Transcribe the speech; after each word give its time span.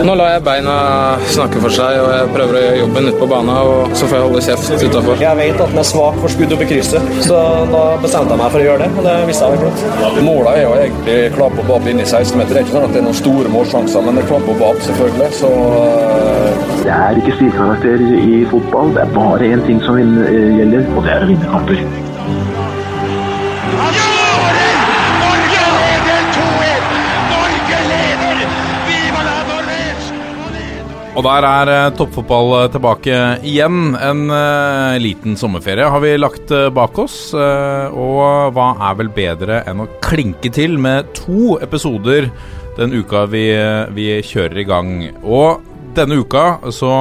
Nå 0.00 0.14
lar 0.16 0.30
jeg 0.32 0.40
beina 0.40 0.74
snakke 1.28 1.60
for 1.60 1.74
seg, 1.76 1.98
og 2.00 2.06
jeg 2.08 2.28
prøver 2.32 2.56
å 2.56 2.60
gjøre 2.62 2.76
jobben 2.78 3.08
ute 3.10 3.18
på 3.20 3.26
banen. 3.28 3.50
Og 3.52 3.90
så 3.92 4.06
får 4.08 4.16
jeg 4.16 4.24
holde 4.24 4.44
kjeft 4.46 4.84
utafor. 4.86 5.18
Jeg 5.20 5.36
vet 5.36 5.58
at 5.60 5.74
den 5.74 5.80
er 5.82 5.84
svak 5.84 6.16
for 6.22 6.32
skudd 6.32 6.54
opp 6.56 6.62
i 6.64 6.68
krysset, 6.70 7.10
så 7.26 7.40
da 7.68 7.82
bestemte 8.00 8.32
jeg 8.32 8.40
meg 8.40 8.54
for 8.54 8.62
å 8.62 8.64
gjøre 8.64 8.86
det. 8.86 8.88
Og 8.96 9.04
det 9.04 9.16
visste 9.28 9.50
jeg 9.50 9.60
vel 9.60 9.74
flott. 9.76 10.22
Målet 10.24 10.48
er 10.54 10.64
jo 10.64 10.70
egentlig 10.78 11.18
klapp 11.34 11.60
og 11.60 11.68
bab 11.68 11.90
inne 11.92 12.06
i 12.06 12.08
16-meter. 12.08 12.54
Det 12.54 12.62
er 12.62 12.64
ikke 12.64 12.76
sånn 12.78 12.86
at 12.86 12.96
det 12.96 13.02
er 13.02 13.06
noen 13.10 13.18
store 13.20 13.52
målsjanser, 13.52 14.06
men 14.06 14.16
det 14.16 14.24
er 14.24 14.30
klapp 14.30 14.48
og 14.54 14.62
bab, 14.64 14.80
selvfølgelig. 14.86 15.28
Så 15.42 15.50
uh... 15.60 16.64
Det 16.86 16.96
er 16.96 17.20
ikke 17.20 17.36
stilkarakter 17.36 18.06
i 18.16 18.40
fotball. 18.54 18.96
Det 18.96 19.04
er 19.04 19.12
bare 19.18 19.52
én 19.52 19.66
ting 19.68 19.84
som 19.84 20.00
gjelder, 20.00 20.88
og 20.96 21.04
det 21.04 21.14
er 21.18 21.28
å 21.28 21.30
vinne 21.34 21.52
kamper. 21.52 21.84
Og 31.12 31.20
der 31.26 31.44
er 31.44 31.68
uh, 31.68 31.92
toppfotball 31.92 32.70
tilbake 32.72 33.16
igjen. 33.44 33.92
En 34.00 34.22
uh, 34.32 34.96
liten 34.96 35.36
sommerferie 35.36 35.84
har 35.92 36.00
vi 36.00 36.14
lagt 36.16 36.48
uh, 36.56 36.70
bak 36.72 36.96
oss. 37.02 37.34
og 37.36 38.54
hva 38.56 38.68
er 38.88 38.96
vel 38.96 39.10
bedre 39.12 39.60
enn 39.68 39.84
å 39.84 39.90
klinke 40.04 40.48
til 40.52 40.78
med 40.80 41.10
to 41.18 41.58
episoder 41.60 42.30
den 42.78 42.96
uka 42.96 43.26
vi, 43.28 43.44
vi 43.92 44.06
kjører 44.24 44.62
i 44.62 44.64
gang. 44.64 44.94
Og 45.20 45.60
denne 45.96 46.16
uka 46.16 46.72
så 46.72 46.92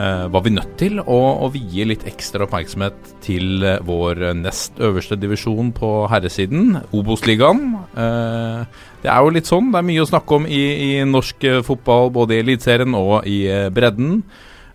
var 0.00 0.40
vi 0.40 0.52
nødt 0.54 0.78
til 0.80 0.96
å, 1.02 1.18
å, 1.44 1.48
vie 1.52 1.84
litt 1.84 2.06
ekstra 2.08 2.46
oppmerksomhet 2.46 3.10
til 3.20 3.66
vår 3.84 4.30
nest 4.38 4.80
øverste 4.80 5.18
divisjon 5.20 5.74
på 5.76 5.90
herresiden, 6.08 6.78
Obos-ligaen. 6.96 7.74
Det 9.00 9.08
er 9.08 9.24
jo 9.24 9.32
litt 9.32 9.48
sånn. 9.48 9.70
Det 9.72 9.80
er 9.80 9.88
mye 9.88 10.04
å 10.04 10.08
snakke 10.08 10.36
om 10.36 10.46
i, 10.46 10.60
i 10.60 10.90
norsk 11.08 11.44
eh, 11.48 11.62
fotball, 11.64 12.10
både 12.12 12.36
i 12.36 12.42
Eliteserien 12.44 12.96
og 12.98 13.28
i 13.28 13.42
eh, 13.48 13.68
bredden. 13.72 14.20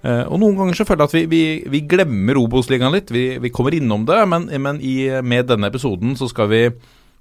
Uh, 0.06 0.22
og 0.30 0.38
noen 0.38 0.54
ganger 0.60 0.78
så 0.78 0.86
føler 0.86 1.02
jeg 1.02 1.10
at 1.10 1.16
vi, 1.16 1.22
vi, 1.32 1.44
vi 1.74 1.80
glemmer 1.90 2.38
Obos-ligaen 2.38 2.94
litt. 2.94 3.10
Vi, 3.10 3.40
vi, 3.42 3.50
kommer 3.50 3.74
innom 3.74 4.04
det, 4.06 4.20
men, 4.30 4.44
men 4.62 4.78
i, 4.78 5.08
med 5.26 5.48
denne 5.50 5.72
episoden 5.72 6.14
så 6.20 6.28
skal 6.30 6.52
vi 6.52 6.60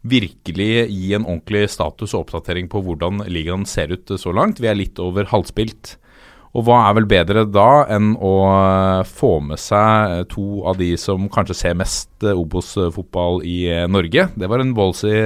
virkelig 0.05 0.69
gi 0.93 1.15
en 1.17 1.25
ordentlig 1.25 1.63
status 1.73 2.13
og 2.13 2.27
oppdatering 2.27 2.69
på 2.69 2.83
hvordan 2.85 3.23
ligaen 3.33 3.65
ser 3.69 3.95
ut 3.95 4.13
så 4.21 4.35
langt. 4.37 4.61
Vi 4.61 4.69
er 4.69 4.77
litt 4.77 5.01
over 5.01 5.31
halvspilt. 5.31 5.95
Og 6.55 6.69
hva 6.69 6.83
er 6.87 6.99
vel 7.01 7.09
bedre 7.09 7.47
da 7.49 7.87
enn 7.91 8.13
å 8.21 8.35
få 9.09 9.33
med 9.49 9.59
seg 9.59 10.29
to 10.31 10.61
av 10.69 10.77
de 10.79 10.93
som 11.01 11.25
kanskje 11.33 11.57
ser 11.57 11.81
mest 11.81 12.29
Obos-fotball 12.35 13.41
i 13.49 13.65
Norge? 13.91 14.29
Det 14.37 14.51
var 14.51 14.61
en 14.61 14.77
ballsy 14.77 15.17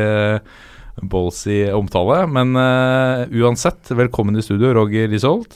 ballsy 1.03 1.67
omtale. 1.75 2.23
Men 2.31 2.55
uh, 2.59 3.27
uansett, 3.31 3.91
velkommen 3.95 4.39
i 4.39 4.45
studio, 4.45 4.73
Roger 4.77 5.11
Risholt. 5.11 5.55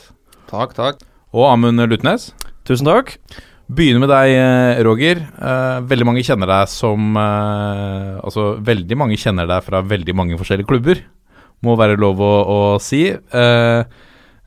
Takk, 0.51 0.77
takk. 0.77 1.01
Og 1.33 1.49
Amund 1.49 1.83
Lutnes. 1.89 2.31
Tusen 2.69 2.89
takk. 2.89 3.17
Begynner 3.73 4.03
med 4.03 4.11
deg, 4.13 4.35
eh, 4.37 4.83
Roger. 4.85 5.23
Uh, 5.39 5.81
veldig 5.89 6.07
mange 6.09 6.25
kjenner 6.27 6.51
deg 6.51 6.69
som 6.69 7.15
uh, 7.17 8.21
Altså, 8.21 8.51
veldig 8.61 8.99
mange 9.01 9.17
kjenner 9.21 9.49
deg 9.49 9.65
fra 9.65 9.81
veldig 9.87 10.15
mange 10.19 10.39
forskjellige 10.41 10.69
klubber. 10.69 11.01
Må 11.65 11.79
være 11.79 11.97
lov 12.01 12.21
å, 12.21 12.33
å 12.43 12.59
si. 12.83 13.07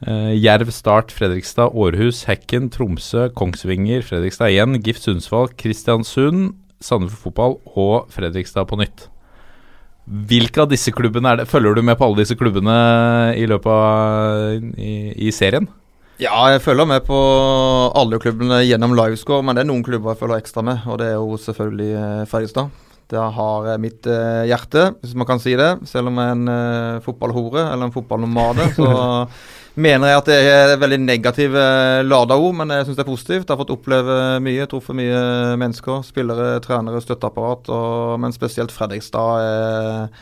Jerv, 0.06 0.70
Start, 0.76 1.14
Fredrikstad, 1.16 1.72
Århus, 1.72 2.26
Hekken, 2.28 2.68
Tromsø, 2.70 3.30
Kongsvinger, 3.34 4.04
Fredrikstad 4.06 4.52
igjen, 4.52 4.76
Gift 4.84 5.08
Sundsvall, 5.08 5.48
Kristiansund, 5.58 6.52
Sandefjord 6.84 7.24
Fotball 7.24 7.58
og 7.80 8.12
Fredrikstad 8.14 8.68
på 8.70 8.84
nytt. 8.84 9.08
Hvilke 10.06 10.62
av 10.62 10.70
disse 10.70 10.94
klubbene 10.94 11.32
er 11.32 11.42
det? 11.42 11.48
Følger 11.50 11.78
du 11.78 11.82
med 11.82 11.98
på 11.98 12.06
alle 12.06 12.22
disse 12.22 12.38
klubbene 12.38 12.76
i 13.40 13.48
løpet 13.50 13.72
av 13.74 14.78
i, 14.78 14.94
i 15.26 15.32
serien? 15.34 15.66
Ja, 16.22 16.38
jeg 16.54 16.62
følger 16.64 16.88
med 16.88 17.04
på 17.08 17.18
alle 17.98 18.20
klubbene 18.24 18.62
gjennom 18.64 18.94
livescore, 18.96 19.44
men 19.44 19.58
det 19.58 19.66
er 19.66 19.68
noen 19.72 19.84
klubber 19.84 20.14
jeg 20.14 20.22
følger 20.22 20.44
ekstra 20.44 20.64
med, 20.64 20.86
og 20.88 21.02
det 21.02 21.10
er 21.10 21.18
jo 21.18 21.40
selvfølgelig 21.42 21.90
eh, 22.00 22.22
Der 23.14 23.34
har 23.36 23.68
mitt 23.82 24.08
eh, 24.10 24.48
hjerte, 24.50 24.88
hvis 25.02 25.14
man 25.18 25.28
kan 25.30 25.42
si 25.42 25.54
det. 25.58 25.70
Selv 25.90 26.10
om 26.10 26.18
jeg 26.18 26.32
er 26.32 26.40
en 26.40 26.50
eh, 26.52 27.04
fotballhore 27.06 27.68
eller 27.68 27.88
en 27.88 27.94
fotballnomade, 27.94 28.66
så 28.80 28.90
mener 29.76 30.10
jeg 30.10 30.22
at 30.22 30.32
det 30.32 30.40
er 30.50 30.74
veldig 30.82 31.00
negative 31.04 31.66
lada 32.08 32.40
ord, 32.40 32.58
men 32.58 32.74
jeg 32.74 32.88
syns 32.88 32.98
det 32.98 33.06
er 33.06 33.12
positivt. 33.12 33.46
Jeg 33.46 33.54
har 33.54 33.62
fått 33.62 33.76
oppleve 33.76 34.20
mye, 34.42 34.68
truffet 34.72 34.98
mye 34.98 35.22
mennesker. 35.62 36.02
Spillere, 36.08 36.58
trenere, 36.66 37.04
støtteapparat. 37.06 37.70
Og, 37.70 38.18
men 38.24 38.34
spesielt 38.34 38.74
Fredrikstad 38.74 39.46
er, 39.46 40.22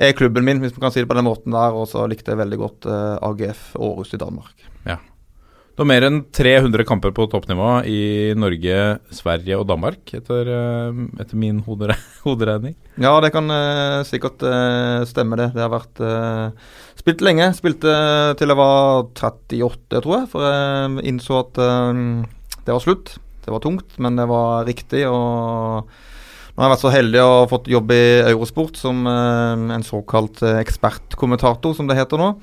er, 0.00 0.16
klubben 0.16 0.48
min, 0.48 0.64
hvis 0.64 0.72
man 0.78 0.86
kan 0.86 0.96
si 0.96 1.04
det 1.04 1.10
på 1.12 1.18
den 1.20 1.28
måten 1.28 1.52
der. 1.52 1.76
Og 1.76 1.90
så 1.92 2.08
likte 2.08 2.32
jeg 2.32 2.40
veldig 2.40 2.62
godt 2.64 2.92
AGF 3.28 3.74
Århus 3.76 4.16
i 4.16 4.22
Danmark. 4.24 4.71
Det 5.72 5.80
var 5.80 5.88
mer 5.88 6.04
enn 6.04 6.18
300 6.36 6.84
kamper 6.84 7.14
på 7.16 7.24
toppnivå 7.32 7.68
i 7.88 8.00
Norge, 8.36 8.80
Sverige 9.08 9.56
og 9.56 9.64
Danmark, 9.70 10.02
etter, 10.12 10.50
eh, 10.52 10.98
etter 11.16 11.38
min 11.40 11.62
hodere, 11.64 11.96
hoderegning. 12.26 12.74
Ja, 13.00 13.14
det 13.24 13.30
kan 13.32 13.48
uh, 13.48 14.04
sikkert 14.04 14.44
uh, 14.44 15.00
stemme, 15.08 15.38
det. 15.40 15.48
Det 15.54 15.64
har 15.64 15.72
vært 15.72 16.02
uh, 16.04 16.76
spilt 17.00 17.24
lenge. 17.24 17.48
Spilte 17.56 17.94
til 18.36 18.52
jeg 18.52 18.60
var 18.60 19.08
38, 19.16 19.96
tror 19.96 20.16
jeg, 20.18 20.28
for 20.34 20.44
jeg 20.44 21.08
innså 21.08 21.40
at 21.40 21.56
det 21.56 22.74
var 22.74 22.84
slutt. 22.84 23.16
Det 23.42 23.56
var 23.56 23.64
tungt, 23.64 23.96
men 23.96 24.20
det 24.20 24.28
var 24.28 24.68
riktig. 24.68 25.06
og 25.08 25.88
nå 26.52 26.60
har 26.60 26.68
jeg 26.68 26.74
vært 26.74 26.84
så 26.84 26.92
heldig 26.92 27.22
å 27.24 27.46
fått 27.48 27.72
jobb 27.72 27.96
i 27.96 28.02
Eurosport 28.28 28.76
som 28.76 29.06
en 29.08 29.88
såkalt 29.88 30.44
ekspertkommentator, 30.52 31.72
som 31.72 31.88
det 31.88 31.96
heter 31.96 32.20
nå. 32.20 32.34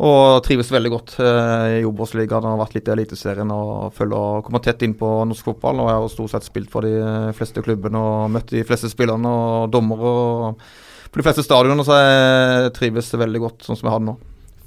Og 0.00 0.40
trives 0.46 0.70
veldig 0.72 0.90
godt 0.94 1.14
eh, 1.20 1.80
i 1.80 1.84
Obos-ligaen. 1.84 2.46
Har 2.48 2.60
vært 2.62 2.78
litt 2.78 2.88
i 2.88 2.92
Eliteserien 2.94 3.50
og 3.52 3.90
følger 3.96 4.44
kommer 4.46 4.62
tett 4.64 4.84
inn 4.86 4.94
på 4.96 5.08
norsk 5.28 5.50
fotball. 5.50 5.82
Og 5.82 5.90
jeg 5.90 5.98
har 5.98 6.12
stort 6.14 6.34
sett 6.34 6.48
spilt 6.48 6.70
for 6.72 6.86
de 6.88 6.94
fleste 7.36 7.64
klubbene 7.64 8.00
og 8.00 8.30
møtt 8.32 8.54
de 8.54 8.64
fleste 8.68 8.88
spillerne 8.92 9.28
og 9.28 9.68
dommere 9.74 10.14
og 10.14 10.64
på 11.10 11.20
de 11.20 11.26
fleste 11.26 11.44
stadionene. 11.44 11.84
Så 11.84 11.98
jeg 12.00 12.74
trives 12.78 13.12
veldig 13.12 13.44
godt 13.44 13.68
sånn 13.68 13.76
som 13.76 13.90
jeg 13.90 13.96
har 13.96 14.04
det 14.04 14.08
nå. 14.08 14.16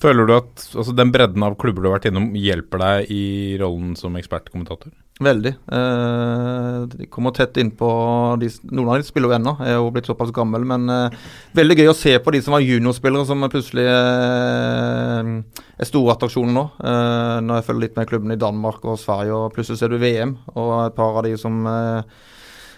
Føler 0.04 0.28
du 0.28 0.36
at 0.36 0.68
altså, 0.76 0.94
den 0.94 1.14
bredden 1.16 1.48
av 1.48 1.58
klubber 1.58 1.82
du 1.82 1.90
har 1.90 1.98
vært 1.98 2.10
innom, 2.12 2.34
hjelper 2.38 2.82
deg 2.84 3.14
i 3.16 3.24
rollen 3.62 3.96
som 3.98 4.20
ekspertkommentator? 4.20 4.92
Veldig. 5.22 5.52
Eh, 5.72 6.78
de 6.90 7.06
kommer 7.06 7.32
tett 7.38 7.58
innpå 7.62 7.88
Noen 8.72 8.88
av 8.90 8.96
de 8.98 9.06
spiller 9.06 9.30
jo 9.30 9.36
ennå, 9.38 9.54
er 9.62 9.76
jo 9.78 9.92
blitt 9.94 10.10
såpass 10.10 10.34
gammel. 10.34 10.66
Men 10.66 10.90
eh, 10.90 11.18
veldig 11.54 11.78
gøy 11.78 11.92
å 11.92 11.98
se 11.98 12.16
på 12.18 12.34
de 12.34 12.42
som 12.42 12.56
var 12.56 12.66
juniorspillere, 12.66 13.28
som 13.30 13.46
plutselig 13.46 13.86
eh, 13.92 15.30
er 15.78 15.90
store 15.90 16.16
attraksjoner 16.16 16.58
nå. 16.58 16.66
Når 17.46 17.60
jeg 17.60 17.68
følger 17.70 17.86
litt 17.86 18.00
med 18.00 18.10
klubbene 18.10 18.38
i 18.38 18.42
Danmark 18.42 18.86
og 18.90 18.98
Sverige, 19.02 19.38
og 19.38 19.54
plutselig 19.54 19.84
ser 19.84 19.94
du 19.94 20.00
VM, 20.02 20.38
og 20.56 20.74
et 20.88 20.98
par 20.98 21.22
av 21.22 21.28
de 21.28 21.36
som 21.38 21.62
eh, 21.70 22.24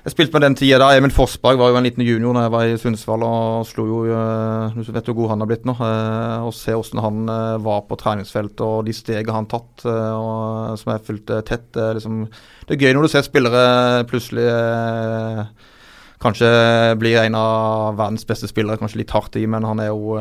jeg 0.05 0.13
spilte 0.13 0.35
med 0.35 0.43
den 0.45 0.53
tida 0.53 0.77
da. 0.77 0.91
Emil 0.93 1.09
Forsberg 1.09 1.57
var 1.57 1.71
jo 1.71 1.79
en 1.79 1.85
liten 1.87 2.03
junior 2.05 2.35
da 2.37 2.43
jeg 2.43 2.51
var 2.53 2.69
i 2.69 2.77
Sundsvall 2.77 3.23
og 3.25 3.63
slo 3.65 3.85
jo 3.89 4.01
uh, 4.13 4.75
Du 4.77 4.91
vet 4.93 5.07
hvor 5.09 5.17
god 5.17 5.31
han 5.33 5.41
har 5.41 5.49
blitt 5.49 5.65
nå. 5.65 5.73
Å 5.73 6.45
og 6.45 6.53
se 6.53 6.75
hvordan 6.75 7.01
han 7.01 7.31
uh, 7.31 7.63
var 7.65 7.87
på 7.89 7.97
treningsfeltet 7.97 8.61
og 8.61 8.83
de 8.85 8.93
stegene 8.93 9.33
han 9.33 9.49
tatt, 9.49 9.81
og, 9.89 10.75
som 10.77 10.93
jeg 10.93 11.05
fulgte 11.07 11.41
tett. 11.49 11.71
Liksom, 11.73 12.21
det 12.67 12.77
er 12.77 12.85
gøy 12.85 12.93
når 12.93 13.07
du 13.07 13.13
ser 13.15 13.25
spillere 13.25 14.05
plutselig 14.05 14.45
kanskje 16.21 16.53
blir 17.01 17.19
en 17.23 17.41
av 17.41 17.97
verdens 17.97 18.29
beste 18.29 18.51
spillere. 18.53 18.77
Kanskje 18.77 19.01
litt 19.01 19.13
hardt 19.13 19.41
i, 19.41 19.47
men 19.49 19.65
han 19.65 19.81
har 19.81 19.89
jo 19.89 20.15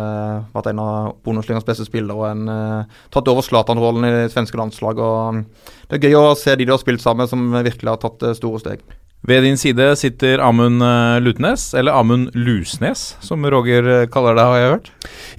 vært 0.57 0.73
en 0.73 0.81
av 0.81 1.15
Bundesligas 1.29 1.69
beste 1.69 1.85
spillere 1.85 2.17
og 2.17 2.27
en, 2.33 2.89
tatt 3.13 3.29
over 3.29 3.45
Zlatan-rollen 3.45 4.09
i 4.09 4.17
det 4.17 4.33
svenske 4.33 4.61
landslaget. 4.61 5.05
og 5.05 5.89
Det 5.93 6.01
er 6.01 6.09
gøy 6.09 6.21
å 6.25 6.37
se 6.41 6.57
de 6.57 6.65
du 6.65 6.73
har 6.73 6.81
spilt 6.81 7.05
sammen 7.05 7.29
som 7.29 7.51
virkelig 7.61 7.99
har 7.99 8.01
tatt 8.01 8.31
store 8.41 8.65
steg. 8.65 8.85
Ved 9.25 9.47
din 9.47 9.57
side 9.57 9.87
sitter 9.97 10.43
Amund 10.45 10.85
eh, 10.85 11.17
Lutnes, 11.25 11.71
eller 11.75 11.97
Amund 11.97 12.35
Lusnes, 12.37 13.15
som 13.25 13.47
Roger 13.49 13.89
eh, 13.89 14.07
kaller 14.13 14.37
deg, 14.37 14.51
har 14.51 14.61
jeg 14.61 14.73
hørt? 14.75 14.91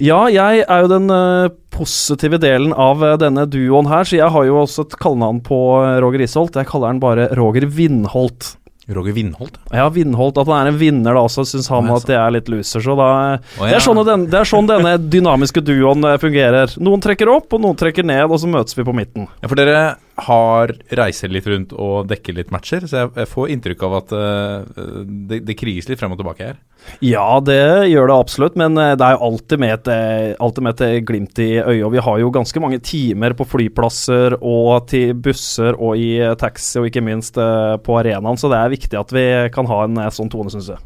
Ja, 0.01 0.19
jeg 0.33 0.65
er 0.65 0.83
jo 0.83 0.89
den 0.89 1.05
uh, 1.13 1.53
positive 1.75 2.39
delen 2.41 2.73
av 2.73 3.03
denne 3.21 3.45
duoen 3.45 3.89
her, 3.91 4.07
så 4.07 4.17
jeg 4.17 4.33
har 4.33 4.47
jo 4.49 4.57
også 4.63 4.87
et 4.87 4.97
kallenavn 5.01 5.43
på 5.45 5.59
Roger 6.01 6.25
Isholt. 6.25 6.57
Jeg 6.57 6.71
kaller 6.71 6.95
han 6.95 7.03
bare 7.03 7.29
Roger 7.37 7.67
Vindholt. 7.69 8.55
Roger 8.87 9.11
Vindholt? 9.11 9.57
Ja, 9.71 9.89
Vindholt. 9.89 10.37
At 10.37 10.49
han 10.49 10.67
er 10.67 10.71
en 10.73 10.79
vinner, 10.79 11.17
da, 11.17 11.25
så 11.29 11.45
syns 11.47 11.69
han 11.73 11.89
at 11.93 12.05
det 12.09 12.17
er 12.19 12.33
litt 12.35 12.49
loser. 12.51 12.83
Så 12.85 12.97
da, 12.97 13.09
oh, 13.57 13.65
ja. 13.65 13.71
det, 13.71 13.77
er 13.79 13.85
sånn 13.85 14.01
den, 14.05 14.25
det, 14.29 14.41
er 14.41 14.49
sånn 14.49 14.69
denne 14.69 14.95
dynamiske 15.01 15.63
duoen 15.65 16.05
eh, 16.05 16.19
fungerer. 16.21 16.75
Noen 16.81 17.01
trekker 17.03 17.31
opp, 17.33 17.49
og 17.55 17.63
noen 17.65 17.79
trekker 17.79 18.05
ned, 18.05 18.27
og 18.29 18.41
så 18.41 18.49
møtes 18.51 18.77
vi 18.77 18.85
på 18.85 18.93
midten. 18.95 19.29
Ja, 19.41 19.49
For 19.49 19.57
dere 19.57 19.95
har 20.15 20.71
reiser 20.95 21.31
litt 21.31 21.47
rundt 21.49 21.73
og 21.75 22.07
dekker 22.07 22.37
litt 22.37 22.51
matcher, 22.53 22.85
så 22.87 23.01
jeg, 23.01 23.11
jeg 23.19 23.29
får 23.31 23.51
inntrykk 23.51 23.83
av 23.87 23.95
at 23.97 24.13
uh, 24.15 24.85
det, 25.03 25.41
det 25.47 25.57
kriges 25.59 25.89
litt 25.89 25.99
frem 25.99 26.15
og 26.15 26.21
tilbake 26.21 26.47
her. 26.51 26.59
Ja, 27.03 27.41
det 27.43 27.89
gjør 27.91 28.11
det 28.11 28.15
absolutt, 28.15 28.57
men 28.59 28.77
eh, 28.77 28.91
det 28.93 29.01
er 29.01 29.15
jo 29.15 29.25
alltid 29.25 29.61
med 29.63 29.71
et, 29.73 29.87
eh, 29.89 30.35
alltid 30.43 30.65
med 30.67 30.81
et 30.85 31.05
glimt 31.07 31.39
i 31.41 31.47
øyet. 31.57 31.81
Og 31.87 31.93
Vi 31.95 32.03
har 32.05 32.19
jo 32.21 32.33
ganske 32.35 32.61
mange 32.61 32.77
timer 32.85 33.33
på 33.33 33.47
flyplasser 33.49 34.37
og 34.37 34.85
til 34.91 35.15
busser 35.17 35.79
og 35.79 35.97
i 35.97 36.19
taxi, 36.37 36.77
og 36.77 36.91
ikke 36.91 37.03
minst 37.03 37.39
på 37.39 37.97
arenaen, 37.97 38.37
så 38.37 38.51
det 38.53 38.59
er 38.59 38.75
viktig 38.75 38.99
at 39.01 39.15
vi 39.15 39.25
kan 39.55 39.65
ha 39.71 39.79
en 39.87 40.03
sånn 40.13 40.29
tone, 40.29 40.53
syns 40.53 40.69
jeg. 40.75 40.83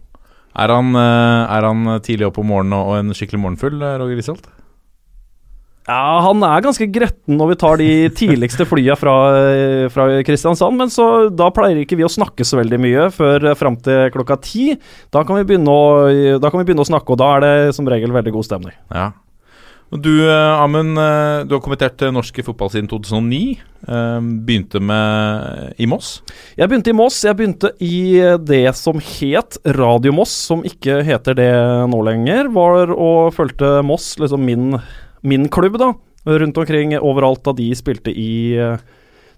Er 0.60 0.72
han, 0.72 0.96
er 0.96 1.68
han, 1.68 2.00
tidlig 2.06 2.30
opp 2.30 2.40
om 2.40 2.48
morgenen 2.48 2.80
og 2.80 2.96
en 2.96 3.14
skikkelig 3.18 3.44
morgenfull, 3.44 3.84
Roger 4.00 4.22
Risholt? 4.22 4.48
Ja, 5.90 6.20
han 6.22 6.44
er 6.46 6.62
ganske 6.62 6.86
gretten 6.94 7.40
når 7.40 7.50
vi 7.50 7.60
tar 7.64 7.80
de 7.82 7.94
tidligste 8.14 8.68
flya 8.70 8.94
fra, 9.00 9.16
fra 9.90 10.06
Kristiansand, 10.28 10.78
men 10.78 10.92
så 10.94 11.08
da 11.34 11.48
pleier 11.54 11.82
ikke 11.82 11.98
vi 11.98 12.06
å 12.06 12.12
snakke 12.14 12.46
så 12.46 12.60
veldig 12.60 12.78
mye 12.84 13.08
før 13.16 13.48
fram 13.58 13.80
til 13.82 14.12
klokka 14.14 14.38
ti. 14.46 14.68
Da 15.10 15.24
kan, 15.26 15.40
vi 15.40 15.48
begynne 15.50 15.74
å, 15.74 16.38
da 16.38 16.52
kan 16.52 16.62
vi 16.62 16.68
begynne 16.70 16.86
å 16.86 16.92
snakke, 16.92 17.16
og 17.16 17.24
da 17.24 17.32
er 17.38 17.46
det 17.48 17.56
som 17.80 17.90
regel 17.90 18.14
veldig 18.14 18.36
god 18.38 18.50
stemning. 18.52 18.78
Ja. 18.94 19.10
Du, 19.90 20.30
eh, 20.30 20.62
Amund, 20.62 20.98
eh, 21.02 21.44
du 21.50 21.56
har 21.56 21.62
kommentert 21.66 22.02
eh, 22.06 22.12
norsk 22.14 22.44
fotball 22.46 22.70
siden 22.70 22.88
2009. 22.92 23.58
Begynte 24.46 24.78
med 24.84 25.74
i 25.82 25.88
Moss? 25.90 26.20
Jeg 26.60 26.70
begynte 26.70 26.92
i 26.92 26.98
Moss. 26.98 27.24
Jeg 27.26 27.38
begynte 27.40 27.72
i 27.82 28.22
det 28.46 28.76
som 28.78 29.02
het 29.02 29.58
Radio 29.80 30.14
Moss, 30.14 30.36
som 30.52 30.62
ikke 30.68 31.00
heter 31.08 31.38
det 31.40 31.52
nå 31.90 32.04
lenger. 32.06 32.52
Var 32.54 32.94
og 32.94 33.34
fulgte 33.34 33.80
Moss, 33.82 34.12
liksom 34.22 34.46
min 34.46 34.78
min 35.22 35.50
klubb, 35.52 35.78
da, 35.82 35.94
rundt 36.30 36.58
omkring 36.58 36.96
overalt 37.00 37.44
da 37.46 37.54
de 37.58 37.70
spilte 37.78 38.14
i 38.14 38.56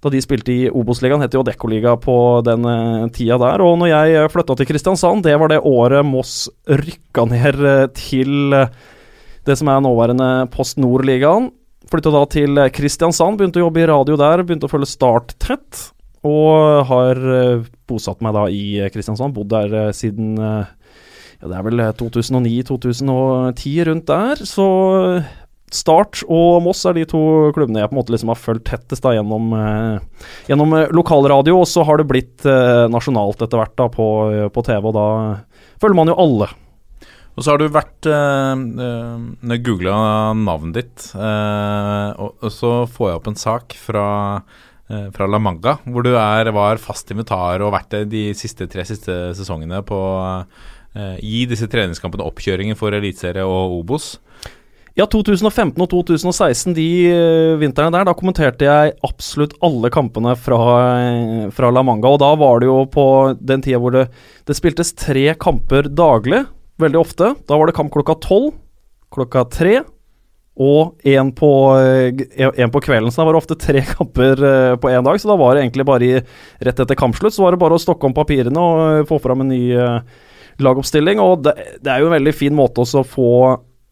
da 0.01 0.09
de 0.09 0.17
spilte 0.23 0.49
i 0.49 0.69
Obos-ligaen, 0.73 1.21
het 1.21 1.35
jo 1.37 1.43
Dekkoliga 1.45 1.93
på 2.01 2.15
den 2.45 2.65
uh, 2.65 3.05
tida 3.13 3.37
der. 3.37 3.61
Og 3.61 3.75
når 3.77 3.91
jeg 3.91 4.31
flytta 4.33 4.55
til 4.57 4.69
Kristiansand, 4.71 5.21
det 5.27 5.35
var 5.37 5.51
det 5.51 5.59
året 5.61 6.07
Moss 6.07 6.47
rykka 6.65 7.27
ned 7.29 7.61
til 7.99 8.55
det 9.45 9.57
som 9.59 9.69
er 9.69 9.83
nåværende 9.85 10.29
Post 10.53 10.81
Nord-ligaen. 10.81 11.51
Flytta 11.91 12.15
da 12.15 12.23
til 12.33 12.63
Kristiansand, 12.73 13.37
begynte 13.37 13.61
å 13.61 13.67
jobbe 13.67 13.83
i 13.83 13.89
radio 13.91 14.17
der, 14.17 14.41
begynte 14.41 14.65
å 14.65 14.73
følge 14.73 14.89
Start 14.89 15.35
tett. 15.37 15.91
Og 16.25 16.81
har 16.89 17.21
bosatt 17.89 18.25
meg 18.25 18.33
da 18.37 18.47
i 18.49 18.81
Kristiansand, 18.93 19.37
bodd 19.37 19.53
der 19.53 19.93
siden 19.97 20.33
ja, 21.41 21.49
det 21.49 21.55
er 21.57 21.65
vel 21.65 21.81
2009-2010 21.97 23.85
rundt 23.89 24.09
der. 24.09 24.43
Så 24.45 24.67
Start 25.71 26.25
og 26.27 26.59
Moss 26.65 26.83
er 26.87 26.97
de 26.97 27.05
to 27.07 27.21
klubbene 27.55 27.79
jeg 27.79 27.91
på 27.91 27.95
en 27.95 28.01
måte 28.01 28.11
liksom 28.11 28.31
har 28.33 28.39
fulgt 28.39 28.65
tettest 28.67 29.05
da 29.05 29.13
gjennom, 29.15 29.53
eh, 29.55 30.25
gjennom 30.51 30.75
eh, 30.75 30.89
lokalradio. 30.91 31.61
Og 31.61 31.69
så 31.69 31.85
har 31.87 32.01
det 32.01 32.09
blitt 32.09 32.47
eh, 32.49 32.87
nasjonalt 32.91 33.39
etter 33.39 33.61
hvert 33.61 33.77
da 33.79 33.87
på, 33.91 34.07
på, 34.51 34.65
TV, 34.67 34.89
og 34.91 34.97
da 34.97 35.05
følger 35.79 35.97
man 36.01 36.11
jo 36.11 36.17
alle. 36.19 36.49
Og 37.31 37.45
så 37.45 37.53
har 37.53 37.61
du 37.61 37.71
vært 37.71 38.09
eh, 38.11 38.55
Når 38.59 39.55
jeg 39.55 39.63
googla 39.63 39.95
navnet 40.35 40.81
ditt, 40.81 41.07
eh, 41.15 42.09
og, 42.19 42.35
og, 42.41 42.51
så 42.51 42.73
får 42.91 43.07
jeg 43.07 43.21
opp 43.21 43.31
en 43.31 43.39
sak 43.39 43.77
fra, 43.79 44.07
eh, 44.91 45.07
fra 45.15 45.29
La 45.31 45.39
Manga, 45.39 45.77
hvor 45.87 46.03
du 46.03 46.11
er, 46.11 46.51
var 46.51 46.83
fast 46.83 47.15
invitar 47.15 47.63
og 47.63 47.71
vært 47.77 47.95
det 47.95 48.03
de 48.11 48.25
siste, 48.35 48.67
tre 48.71 48.83
siste 48.87 49.31
sesongene 49.39 49.83
på 49.87 50.01
i 51.23 51.45
disse 51.47 51.69
treningskampene, 51.71 52.25
oppkjøringen 52.27 52.75
for 52.75 52.91
Eliteserie 52.91 53.45
og 53.47 53.77
Obos. 53.77 54.17
Ja, 54.99 55.05
2015 55.07 55.79
og 55.79 55.87
2016, 55.87 56.73
de 56.75 56.85
uh, 57.07 57.59
vintrene 57.61 57.93
der, 57.95 58.03
da 58.09 58.15
kommenterte 58.17 58.65
jeg 58.67 58.95
absolutt 59.07 59.53
alle 59.63 59.87
kampene 59.93 60.33
fra, 60.35 60.57
uh, 60.59 61.45
fra, 61.55 61.69
La 61.71 61.83
Manga. 61.87 62.11
Og 62.11 62.19
da 62.19 62.33
var 62.39 62.59
det 62.59 62.67
jo 62.67 62.81
på 62.91 63.05
den 63.39 63.63
tida 63.63 63.79
hvor 63.79 63.95
det, 63.95 64.09
det 64.49 64.57
spiltes 64.57 64.91
tre 64.99 65.29
kamper 65.39 65.87
daglig, 65.95 66.43
veldig 66.83 66.99
ofte. 66.99 67.31
Da 67.47 67.59
var 67.59 67.71
det 67.71 67.77
kamp 67.77 67.93
klokka 67.95 68.17
tolv, 68.19 68.51
klokka 69.15 69.45
tre 69.53 69.77
og 70.61 71.07
én 71.07 71.31
på, 71.39 71.53
uh, 71.79 72.67
på, 72.75 72.83
kvelden. 72.83 73.07
Så 73.15 73.21
da 73.23 73.29
var 73.29 73.37
det 73.37 73.43
ofte 73.45 73.59
tre 73.63 73.85
kamper 73.93 74.43
på 74.75 74.91
én 74.91 75.07
dag. 75.07 75.23
Så 75.23 75.31
da 75.31 75.39
var 75.39 75.55
det 75.55 75.63
egentlig 75.63 75.87
bare 75.87 76.11
i, 76.19 76.21
rett 76.67 76.83
etter 76.83 76.99
kampslutt 76.99 77.37
så 77.37 77.47
var 77.47 77.55
det 77.55 77.63
bare 77.63 77.79
å 77.79 77.85
stokke 77.85 78.11
om 78.11 78.17
papirene 78.17 78.59
og 78.59 79.07
få 79.07 79.23
fram 79.23 79.47
en 79.47 79.53
ny 79.55 79.63
lagoppstilling. 80.59 81.23
Og 81.23 81.47
det, 81.47 81.55
det 81.79 81.95
er 81.95 82.03
jo 82.03 82.11
en 82.11 82.19
veldig 82.19 82.35
fin 82.35 82.59
måte 82.59 82.83
også 82.83 83.05
å 83.05 83.11
få 83.15 83.33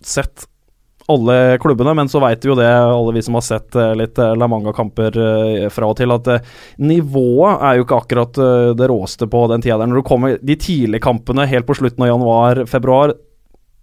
sett 0.04 0.50
alle 1.09 1.57
klubbene, 1.61 1.94
men 1.97 2.09
så 2.11 2.21
veit 2.21 2.44
vi 2.45 2.51
jo 2.51 2.57
det, 2.57 2.69
alle 2.69 3.13
vi 3.15 3.23
som 3.25 3.38
har 3.38 3.45
sett 3.45 3.75
eh, 3.77 3.95
litt 3.97 4.19
eh, 4.21 4.35
La 4.38 4.47
Manga-kamper 4.51 5.17
eh, 5.23 5.65
fra 5.73 5.89
og 5.89 5.97
til, 5.97 6.13
at 6.13 6.29
nivået 6.81 7.63
er 7.65 7.79
jo 7.79 7.85
ikke 7.85 8.01
akkurat 8.03 8.39
det 8.77 8.89
råeste 8.91 9.29
på 9.31 9.41
den 9.51 9.65
tida 9.65 9.79
der. 9.79 9.89
Når 9.89 10.01
du 10.01 10.07
kommer 10.07 10.38
de 10.38 10.57
tidlige 10.59 11.03
kampene 11.03 11.47
helt 11.50 11.67
på 11.67 11.77
slutten 11.79 12.06
av 12.06 12.11
januar-februar, 12.11 13.15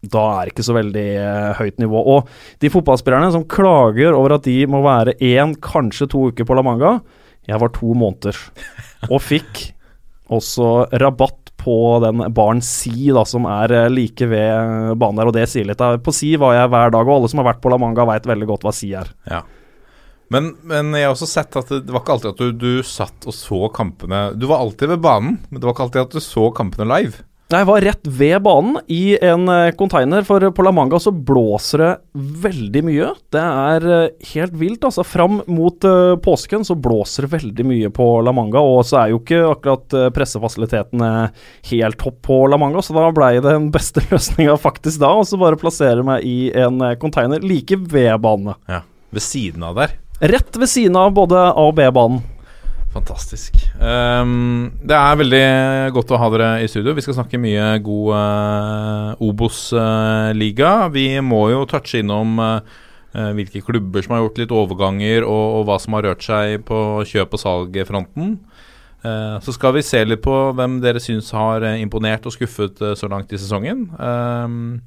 da 0.07 0.25
er 0.37 0.47
det 0.47 0.55
ikke 0.55 0.67
så 0.69 0.77
veldig 0.77 1.07
høyt 1.59 1.81
nivå. 1.83 2.03
Og 2.15 2.29
de 2.63 2.71
fotballspillerne 2.71 3.33
som 3.35 3.47
klager 3.51 4.15
over 4.15 4.37
at 4.37 4.47
de 4.47 4.61
må 4.71 4.85
være 4.85 5.17
én, 5.19 5.57
kanskje 5.63 6.11
to 6.13 6.29
uker 6.31 6.47
på 6.47 6.55
La 6.55 6.63
Manga 6.67 6.99
Jeg 7.49 7.59
var 7.63 7.73
to 7.75 7.91
måneder, 7.97 8.39
og 9.11 9.23
fikk 9.25 9.65
også 10.31 10.87
rabatt 11.03 11.46
på 11.67 11.77
den 12.05 12.23
baren 12.35 12.63
Si, 12.63 13.11
da, 13.11 13.25
som 13.27 13.49
er 13.51 13.75
eh, 13.75 13.91
like 13.91 14.29
ved 14.31 14.95
banen 15.01 15.19
der, 15.19 15.31
og 15.31 15.35
det 15.35 15.49
sier 15.51 15.67
litt. 15.67 15.83
På 16.07 16.15
Si 16.15 16.33
var 16.39 16.55
jeg 16.55 16.71
hver 16.73 16.95
dag, 16.95 17.03
og 17.07 17.19
alle 17.19 17.31
som 17.33 17.43
har 17.43 17.51
vært 17.51 17.63
på 17.65 17.73
La 17.73 17.81
Manga, 17.83 18.07
veit 18.07 18.29
veldig 18.31 18.51
godt 18.53 18.67
hva 18.67 18.75
Si 18.77 18.93
er. 18.95 19.11
Ja. 19.31 19.43
Men, 20.33 20.53
men, 20.67 20.91
jeg 20.97 21.07
har 21.07 21.15
også 21.15 21.29
sett 21.31 21.55
at 21.59 21.69
det 21.71 21.93
var 21.93 22.03
ikke 22.03 22.17
alltid 22.17 22.33
at 22.33 22.41
du, 22.43 22.55
du, 22.59 22.71
satt 22.87 23.29
og 23.31 23.35
så 23.35 23.69
kampene 23.71 24.33
Du 24.35 24.49
var 24.51 24.65
alltid 24.65 24.91
ved 24.91 25.05
banen, 25.05 25.37
men 25.47 25.61
det 25.61 25.69
var 25.69 25.77
ikke 25.77 25.87
alltid 25.87 26.03
at 26.03 26.17
du 26.17 26.25
så 26.25 26.49
kampene 26.55 26.89
live. 26.91 27.26
Jeg 27.47 27.67
var 27.69 27.85
rett 27.85 28.09
ved 28.11 28.41
banen 28.43 28.81
i 28.91 29.15
en 29.23 29.47
container, 29.79 30.19
eh, 30.19 30.27
for 30.27 30.43
på 30.51 30.65
La 30.67 30.73
Manga 30.75 30.99
så 30.99 31.13
blåser 31.15 31.79
det 31.79 31.91
veldig 32.43 32.83
mye. 32.89 33.13
Det 33.31 33.43
er 33.43 33.87
eh, 33.87 34.33
helt 34.33 34.57
vilt, 34.59 34.83
altså. 34.89 35.05
Fram 35.07 35.39
mot 35.47 35.87
uh, 35.87 36.17
påsken 36.19 36.67
så 36.67 36.75
blåser 36.75 37.23
det 37.29 37.37
veldig 37.37 37.69
mye 37.69 37.93
på 37.95 38.09
La 38.27 38.35
Manga, 38.35 38.59
og 38.59 38.83
så 38.89 38.99
er 39.05 39.15
jo 39.15 39.21
ikke 39.23 39.45
akkurat 39.53 39.97
pressefasilitetene 40.17 41.13
helt 41.71 42.01
topp 42.03 42.19
på 42.27 42.43
La 42.51 42.59
Manga, 42.59 42.83
så 42.83 42.97
da 42.99 43.13
blei 43.15 43.37
det 43.39 43.47
den 43.47 43.71
beste 43.75 44.03
løsninga 44.11 44.59
faktisk 44.59 45.05
da, 45.05 45.15
og 45.15 45.31
så 45.31 45.39
bare 45.39 45.61
plassere 45.61 46.03
meg 46.07 46.27
i 46.27 46.51
en 46.51 46.83
container 46.99 47.47
like 47.47 47.79
ved 47.79 48.11
banene. 48.27 48.59
Ja, 48.67 48.83
Ved 49.15 49.23
siden 49.23 49.63
av 49.63 49.79
der? 49.79 49.95
Rett 50.19 50.57
ved 50.59 50.67
siden 50.73 50.99
av 50.99 51.15
både 51.15 51.39
A- 51.39 51.69
og 51.69 51.77
B-banen. 51.79 52.25
Fantastisk. 52.97 53.59
Um, 53.77 54.73
det 54.81 54.97
er 54.97 55.19
veldig 55.21 55.47
godt 55.97 56.15
å 56.15 56.21
ha 56.21 56.31
dere 56.33 56.49
i 56.65 56.69
studio. 56.71 56.95
Vi 56.97 57.05
skal 57.05 57.19
snakke 57.19 57.41
mye 57.41 57.75
god 57.85 58.09
uh, 58.17 59.27
Obos-liga. 59.27 60.73
Uh, 60.87 60.93
vi 60.95 61.07
må 61.25 61.43
jo 61.53 61.67
touche 61.69 62.01
innom 62.01 62.41
uh, 62.41 62.61
hvilke 63.37 63.61
klubber 63.65 64.05
som 64.05 64.17
har 64.17 64.25
gjort 64.25 64.41
litt 64.41 64.55
overganger, 64.55 65.27
og, 65.29 65.45
og, 65.59 65.67
hva 65.69 65.79
som 65.83 65.97
har 65.97 66.09
rørt 66.09 66.25
seg 66.25 66.65
på 66.69 66.81
kjøp- 67.09 67.37
og 67.37 67.43
salgfronten. 67.43 68.37
så 69.45 69.53
skal 69.55 69.73
vi 69.77 69.85
se 69.87 70.01
litt 70.05 70.21
på 70.25 70.35
hvem 70.57 70.81
dere 70.83 71.01
syns 71.01 71.29
har 71.37 71.63
imponert 71.79 72.27
og 72.27 72.35
skuffet 72.35 72.81
så 72.99 73.09
langt 73.09 73.33
i 73.33 73.39
sesongen. 73.39 73.87
Um, 73.97 74.83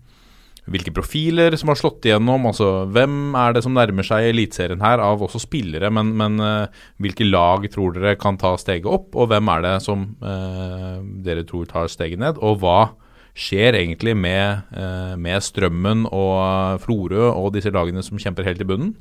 hvilke 0.69 0.93
profiler 0.95 1.55
som 1.59 1.71
har 1.71 1.79
slått 1.79 2.05
igjennom. 2.07 2.47
altså 2.49 2.85
Hvem 2.93 3.35
er 3.37 3.55
det 3.55 3.63
som 3.65 3.75
nærmer 3.75 4.05
seg 4.05 4.29
Eliteserien 4.29 4.83
her, 4.83 5.01
av 5.03 5.23
også 5.25 5.41
spillere, 5.43 5.91
men, 5.93 6.13
men 6.19 6.39
uh, 6.41 6.81
hvilke 7.01 7.27
lag 7.27 7.67
tror 7.73 7.95
dere 7.95 8.17
kan 8.19 8.39
ta 8.39 8.55
steget 8.59 8.89
opp, 8.89 9.11
og 9.15 9.31
hvem 9.31 9.51
er 9.55 9.65
det 9.65 9.75
som 9.85 10.05
eh, 10.21 10.99
dere 11.25 11.45
tror 11.47 11.67
tar 11.69 11.89
steget 11.91 12.21
ned? 12.21 12.39
Og 12.45 12.59
hva 12.61 12.91
skjer 13.39 13.77
egentlig 13.79 14.15
med, 14.17 14.67
eh, 14.75 15.15
med 15.19 15.43
Strømmen 15.43 16.05
og 16.11 16.81
Florø 16.83 17.29
og 17.29 17.53
disse 17.55 17.71
lagene 17.73 18.03
som 18.05 18.19
kjemper 18.19 18.47
helt 18.47 18.61
i 18.63 18.67
bunnen? 18.67 18.93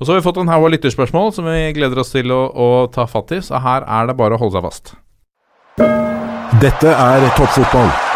Og 0.00 0.06
så 0.06 0.14
har 0.14 0.20
vi 0.20 0.24
fått 0.24 0.40
en 0.40 0.48
haug 0.48 0.64
av 0.64 0.72
lytterspørsmål 0.72 1.34
som 1.36 1.48
vi 1.50 1.74
gleder 1.76 2.00
oss 2.00 2.14
til 2.14 2.32
å, 2.32 2.42
å 2.48 2.68
ta 2.92 3.04
fatt 3.10 3.36
i, 3.36 3.42
så 3.44 3.60
her 3.60 3.84
er 3.84 4.08
det 4.08 4.16
bare 4.16 4.38
å 4.38 4.40
holde 4.40 4.56
seg 4.56 4.64
fast. 4.64 4.94
Dette 6.60 6.94
er 6.94 7.28
toppfotball. 7.36 8.09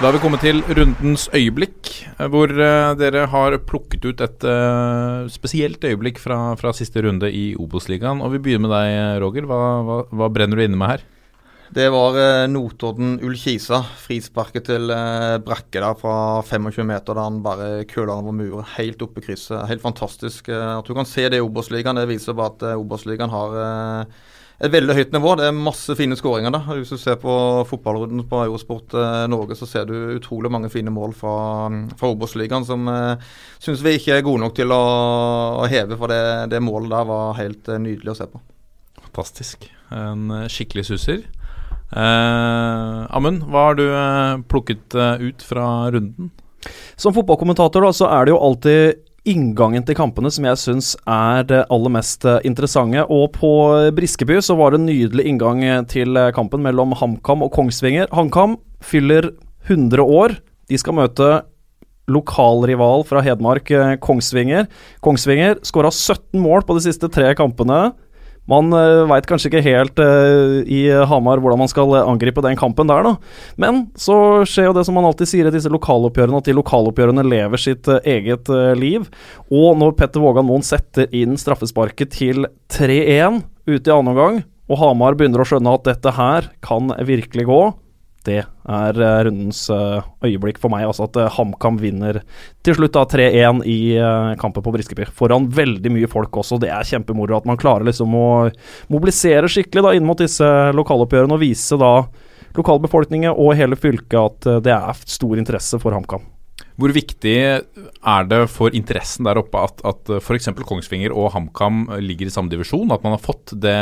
Da 0.00 0.08
har 0.08 0.14
vi 0.16 0.20
kommet 0.22 0.40
til 0.40 0.62
rundens 0.64 1.26
øyeblikk, 1.36 1.90
eh, 2.14 2.28
hvor 2.32 2.48
uh, 2.48 2.94
dere 2.96 3.26
har 3.28 3.56
plukket 3.68 4.06
ut 4.08 4.22
et 4.24 4.46
uh, 4.48 5.26
spesielt 5.28 5.84
øyeblikk 5.84 6.16
fra, 6.16 6.54
fra, 6.56 6.72
siste 6.72 7.02
runde 7.04 7.28
i 7.28 7.50
Obos-ligaen. 7.60 8.22
Og 8.24 8.32
vi 8.32 8.40
begynner 8.46 8.64
med 8.64 8.72
deg, 8.72 9.20
Roger. 9.20 9.44
Hva, 9.50 9.58
hva, 9.84 9.98
hva 10.08 10.30
brenner 10.32 10.56
du 10.56 10.64
inne 10.64 10.80
med 10.80 10.94
her? 10.94 11.04
Det 11.76 11.90
var 11.92 12.16
uh, 12.16 12.46
Notodden-Ullkisa. 12.48 13.82
Frisparket 14.06 14.70
til 14.70 14.88
Brakke 15.44 15.84
der 15.84 16.00
fra 16.00 16.16
25 16.48 16.88
meter, 16.94 17.12
da 17.12 17.28
han 17.28 17.44
bare 17.44 17.70
køler 17.92 18.16
over 18.16 18.32
muren 18.40 18.72
helt 18.78 19.04
oppe 19.04 19.20
i 19.20 19.28
krysset. 19.28 19.68
Helt 19.68 19.84
fantastisk. 19.84 20.48
at 20.48 20.88
du 20.88 20.96
kan 20.96 21.04
se 21.04 21.28
det 21.28 21.42
i 21.42 21.44
Obos-ligaen, 21.44 22.00
det 22.00 22.08
viser 22.08 22.40
bare 22.40 22.56
at 22.56 22.70
Obos-ligaen 22.72 23.36
har 23.36 23.60
et 24.60 24.72
veldig 24.72 24.96
høyt 24.96 25.14
nivå. 25.14 25.32
Det 25.40 25.46
er 25.48 25.56
masse 25.56 25.94
fine 25.96 26.16
skåringer. 26.18 26.52
da. 26.52 26.60
Hvis 26.68 26.92
du 26.92 26.98
ser 27.00 27.16
på 27.20 27.32
fotballrunden 27.68 28.26
på 28.28 28.42
Eurosport 28.44 28.92
eh, 28.92 29.24
Norge, 29.32 29.56
så 29.56 29.68
ser 29.68 29.86
du 29.88 29.94
utrolig 30.18 30.52
mange 30.52 30.68
fine 30.72 30.92
mål 30.92 31.14
fra, 31.16 31.34
fra 31.96 32.12
Obos-ligaen 32.12 32.66
som 32.68 32.88
eh, 32.92 33.30
syns 33.62 33.84
vi 33.84 33.96
ikke 33.96 34.18
er 34.18 34.26
gode 34.26 34.44
nok 34.44 34.56
til 34.58 34.72
å, 34.76 34.80
å 35.64 35.68
heve. 35.70 35.96
For 36.00 36.12
det, 36.12 36.22
det, 36.52 36.60
målet 36.64 36.92
der 36.92 37.08
var 37.08 37.38
helt 37.40 37.72
eh, 37.72 37.80
nydelig 37.80 38.12
å 38.12 38.18
se 38.20 38.28
på. 38.28 38.42
Fantastisk. 39.00 39.64
En 39.96 40.28
eh, 40.42 40.48
skikkelig 40.52 40.90
suser. 40.92 41.24
Eh, 41.90 43.00
Amund, 43.16 43.48
hva 43.48 43.70
har 43.70 43.80
du 43.80 43.86
eh, 43.88 44.44
plukket 44.52 45.00
ut 45.24 45.46
fra 45.46 45.88
runden? 45.94 46.34
Som 47.00 47.16
fotballkommentator 47.16 47.88
da, 47.88 47.94
så 47.96 48.12
er 48.12 48.28
det 48.28 48.34
jo 48.34 48.42
alltid 48.44 49.06
inngangen 49.28 49.84
til 49.84 49.96
kampene 49.98 50.30
som 50.32 50.46
jeg 50.48 50.60
syns 50.60 50.94
er 51.08 51.44
det 51.48 51.60
aller 51.72 51.92
mest 51.92 52.24
eh, 52.28 52.40
interessante. 52.48 53.04
Og 53.12 53.32
på 53.36 53.52
Briskeby 53.96 54.40
så 54.44 54.56
var 54.58 54.72
det 54.72 54.80
en 54.80 54.88
nydelig 54.88 55.26
inngang 55.28 55.62
eh, 55.66 55.82
til 55.90 56.16
eh, 56.16 56.32
kampen 56.36 56.64
mellom 56.64 56.94
HamKam 56.96 57.44
og 57.46 57.52
Kongsvinger. 57.54 58.08
HamKam 58.16 58.58
fyller 58.84 59.32
100 59.68 60.04
år. 60.04 60.36
De 60.70 60.78
skal 60.80 60.96
møte 60.96 61.30
lokalrival 62.10 63.04
fra 63.06 63.20
Hedmark, 63.22 63.68
Kongsvinger. 64.02 64.64
Kongsvinger 65.04 65.60
skåra 65.66 65.92
17 65.92 66.40
mål 66.42 66.64
på 66.66 66.74
de 66.74 66.82
siste 66.88 67.10
tre 67.12 67.28
kampene. 67.38 67.92
Man 68.50 68.74
uh, 68.74 69.06
veit 69.10 69.28
kanskje 69.30 69.50
ikke 69.50 69.64
helt 69.64 70.00
uh, 70.02 70.60
i 70.66 70.82
Hamar 71.10 71.42
hvordan 71.42 71.62
man 71.62 71.70
skal 71.70 71.94
angripe 72.02 72.42
den 72.44 72.58
kampen 72.58 72.90
der, 72.90 73.06
da. 73.06 73.14
Men 73.60 73.84
så 73.98 74.42
skjer 74.48 74.70
jo 74.70 74.76
det 74.76 74.86
som 74.88 74.98
man 74.98 75.06
alltid 75.08 75.30
sier 75.30 75.50
i 75.50 75.54
disse 75.54 75.70
lokaloppgjørene, 75.72 76.40
at 76.42 76.50
de 76.50 76.56
lokaloppgjørene 76.58 77.26
lever 77.26 77.62
sitt 77.62 77.90
uh, 77.90 78.00
eget 78.02 78.50
liv. 78.78 79.06
Og 79.48 79.78
når 79.78 79.94
Petter 79.98 80.22
Vågan 80.24 80.48
Moen 80.48 80.66
setter 80.66 81.10
inn 81.14 81.38
straffesparket 81.40 82.14
til 82.18 82.48
3-1 82.74 83.44
ute 83.70 83.86
i 83.86 83.94
annen 83.94 84.14
omgang, 84.14 84.42
og 84.70 84.78
Hamar 84.78 85.16
begynner 85.18 85.42
å 85.42 85.46
skjønne 85.48 85.72
at 85.74 85.86
dette 85.88 86.14
her 86.14 86.50
kan 86.64 86.92
virkelig 87.06 87.46
gå, 87.48 87.62
det 88.28 88.40
er 88.42 88.98
uh, 89.00 89.20
rundens 89.24 89.62
uh, 89.72 90.02
øyeblikk 90.26 90.58
for 90.60 90.72
meg. 90.72 90.84
Altså 90.88 91.06
at 91.06 91.16
uh, 91.16 91.28
HamKam 91.38 91.78
vinner 91.80 92.20
til 92.66 92.76
slutt 92.76 92.96
da 92.96 93.06
3-1 93.08 93.62
i 93.64 93.78
kampen 94.40 94.64
på 94.64 94.72
Briskeby. 94.74 95.06
Foran 95.16 95.48
veldig 95.54 95.92
mye 95.94 96.10
folk 96.10 96.40
også. 96.42 96.58
Det 96.60 96.68
er 96.72 96.88
kjempemoro 96.88 97.38
at 97.38 97.48
man 97.48 97.60
klarer 97.60 97.88
liksom 97.88 98.12
å 98.16 98.26
mobilisere 98.92 99.48
skikkelig 99.48 99.86
da 99.86 99.94
inn 99.96 100.08
mot 100.08 100.20
disse 100.20 100.44
lokaloppgjørene 100.76 101.38
og 101.38 101.40
vise 101.40 101.78
da 101.80 101.94
lokalbefolkningen 102.58 103.32
og 103.32 103.54
hele 103.56 103.78
fylket 103.78 104.20
at 104.20 104.50
det 104.66 104.74
er 104.74 105.00
stor 105.08 105.40
interesse 105.40 105.80
for 105.80 105.96
HamKam. 105.96 106.26
Hvor 106.80 106.92
viktig 106.92 107.36
er 107.40 108.28
det 108.28 108.40
for 108.52 108.76
interessen 108.76 109.26
der 109.28 109.40
oppe 109.40 109.64
at, 109.64 109.80
at 109.86 110.12
f.eks. 110.20 110.50
Kongsvinger 110.66 111.12
og 111.12 111.32
HamKam 111.34 111.86
ligger 112.04 112.28
i 112.28 112.34
samme 112.34 112.52
divisjon? 112.52 112.92
At 112.92 113.04
man 113.04 113.16
har 113.16 113.24
fått 113.24 113.54
det 113.60 113.78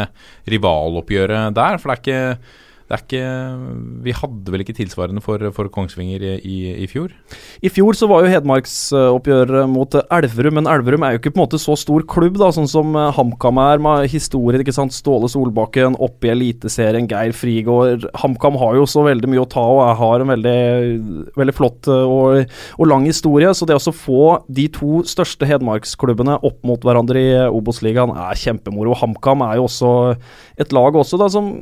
rivaloppgjøret 0.51 1.59
der? 1.59 1.79
For 1.79 1.91
det 1.91 1.97
er 1.97 2.03
ikke 2.03 2.67
det 2.89 2.97
er 2.97 3.03
ikke 3.03 3.25
Vi 4.07 4.13
hadde 4.17 4.53
vel 4.53 4.63
ikke 4.65 4.75
tilsvarende 4.79 5.21
for, 5.21 5.43
for 5.53 5.69
Kongsvinger 5.73 6.23
i, 6.39 6.55
i, 6.73 6.87
fjor? 6.89 7.13
I 7.61 7.69
fjor 7.69 7.97
så 7.99 8.09
var 8.09 8.25
jo 8.25 8.31
Hedmarksoppgjøret 8.33 9.69
mot 9.69 9.93
Elverum, 10.01 10.57
men 10.57 10.71
Elverum 10.73 11.05
er 11.05 11.13
jo 11.13 11.21
ikke 11.21 11.35
på 11.35 11.43
en 11.43 11.45
måte 11.45 11.61
så 11.61 11.77
stor 11.77 12.07
klubb 12.09 12.39
da, 12.41 12.49
sånn 12.55 12.71
som 12.71 12.97
eh, 12.97 13.11
HamKam 13.13 13.61
er, 13.61 13.83
med 13.85 14.09
historien. 14.09 14.65
ikke 14.65 14.73
sant, 14.77 14.97
Ståle 14.97 15.29
Solbakken 15.29 15.99
oppe 16.01 16.31
i 16.31 16.33
Eliteserien, 16.33 17.11
Geir 17.11 17.37
Frigård. 17.37 18.09
HamKam 18.23 18.57
har 18.63 18.81
jo 18.81 18.89
så 18.89 19.05
veldig 19.05 19.35
mye 19.35 19.45
å 19.45 19.51
ta 19.53 19.67
og 19.69 19.85
har 20.01 20.25
en 20.25 20.33
veldig, 20.33 20.57
veldig 21.37 21.57
flott 21.61 21.93
eh, 21.93 22.17
og, 22.17 22.57
og 22.81 22.89
lang 22.89 23.05
historie. 23.11 23.53
Så 23.53 23.69
det 23.69 23.77
å 23.77 23.93
få 23.93 24.25
de 24.49 24.65
to 24.73 25.03
største 25.09 25.45
hedmarksklubbene 25.49 26.41
opp 26.41 26.65
mot 26.65 26.81
hverandre 26.89 27.21
i 27.21 27.31
Obos-ligaen 27.53 28.17
er 28.17 28.45
kjempemoro. 28.49 28.97
HamKam 28.97 29.45
er 29.45 29.61
jo 29.61 29.69
også 29.69 29.95
et 30.57 30.73
lag 30.73 30.97
også 30.97 31.21
da 31.21 31.29
som 31.33 31.59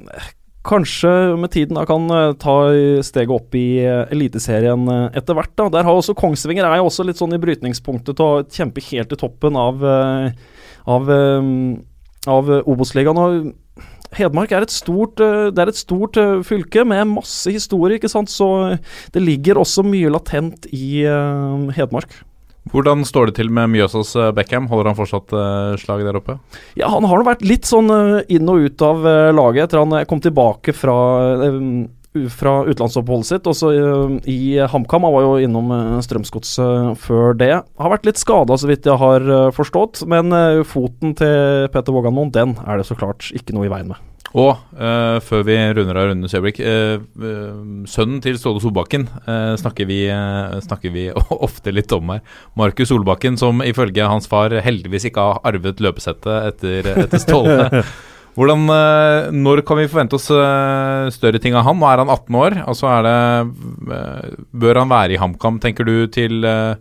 kanskje 0.67 1.11
med 1.41 1.53
tiden 1.55 1.79
da 1.79 1.85
kan 1.89 2.09
eh, 2.11 2.33
ta 2.43 2.57
steget 3.07 3.35
opp 3.35 3.55
i 3.59 3.81
uh, 3.87 4.05
Eliteserien 4.13 4.87
uh, 4.91 5.09
etter 5.17 5.37
hvert. 5.39 5.53
da. 5.59 5.69
Der 5.79 5.87
har 5.87 5.95
også 5.95 6.17
Kongsvinger 6.19 6.67
er 6.67 6.81
jo 6.81 6.89
også 6.91 7.07
litt 7.07 7.21
sånn 7.21 7.37
i 7.37 7.41
brytningspunktet 7.43 8.19
til 8.19 8.27
å 8.27 8.43
kjempe 8.45 8.85
helt 8.91 9.15
i 9.15 9.21
toppen 9.21 9.59
av, 9.61 9.85
av, 10.87 11.13
av 12.37 12.53
Obos-ligaen. 12.67 13.53
Hedmark 14.17 14.55
er 14.55 14.65
et 14.65 14.73
stort, 14.73 15.21
er 15.21 15.69
et 15.69 15.79
stort 15.79 16.19
fylke 16.47 16.87
med 16.89 17.17
masse 17.17 17.53
historie, 17.53 17.99
ikke 17.99 18.11
sant? 18.11 18.33
så 18.33 18.79
det 19.15 19.23
ligger 19.23 19.61
også 19.61 19.85
mye 19.87 20.13
latent 20.15 20.69
i 20.73 21.05
Hedmark. 21.77 22.19
Hvordan 22.73 23.05
står 23.07 23.31
det 23.31 23.37
til 23.39 23.51
med 23.55 23.71
Mjøsas 23.73 24.15
eh, 24.19 24.33
Beckham? 24.35 24.67
Holder 24.71 24.91
han 24.91 24.99
fortsatt 24.99 25.35
uh, 25.37 25.77
slaget 25.79 26.09
der 26.09 26.19
oppe? 26.19 26.39
Ja, 26.79 26.91
Han 26.91 27.07
har 27.07 27.23
vært 27.27 27.45
litt 27.47 27.69
sånn 27.69 27.93
uh, 27.93 28.25
inn 28.33 28.49
og 28.51 28.67
ut 28.67 28.83
av 28.83 29.07
laget 29.37 29.69
etter 29.69 29.83
han 29.83 29.95
kom 30.11 30.21
tilbake 30.23 30.75
fra, 30.77 30.97
fra 32.35 32.55
utenlandsoppholdet 32.67 33.31
sitt. 33.31 33.49
Også 33.51 33.71
i 34.27 34.41
HamKam. 34.59 35.07
Han 35.07 35.15
var 35.15 35.27
jo 35.27 35.37
innom 35.47 35.71
Strømsgodset 36.05 36.99
før 37.03 37.39
det. 37.39 37.53
Har 37.63 37.95
vært 37.95 38.09
litt 38.09 38.21
skada, 38.21 38.59
så 38.59 38.71
vidt 38.71 38.89
jeg 38.89 38.99
har 39.01 39.31
forstått. 39.57 40.03
Men 40.11 40.35
foten 40.67 41.15
til 41.19 41.71
Peter 41.73 41.95
Våganmoen, 41.95 42.35
den 42.35 42.59
er 42.67 42.81
det 42.81 42.89
så 42.91 42.99
klart 42.99 43.31
ikke 43.37 43.57
noe 43.57 43.69
i 43.69 43.73
veien 43.73 43.95
med. 43.95 44.03
Og 44.35 44.57
uh, 44.79 45.19
før 45.23 45.45
vi 45.47 45.57
runder 45.77 46.01
av 46.01 46.09
rundens 46.11 46.35
øyeblikk 46.35 46.59
uh, 46.65 46.99
uh, 47.23 47.85
Sønnen 47.89 48.19
til 48.25 48.39
Ståle 48.41 48.63
Solbakken 48.63 49.07
snakker 49.61 49.89
vi, 49.89 50.01
snakker, 50.65 50.93
vi, 50.95 51.07
ofte 51.47 51.75
litt 51.75 51.93
om 51.95 52.15
her. 52.15 52.25
Markus 52.59 52.91
Solbakken, 52.91 53.39
som 53.41 53.63
ifølge 53.65 54.09
hans 54.09 54.29
far 54.31 54.55
heldigvis 54.65 55.09
ikke 55.11 55.31
har 55.31 55.41
arvet 55.47 55.83
løpesettet 55.83 56.51
etter, 56.51 56.93
etter 57.07 57.23
Ståle. 57.23 57.71
Hvordan, 58.37 58.67
når 59.33 59.63
kan 59.65 59.79
vi 59.81 59.87
forvente 59.89 60.19
oss 60.19 60.27
større 60.29 61.39
ting 61.41 61.55
av 61.57 61.65
han? 61.65 61.79
Nå 61.81 61.87
er 61.89 62.03
han 62.03 62.11
18 62.13 62.37
år. 62.37 62.59
altså 62.69 62.91
er 62.93 63.07
det, 63.07 63.15
Bør 64.53 64.83
han 64.83 64.93
være 64.93 65.17
i 65.17 65.21
HamKam, 65.23 65.57
tenker 65.63 65.89
du, 65.89 65.95
til 66.13 66.45
Eh, 66.45 66.75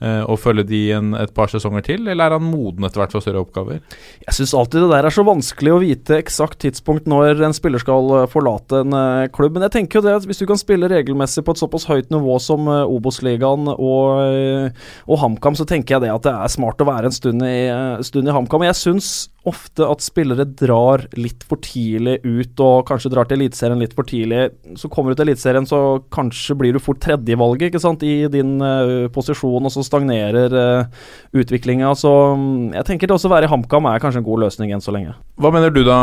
og 0.00 0.38
følge 0.40 0.64
de 0.64 0.80
en, 0.96 1.12
et 1.18 1.32
par 1.36 1.50
sesonger 1.52 1.84
til, 1.84 2.06
eller 2.08 2.30
er 2.30 2.36
han 2.38 2.44
moden 2.46 2.86
etter 2.86 3.02
hvert 3.02 3.12
for 3.12 3.24
større 3.24 3.42
oppgaver? 3.42 3.80
Jeg 4.24 4.36
syns 4.36 4.54
alltid 4.56 4.84
det 4.84 4.90
der 4.94 5.08
er 5.08 5.14
så 5.14 5.24
vanskelig 5.26 5.74
å 5.74 5.80
vite 5.82 6.16
eksakt 6.16 6.60
tidspunkt 6.64 7.08
når 7.10 7.42
en 7.44 7.56
spiller 7.56 7.82
skal 7.82 8.08
eh, 8.16 8.28
forlate 8.32 8.80
en 8.84 8.96
uh, 8.96 9.26
klubb. 9.34 9.56
Men 9.56 9.66
jeg 9.66 9.74
tenker 9.76 10.00
jo 10.00 10.04
det 10.06 10.14
at 10.20 10.28
hvis 10.28 10.40
du 10.40 10.46
kan 10.48 10.60
spille 10.60 10.88
regelmessig 10.90 11.44
på 11.44 11.52
et 11.52 11.60
såpass 11.60 11.84
høyt 11.90 12.08
nivå 12.14 12.38
som 12.42 12.68
Obos-ligaen 12.70 13.68
og, 13.74 14.72
og 15.04 15.20
HamKam, 15.20 15.58
så 15.58 15.68
tenker 15.68 15.96
jeg 15.96 16.06
det 16.06 16.14
at 16.14 16.24
det 16.26 16.32
er 16.32 16.54
smart 16.54 16.80
å 16.80 16.88
være 16.88 17.10
en 17.10 17.16
stund 17.16 17.44
i, 17.44 17.58
stund 18.06 18.30
i 18.30 18.34
HamKam. 18.34 18.64
Jeg 18.68 18.78
syns 18.80 19.12
ofte 19.48 19.86
at 19.88 20.02
spillere 20.04 20.44
drar 20.44 21.06
litt 21.16 21.44
for 21.48 21.60
tidlig 21.64 22.18
ut, 22.26 22.60
og 22.60 22.84
kanskje 22.90 23.12
drar 23.12 23.28
til 23.28 23.38
Eliteserien 23.40 23.80
litt 23.80 23.94
for 23.96 24.08
tidlig. 24.08 24.50
Så 24.76 24.90
kommer 24.92 25.12
du 25.12 25.20
til 25.20 25.30
Eliteserien, 25.30 25.68
så 25.68 26.00
kanskje 26.12 26.58
blir 26.60 26.76
du 26.76 26.82
fort 26.82 27.00
tredjevalget 27.00 27.70
ikke 27.70 27.82
sant, 27.82 28.04
i 28.04 28.28
din 28.32 28.58
uh, 28.60 29.08
posisjon, 29.14 29.64
og 29.64 29.72
så 29.72 29.84
stagnerer 29.86 30.52
uh, 30.52 31.02
utviklinga. 31.32 31.94
Så 31.98 32.12
um, 32.36 32.70
jeg 32.76 32.86
tenker 32.88 33.08
det 33.08 33.16
også 33.16 33.30
å 33.30 33.34
være 33.34 33.48
i 33.48 33.52
HamKam 33.52 33.88
er 33.88 34.04
kanskje 34.04 34.24
en 34.24 34.28
god 34.28 34.44
løsning 34.44 34.74
enn 34.76 34.84
så 34.84 34.94
lenge. 34.94 35.16
Hva 35.40 35.54
mener 35.54 35.72
du 35.72 35.82
da, 35.88 36.00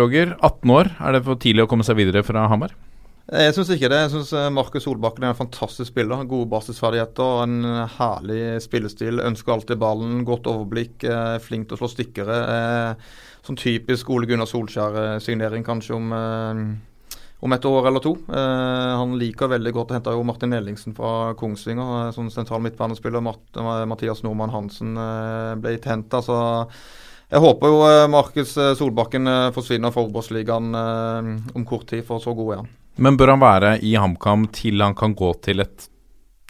Roger? 0.00 0.36
18 0.40 0.76
år, 0.76 0.92
er 1.00 1.16
det 1.16 1.24
for 1.28 1.40
tidlig 1.40 1.64
å 1.64 1.70
komme 1.72 1.86
seg 1.88 2.00
videre 2.00 2.24
fra 2.26 2.48
Hamar? 2.52 2.76
Jeg 3.32 3.54
syns 3.56 3.70
ikke 3.72 3.88
det. 3.88 3.96
Jeg 3.96 4.10
syns 4.12 4.30
eh, 4.36 4.50
Markus 4.52 4.84
Solbakken 4.84 5.24
er 5.24 5.30
en 5.32 5.38
fantastisk 5.38 5.88
spiller. 5.88 6.26
Gode 6.28 6.50
basisferdigheter, 6.52 7.38
en 7.46 7.84
herlig 7.94 8.58
spillestil. 8.60 9.22
Ønsker 9.24 9.54
alltid 9.54 9.80
ballen, 9.80 10.18
godt 10.28 10.50
overblikk, 10.52 11.06
eh, 11.08 11.38
flink 11.40 11.70
til 11.70 11.78
å 11.78 11.80
slå 11.80 11.88
stikkere. 11.88 12.36
Eh, 12.52 13.14
sånn 13.46 13.56
typisk 13.56 14.10
Ole 14.12 14.28
Gunnar 14.28 14.50
Solskjær-signering 14.50 15.64
kanskje 15.64 15.96
om, 15.96 16.12
om 16.12 17.54
et 17.56 17.68
år 17.70 17.88
eller 17.88 18.04
to. 18.04 18.12
Han 18.30 19.16
liker 19.18 19.50
veldig 19.50 19.72
godt 19.74 19.90
å 19.90 19.96
hente 19.96 20.12
jo 20.14 20.26
Martin 20.28 20.54
Ellingsen 20.54 20.94
fra 20.94 21.32
Kongsvinger, 21.40 22.12
sånn 22.14 22.30
sentral 22.30 22.62
midtbanespiller. 22.62 23.24
Mathias 23.90 24.22
Nordmann 24.22 24.54
Hansen 24.54 24.94
ble 25.64 25.74
henta. 25.82 26.20
Så 26.22 26.36
jeg 27.32 27.42
håper 27.42 27.74
jo 27.74 27.82
Markus 28.12 28.54
Solbakken 28.78 29.26
forsvinner 29.56 29.90
fra 29.90 30.06
Obos-ligaen 30.06 30.70
om 30.76 31.66
kort 31.66 31.88
tid, 31.90 32.06
for 32.06 32.22
så 32.22 32.36
god 32.38 32.52
er 32.52 32.62
han. 32.62 32.70
Men 33.00 33.16
bør 33.16 33.34
han 33.34 33.42
være 33.42 33.76
i 33.84 33.94
HamKam 33.96 34.46
til 34.52 34.82
han 34.84 34.96
kan 34.98 35.14
gå 35.16 35.32
til 35.44 35.64
et 35.64 35.88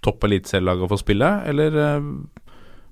topp 0.02 0.24
eliteserielag 0.26 0.82
og 0.82 0.90
få 0.92 0.98
spille, 1.00 1.28
eller 1.48 1.76
uh, 1.78 2.06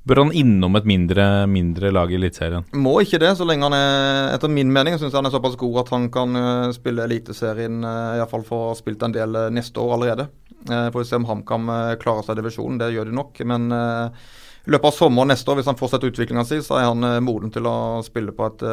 bør 0.06 0.22
han 0.22 0.34
innom 0.36 0.78
et 0.78 0.86
mindre, 0.86 1.24
mindre 1.50 1.90
lag 1.92 2.12
i 2.12 2.18
Eliteserien? 2.20 2.68
Må 2.78 3.00
ikke 3.02 3.20
det, 3.22 3.32
så 3.38 3.46
lenge 3.48 3.66
han 3.66 3.76
er 3.76 4.36
Etter 4.36 4.52
min 4.52 4.70
mening 4.72 4.96
synes 4.98 5.16
han 5.18 5.26
er 5.26 5.34
såpass 5.34 5.58
god 5.60 5.82
at 5.82 5.90
han 5.96 6.06
kan 6.14 6.38
uh, 6.38 6.74
spille 6.76 7.08
Eliteserien, 7.08 7.82
uh, 7.82 8.20
iallfall 8.20 8.46
få 8.46 8.60
spilt 8.78 9.02
en 9.06 9.16
del 9.16 9.40
neste 9.54 9.82
år 9.82 9.96
allerede. 9.98 10.30
Får 10.60 10.98
vi 10.98 11.06
se 11.08 11.16
om 11.16 11.24
HamKam 11.24 11.70
klarer 12.02 12.20
seg 12.26 12.36
i 12.36 12.42
divisjonen, 12.42 12.76
det 12.82 12.90
gjør 12.92 13.06
de 13.08 13.14
nok. 13.16 13.38
Men 13.48 13.72
i 13.72 14.72
løpet 14.74 14.90
av 14.90 14.92
sommeren 14.92 15.32
neste 15.32 15.48
år, 15.48 15.56
hvis 15.56 15.70
han 15.70 15.78
fortsetter 15.78 16.10
utviklinga 16.12 16.44
si, 16.44 16.58
så 16.60 16.76
er 16.76 16.84
han 16.90 17.24
moden 17.24 17.48
til 17.54 17.64
å 17.64 18.02
spille 18.04 18.34
på 18.36 18.44
et 18.44 18.66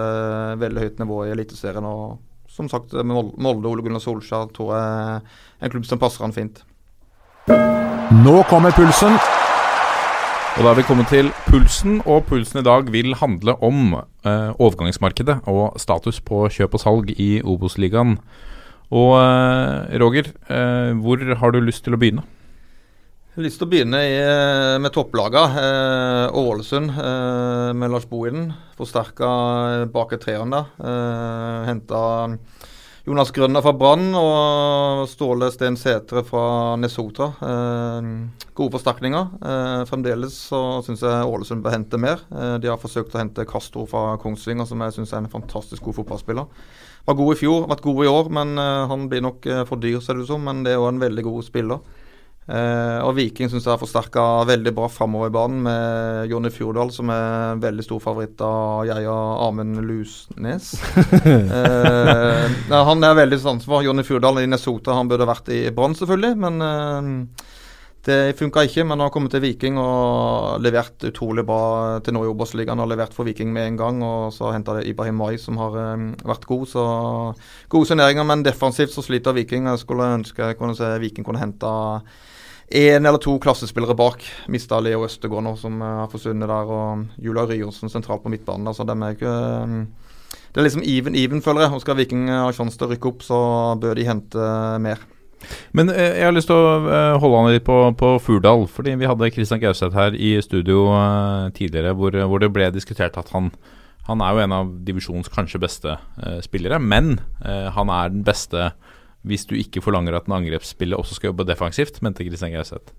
veldig 0.59 0.83
høyt 0.83 0.99
nivå 0.99 1.21
i 1.23 1.31
Eliteserien. 1.31 1.87
og 1.87 2.17
som 2.57 2.69
sagt, 2.71 2.95
Molde 3.05 3.69
Ole 3.69 3.85
Gunnar 3.85 4.01
Solskjær 4.03 4.49
tror 4.55 4.73
jeg 4.73 5.21
er 5.21 5.67
en 5.67 5.73
klubb 5.73 5.85
som 5.85 6.01
passer 6.01 6.25
han 6.25 6.35
fint. 6.35 6.63
Nå 8.17 8.41
kommer 8.49 8.73
pulsen. 8.75 9.17
Og 10.57 10.63
Da 10.65 10.71
er 10.71 10.77
vi 10.79 10.87
kommet 10.87 11.11
til 11.13 11.27
pulsen, 11.45 11.99
og 12.09 12.23
pulsen 12.25 12.57
i 12.59 12.65
dag 12.65 12.87
vil 12.89 13.13
handle 13.19 13.53
om 13.61 13.93
eh, 13.93 14.49
overgangsmarkedet 14.57 15.43
og 15.45 15.77
status 15.77 16.17
på 16.25 16.47
kjøp 16.49 16.73
og 16.73 16.81
salg 16.81 17.11
i 17.13 17.43
Obos-ligaen. 17.45 18.15
Og 18.89 19.11
eh, 19.19 19.99
Roger, 20.01 20.31
eh, 20.49 20.97
hvor 20.97 21.21
har 21.21 21.53
du 21.53 21.59
lyst 21.61 21.83
til 21.85 21.93
å 21.93 22.01
begynne? 22.01 22.25
Jeg 23.37 23.43
har 23.43 23.51
lyst 23.51 23.59
til 23.61 23.67
å 23.67 23.69
begynne 23.69 23.99
i, 24.01 24.13
eh, 24.17 24.79
med 24.81 24.89
topplagene. 24.89 25.61
Eh, 25.61 26.37
Ålesund 26.41 26.89
eh, 26.89 27.73
med 27.77 27.91
Lars 27.93 28.07
Bohinen. 28.09 28.47
Forsterka 28.73 29.85
bak 29.93 30.15
treeren 30.17 30.49
der. 30.49 30.65
Eh, 30.81 31.67
Henta 31.67 31.99
Jonas 33.05 33.29
Grønner 33.29 33.61
fra 33.61 33.75
Brann 33.77 34.09
og 34.17 35.03
Ståle 35.05 35.51
Sten 35.53 35.77
Sætre 35.77 36.23
fra 36.25 36.73
Nesotra. 36.81 37.27
Eh, 37.37 38.09
gode 38.57 38.73
forsterkninger. 38.73 39.29
Eh, 39.37 39.85
fremdeles 39.85 40.33
så 40.49 40.81
syns 40.81 41.05
jeg 41.05 41.29
Ålesund 41.29 41.61
bør 41.61 41.77
hente 41.77 42.01
mer. 42.01 42.25
Eh, 42.33 42.57
de 42.57 42.73
har 42.73 42.81
forsøkt 42.81 43.13
å 43.13 43.21
hente 43.21 43.45
Castro 43.45 43.85
fra 43.85 44.17
Kongsvinger, 44.17 44.65
som 44.65 44.81
jeg 44.81 44.97
syns 44.97 45.13
er 45.13 45.21
en 45.21 45.29
fantastisk 45.29 45.83
god 45.83 45.99
fotballspiller. 46.01 46.49
Var 47.05 47.21
god 47.21 47.35
i 47.35 47.39
fjor, 47.45 47.69
vært 47.69 47.85
god 47.85 48.01
i 48.03 48.09
år, 48.09 48.33
men 48.33 48.57
eh, 48.57 48.87
han 48.89 49.07
blir 49.07 49.21
nok 49.21 49.45
eh, 49.45 49.63
for 49.69 49.77
dyr, 49.77 50.01
ser 50.01 50.17
det 50.17 50.25
ut 50.25 50.33
som. 50.33 50.41
Men 50.41 50.65
det 50.65 50.73
er 50.73 50.81
jo 50.81 50.89
en 50.89 51.05
veldig 51.05 51.29
god 51.29 51.45
spiller. 51.45 51.85
Eh, 52.47 52.99
og 53.03 53.17
Viking 53.17 53.49
syns 53.51 53.65
jeg 53.65 53.73
har 53.73 53.81
forsterka 53.81 54.23
veldig 54.47 54.71
bra 54.75 54.87
framover 54.87 55.27
i 55.27 55.33
banen 55.35 55.65
med 55.65 56.31
Jonny 56.31 56.51
Fjordal, 56.53 56.93
som 56.95 57.11
er 57.11 57.25
en 57.51 57.63
veldig 57.63 57.83
stor 57.83 57.99
favoritt 57.99 58.39
av 58.45 58.85
jeg 58.87 59.09
og 59.11 59.43
Amund 59.49 59.81
Lusnes. 59.83 60.71
eh, 61.59 62.57
han 62.71 63.03
er 63.03 63.19
veldig 63.19 63.41
sans 63.43 63.67
for 63.67 63.83
Jonny 63.83 64.07
Fjordal 64.07 64.39
i 64.45 64.47
Nesota. 64.47 64.95
Han 64.95 65.11
burde 65.11 65.27
vært 65.27 65.51
i 65.51 65.65
Brann, 65.75 65.97
selvfølgelig, 65.99 66.39
men 66.45 66.67
eh, 66.69 67.11
det 68.07 68.37
funka 68.39 68.63
ikke. 68.63 68.85
Men 68.85 68.95
han 68.95 69.09
har 69.09 69.11
kommet 69.11 69.35
til 69.35 69.43
Viking 69.43 69.75
og 69.81 70.63
levert 70.63 71.03
utrolig 71.09 71.43
bra 71.47 71.99
til 71.99 72.15
nå 72.15 72.23
i 72.23 72.31
Obos-ligaen. 72.31 72.79
Har 72.79 72.87
levert 72.87 73.15
for 73.17 73.27
Viking 73.27 73.51
med 73.51 73.73
en 73.73 73.81
gang, 73.81 73.99
og 74.07 74.31
så 74.35 74.53
henta 74.55 74.77
det 74.77 74.87
Ibrahim 74.87 75.19
Mai, 75.19 75.35
som 75.41 75.59
har 75.59 75.75
eh, 75.83 76.07
vært 76.31 76.47
god. 76.47 76.63
Så 76.71 76.87
gode 77.75 77.91
signeringer, 77.91 78.23
men 78.23 78.47
defensivt 78.47 78.95
så 78.95 79.03
sliter 79.03 79.35
Viking. 79.35 79.67
Jeg 79.67 79.83
skulle 79.83 80.07
ønske 80.15 80.53
jeg 80.53 80.61
kunne 80.61 80.79
se 80.79 80.95
Viking 81.03 81.27
kunne 81.27 81.43
henta 81.43 81.75
én 82.67 83.05
eller 83.05 83.19
to 83.23 83.37
klassespillere 83.39 83.95
bak. 83.95 84.23
Mista 84.51 84.79
Leo 84.83 85.05
Østegård 85.07 85.45
nå, 85.45 85.55
som 85.59 85.81
uh, 85.81 86.03
har 86.03 86.11
forsvunnet 86.11 86.49
der, 86.49 86.71
og 86.73 87.21
Julia 87.23 87.45
Ryersen 87.47 87.91
sentralt 87.91 88.23
på 88.23 88.31
midtbanen. 88.33 88.67
Altså, 88.67 88.83
dem 88.87 89.03
er 89.03 89.15
ikke 89.15 89.35
um, 89.63 89.77
Det 90.51 90.61
er 90.61 90.67
liksom 90.67 90.83
even-even, 90.83 91.43
føler 91.45 91.65
jeg. 91.67 91.75
Og 91.75 91.83
skal 91.83 91.99
Viking 91.99 92.27
ha 92.31 92.49
sjanse 92.55 92.79
til 92.79 92.87
å 92.87 92.91
rykke 92.91 93.11
opp, 93.11 93.23
så 93.23 93.39
bør 93.79 93.99
de 93.99 94.07
hente 94.07 94.49
mer. 94.83 95.05
Men 95.77 95.91
eh, 95.93 96.17
jeg 96.17 96.27
har 96.27 96.35
lyst 96.35 96.49
til 96.49 96.57
å 96.57 96.77
eh, 96.89 97.15
holde 97.21 97.39
an 97.39 97.49
litt 97.53 97.65
på, 97.67 97.77
på 97.99 98.13
Furdal. 98.23 98.65
Fordi 98.71 98.95
vi 98.99 99.09
hadde 99.09 99.31
Kristian 99.33 99.61
Gauseth 99.61 99.97
her 99.97 100.15
i 100.15 100.35
studio 100.43 100.87
eh, 100.95 101.49
tidligere 101.57 101.95
hvor, 101.97 102.17
hvor, 102.25 102.43
det 102.43 102.51
ble 102.55 102.69
diskutert 102.73 103.19
at 103.19 103.31
han, 103.35 103.51
han 104.09 104.23
er 104.23 104.33
jo 104.33 104.43
en 104.45 104.57
av 104.57 104.73
divisjonens 104.87 105.31
kanskje 105.33 105.61
beste 105.61 105.97
eh, 105.97 106.39
spillere. 106.45 106.81
Men 106.81 107.17
han 107.43 107.91
er 107.93 108.13
den 108.13 108.25
beste 108.27 108.71
hvis 109.27 109.47
du 109.49 109.55
ikke 109.57 109.81
forlanger 109.83 110.17
at 110.17 110.27
en 110.29 110.37
angrepsspiller 110.37 110.99
også 110.99 111.17
skal 111.17 111.31
jobbe 111.31 111.47
defensivt, 111.47 112.01
mente 112.05 112.27
Kristian 112.27 112.53
Gauseth. 112.53 112.93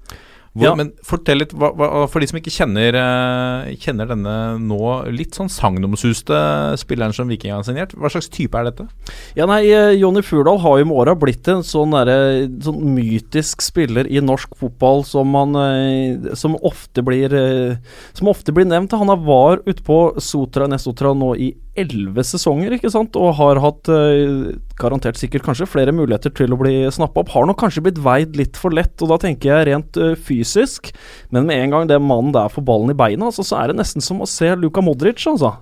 Ja. 0.57 0.73
Men 0.75 0.91
fortell 1.07 1.43
litt, 1.43 1.53
hva, 1.55 1.69
hva, 1.77 2.07
for 2.11 2.23
de 2.23 2.29
som 2.31 2.39
ikke 2.41 2.53
kjenner, 2.53 2.97
uh, 2.97 3.69
kjenner 3.79 4.09
denne 4.11 4.35
nå 4.63 4.79
litt 5.13 5.37
sånn 5.37 5.51
sagnomsuste 5.53 6.39
spilleren 6.81 7.15
som 7.15 7.29
Viking 7.31 7.53
har 7.55 7.67
signert, 7.67 7.93
hva 7.99 8.11
slags 8.11 8.31
type 8.33 8.59
er 8.59 8.71
dette? 8.71 8.89
Ja, 9.39 9.47
nei, 9.51 9.61
uh, 9.71 9.93
Jonny 9.95 10.25
Furdal 10.27 10.61
har 10.65 10.81
jo 10.81 10.89
med 10.89 10.99
åra 11.05 11.15
blitt 11.19 11.47
en 11.53 11.63
sånn, 11.67 11.95
der, 11.95 12.49
sånn, 12.65 12.81
mytisk 12.97 13.63
spiller 13.65 14.09
i 14.09 14.23
norsk 14.25 14.57
fotball 14.59 15.05
som, 15.07 15.37
han, 15.39 15.55
uh, 15.55 16.33
som, 16.39 16.57
ofte 16.67 17.05
blir, 17.07 17.37
som 18.17 18.33
ofte 18.33 18.55
blir 18.57 18.69
nevnt. 18.69 18.97
Han 18.99 19.13
var 19.29 19.63
ute 19.69 19.85
på 19.85 20.01
Sotra 20.23 20.67
Nesotra 20.71 21.15
nå 21.15 21.35
i 21.39 21.53
elleve 21.79 22.25
sesonger, 22.27 22.75
ikke 22.77 22.91
sant, 22.93 23.17
og 23.19 23.37
har 23.39 23.61
hatt 23.63 23.91
uh, 23.91 24.55
garantert 24.81 25.19
sikkert 25.21 25.45
kanskje 25.47 25.69
flere 25.71 25.95
muligheter 25.95 26.33
til 26.35 26.55
å 26.55 26.59
bli 26.61 26.75
snappa 26.95 27.23
opp. 27.23 27.33
Har 27.35 27.49
nok 27.49 27.61
kanskje 27.63 27.85
blitt 27.87 28.01
veid 28.05 28.39
litt 28.39 28.59
for 28.61 28.75
lett, 28.75 28.97
og 29.03 29.13
da 29.13 29.21
tenker 29.23 29.53
jeg 29.53 29.69
rent 29.71 30.01
uh, 30.01 30.15
fysisk. 30.15 30.93
Men 31.35 31.49
med 31.49 31.63
en 31.63 31.77
gang 31.77 31.91
det 31.91 32.01
mannen 32.03 32.35
der 32.37 32.51
får 32.53 32.67
ballen 32.69 32.93
i 32.95 32.99
beina, 32.99 33.31
altså, 33.31 33.47
så 33.47 33.61
er 33.61 33.71
det 33.71 33.79
nesten 33.81 34.05
som 34.05 34.23
å 34.25 34.29
se 34.31 34.51
Luka 34.59 34.85
Modric, 34.85 35.23
altså. 35.31 35.57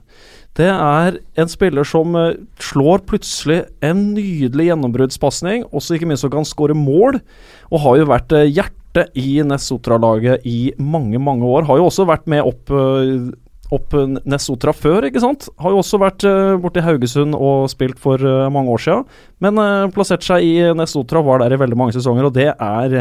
Det 0.56 0.70
er 0.73 1.18
en 1.37 1.52
spiller 1.52 1.85
som 1.87 2.16
uh, 2.16 2.32
slår 2.62 3.04
plutselig 3.08 3.62
en 3.85 4.11
nydelig 4.16 4.70
gjennombruddspasning, 4.70 5.68
også 5.70 5.99
ikke 5.99 6.11
minst 6.11 6.25
så 6.25 6.32
kan 6.32 6.49
skåre 6.49 6.76
mål, 6.76 7.20
og 7.70 7.82
har 7.85 8.00
jo 8.00 8.11
vært 8.12 8.37
hjertet 8.49 9.12
i 9.20 9.42
Nesotra-laget 9.44 10.46
i 10.49 10.73
mange, 10.80 11.20
mange 11.20 11.44
år. 11.44 11.66
Har 11.68 11.76
jo 11.76 11.90
også 11.90 12.06
vært 12.08 12.25
med 12.32 12.46
opp 12.49 12.73
opp 13.75 13.94
Nesotra 14.28 14.73
før, 14.76 15.08
ikke 15.08 15.23
sant. 15.23 15.49
Har 15.62 15.75
jo 15.75 15.80
også 15.80 15.99
vært 16.00 16.26
uh, 16.28 16.54
borte 16.62 16.80
i 16.80 16.85
Haugesund 16.87 17.35
og 17.35 17.66
spilt 17.73 17.99
for 18.02 18.23
uh, 18.23 18.46
mange 18.52 18.70
år 18.73 18.82
siden. 18.85 19.18
Men 19.42 19.58
uh, 19.58 19.88
plassert 19.94 20.26
seg 20.26 20.46
i 20.46 20.54
Nesotra, 20.76 21.23
var 21.26 21.42
der 21.42 21.56
i 21.56 21.61
veldig 21.61 21.78
mange 21.78 21.96
sesonger. 21.96 22.28
Og 22.28 22.37
det 22.37 22.52
er, 22.52 22.96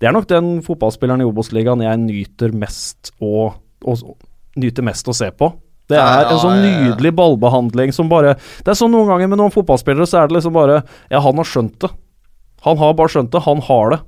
det 0.00 0.08
er 0.08 0.16
nok 0.16 0.28
den 0.30 0.58
fotballspilleren 0.66 1.22
i 1.22 1.28
Obos-ligaen 1.28 1.84
jeg 1.86 2.02
nyter 2.02 2.54
mest 2.56 3.12
å, 3.22 3.48
å, 3.54 3.96
nyter 4.58 4.86
mest 4.86 5.08
å 5.10 5.16
se 5.16 5.30
på. 5.30 5.52
Det 5.88 5.96
er 5.96 6.26
en 6.28 6.42
sånn 6.42 6.58
nydelig 6.60 7.14
ballbehandling 7.16 7.94
som 7.96 8.10
bare 8.10 8.34
Det 8.36 8.74
er 8.74 8.76
sånn 8.76 8.90
noen 8.92 9.08
ganger 9.08 9.30
med 9.32 9.40
noen 9.40 9.54
fotballspillere, 9.54 10.04
så 10.04 10.20
er 10.20 10.28
det 10.28 10.36
liksom 10.36 10.52
bare 10.52 10.82
Ja, 11.08 11.22
han 11.24 11.40
har 11.40 11.48
skjønt 11.48 11.78
det. 11.80 11.94
Han 12.66 12.76
har 12.76 12.92
bare 12.98 13.14
skjønt 13.14 13.32
det. 13.32 13.40
Han 13.46 13.62
har 13.64 13.94
det. 13.94 14.02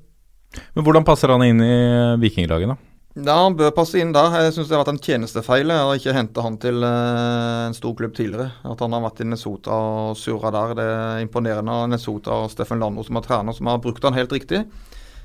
Men 0.74 0.84
hvordan 0.84 1.06
passer 1.06 1.30
han 1.32 1.44
inn 1.46 1.62
i 1.62 1.74
vikinglaget, 2.20 2.74
da? 2.74 2.89
Ja, 3.18 3.34
han 3.42 3.56
bør 3.58 3.72
passe 3.74 3.98
inn 3.98 4.12
der. 4.14 4.36
Jeg 4.38 4.52
syns 4.54 4.68
det 4.70 4.76
har 4.76 4.84
vært 4.84 4.92
en 4.92 5.02
tjenestefeil 5.02 5.72
å 5.74 5.96
ikke 5.98 6.12
hente 6.14 6.44
han 6.44 6.56
til 6.62 6.76
uh, 6.86 7.66
en 7.66 7.74
stor 7.74 7.96
klubb 7.98 8.14
tidligere. 8.14 8.52
At 8.62 8.84
han 8.84 8.94
har 8.94 9.02
vært 9.02 9.24
i 9.24 9.26
Nesota 9.26 9.74
og 9.74 10.18
surra 10.18 10.52
der. 10.54 10.76
Det 10.78 10.84
er 10.86 11.24
imponerende 11.24 11.74
av 11.74 11.88
Nesota 11.90 12.36
og 12.44 12.52
Steffen 12.52 12.78
Lando 12.78 13.02
som 13.02 13.18
har 13.18 13.26
trener, 13.26 13.56
som 13.56 13.66
har 13.66 13.82
brukt 13.82 14.06
han 14.06 14.14
helt 14.14 14.30
riktig. 14.36 14.62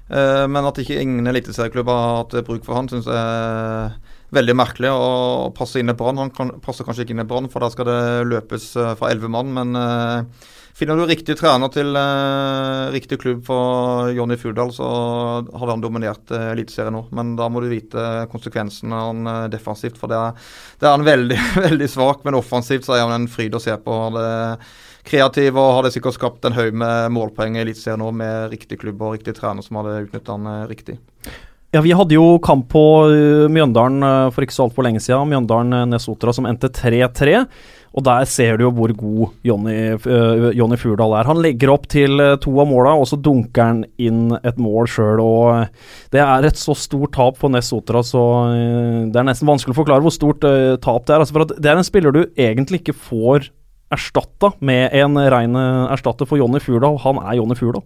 Uh, 0.09 0.49
men 0.49 0.65
at 0.65 0.81
ikke 0.81 0.97
ingen 0.97 1.29
eliteserieklubber 1.29 2.01
har 2.01 2.19
hatt 2.23 2.35
bruk 2.49 2.65
for 2.65 2.79
han, 2.79 2.89
syns 2.89 3.05
jeg 3.05 3.21
er 3.21 3.93
veldig 4.33 4.57
merkelig. 4.57 4.89
Å 4.89 5.53
passe 5.53 5.77
inn 5.77 5.93
i 5.93 5.97
Brann. 5.99 6.23
Han 6.25 6.55
passer 6.65 6.89
kanskje 6.89 7.05
ikke 7.05 7.13
inn 7.19 7.21
i 7.21 7.29
Brann, 7.29 7.53
for 7.53 7.61
der 7.61 7.75
skal 7.75 7.91
det 7.91 8.01
løpes 8.31 8.71
fra 8.81 9.13
elleve 9.13 9.29
mann. 9.29 9.53
Men 9.53 10.33
Finner 10.75 10.97
du 10.99 11.05
riktig 11.07 11.37
trener 11.39 11.71
til 11.71 11.95
uh, 11.95 12.91
riktig 12.91 13.15
klubb 13.21 13.45
for 13.47 14.09
Jonny 14.11 14.35
Furdal, 14.35 14.73
så 14.75 14.87
hadde 15.47 15.69
han 15.71 15.83
dominert 15.83 16.33
uh, 16.35 16.49
Eliteserien 16.51 16.91
nå. 16.97 17.05
Men 17.15 17.31
da 17.39 17.47
må 17.47 17.61
du 17.63 17.69
vite 17.71 18.25
konsekvensene 18.33 18.99
han 18.99 19.29
uh, 19.29 19.37
defensivt, 19.53 19.95
for 20.01 20.11
det 20.11 20.19
er, 20.19 20.35
det 20.81 20.89
er 20.89 20.97
han 20.97 21.07
veldig, 21.07 21.39
veldig 21.69 21.89
svak. 21.93 22.27
Men 22.27 22.35
offensivt 22.41 22.89
så 22.89 22.97
er 22.97 23.05
han 23.05 23.15
en 23.21 23.31
fryd 23.31 23.55
å 23.55 23.63
se 23.63 23.71
på. 23.71 23.97
Han 24.09 24.19
er 24.19 24.67
kreativ 25.07 25.55
og 25.61 25.77
hadde 25.77 25.93
sikkert 25.95 26.19
skapt 26.19 26.49
en 26.49 26.59
haug 26.59 26.75
med 26.83 27.15
målpoeng 27.15 27.55
i 27.55 27.63
Eliteserien 27.63 28.03
nå 28.03 28.11
med 28.11 28.51
riktig 28.51 28.81
klubb 28.83 28.99
og 28.99 29.15
riktig 29.15 29.37
trener 29.39 29.63
som 29.63 29.79
hadde 29.79 30.01
utnytta 30.09 30.35
han 30.35 30.65
riktig. 30.67 30.99
Ja, 31.73 31.81
Vi 31.81 31.91
hadde 31.91 32.15
jo 32.15 32.37
kamp 32.39 32.69
på 32.71 32.81
Mjøndalen 33.51 34.31
for 34.31 34.45
ikke 34.45 34.55
så 34.55 34.67
altfor 34.67 34.85
lenge 34.85 35.01
siden. 35.03 35.27
Mjøndalen-Nesotra 35.33 36.31
som 36.35 36.45
endte 36.47 36.69
3-3. 36.71 37.41
Og 37.95 38.03
der 38.03 38.25
ser 38.27 38.57
du 38.59 38.65
jo 38.65 38.71
hvor 38.75 38.91
god 38.95 39.33
Jonny, 39.47 39.95
Jonny 40.55 40.77
Furdal 40.79 41.13
er. 41.15 41.27
Han 41.29 41.39
legger 41.43 41.71
opp 41.71 41.85
til 41.91 42.19
to 42.43 42.51
av 42.59 42.67
måla, 42.67 42.91
og 42.99 43.07
så 43.07 43.15
dunker 43.23 43.63
han 43.63 43.83
inn 44.03 44.33
et 44.41 44.59
mål 44.59 44.87
sjøl. 44.91 45.21
Det 46.11 46.19
er 46.19 46.47
et 46.47 46.59
så 46.59 46.75
stort 46.75 47.13
tap 47.15 47.39
for 47.39 47.51
Nesotra, 47.51 48.03
så 48.03 48.23
det 49.11 49.15
er 49.15 49.27
nesten 49.27 49.47
vanskelig 49.47 49.75
å 49.75 49.79
forklare 49.79 50.03
hvor 50.03 50.15
stort 50.15 50.43
tap 50.83 51.07
det 51.07 51.15
er. 51.15 51.23
Altså, 51.23 51.47
det 51.55 51.71
er 51.71 51.79
en 51.79 51.87
spiller 51.87 52.15
du 52.15 52.25
egentlig 52.35 52.83
ikke 52.83 52.97
får 52.99 53.47
erstatta 53.95 54.51
med 54.65 54.91
en 54.97 55.15
rein 55.31 55.55
erstatter 55.55 56.27
for 56.27 56.39
Jonny 56.41 56.59
Furdal. 56.63 56.99
Han 57.03 57.23
er 57.23 57.39
Jonny 57.39 57.55
Furdal. 57.55 57.83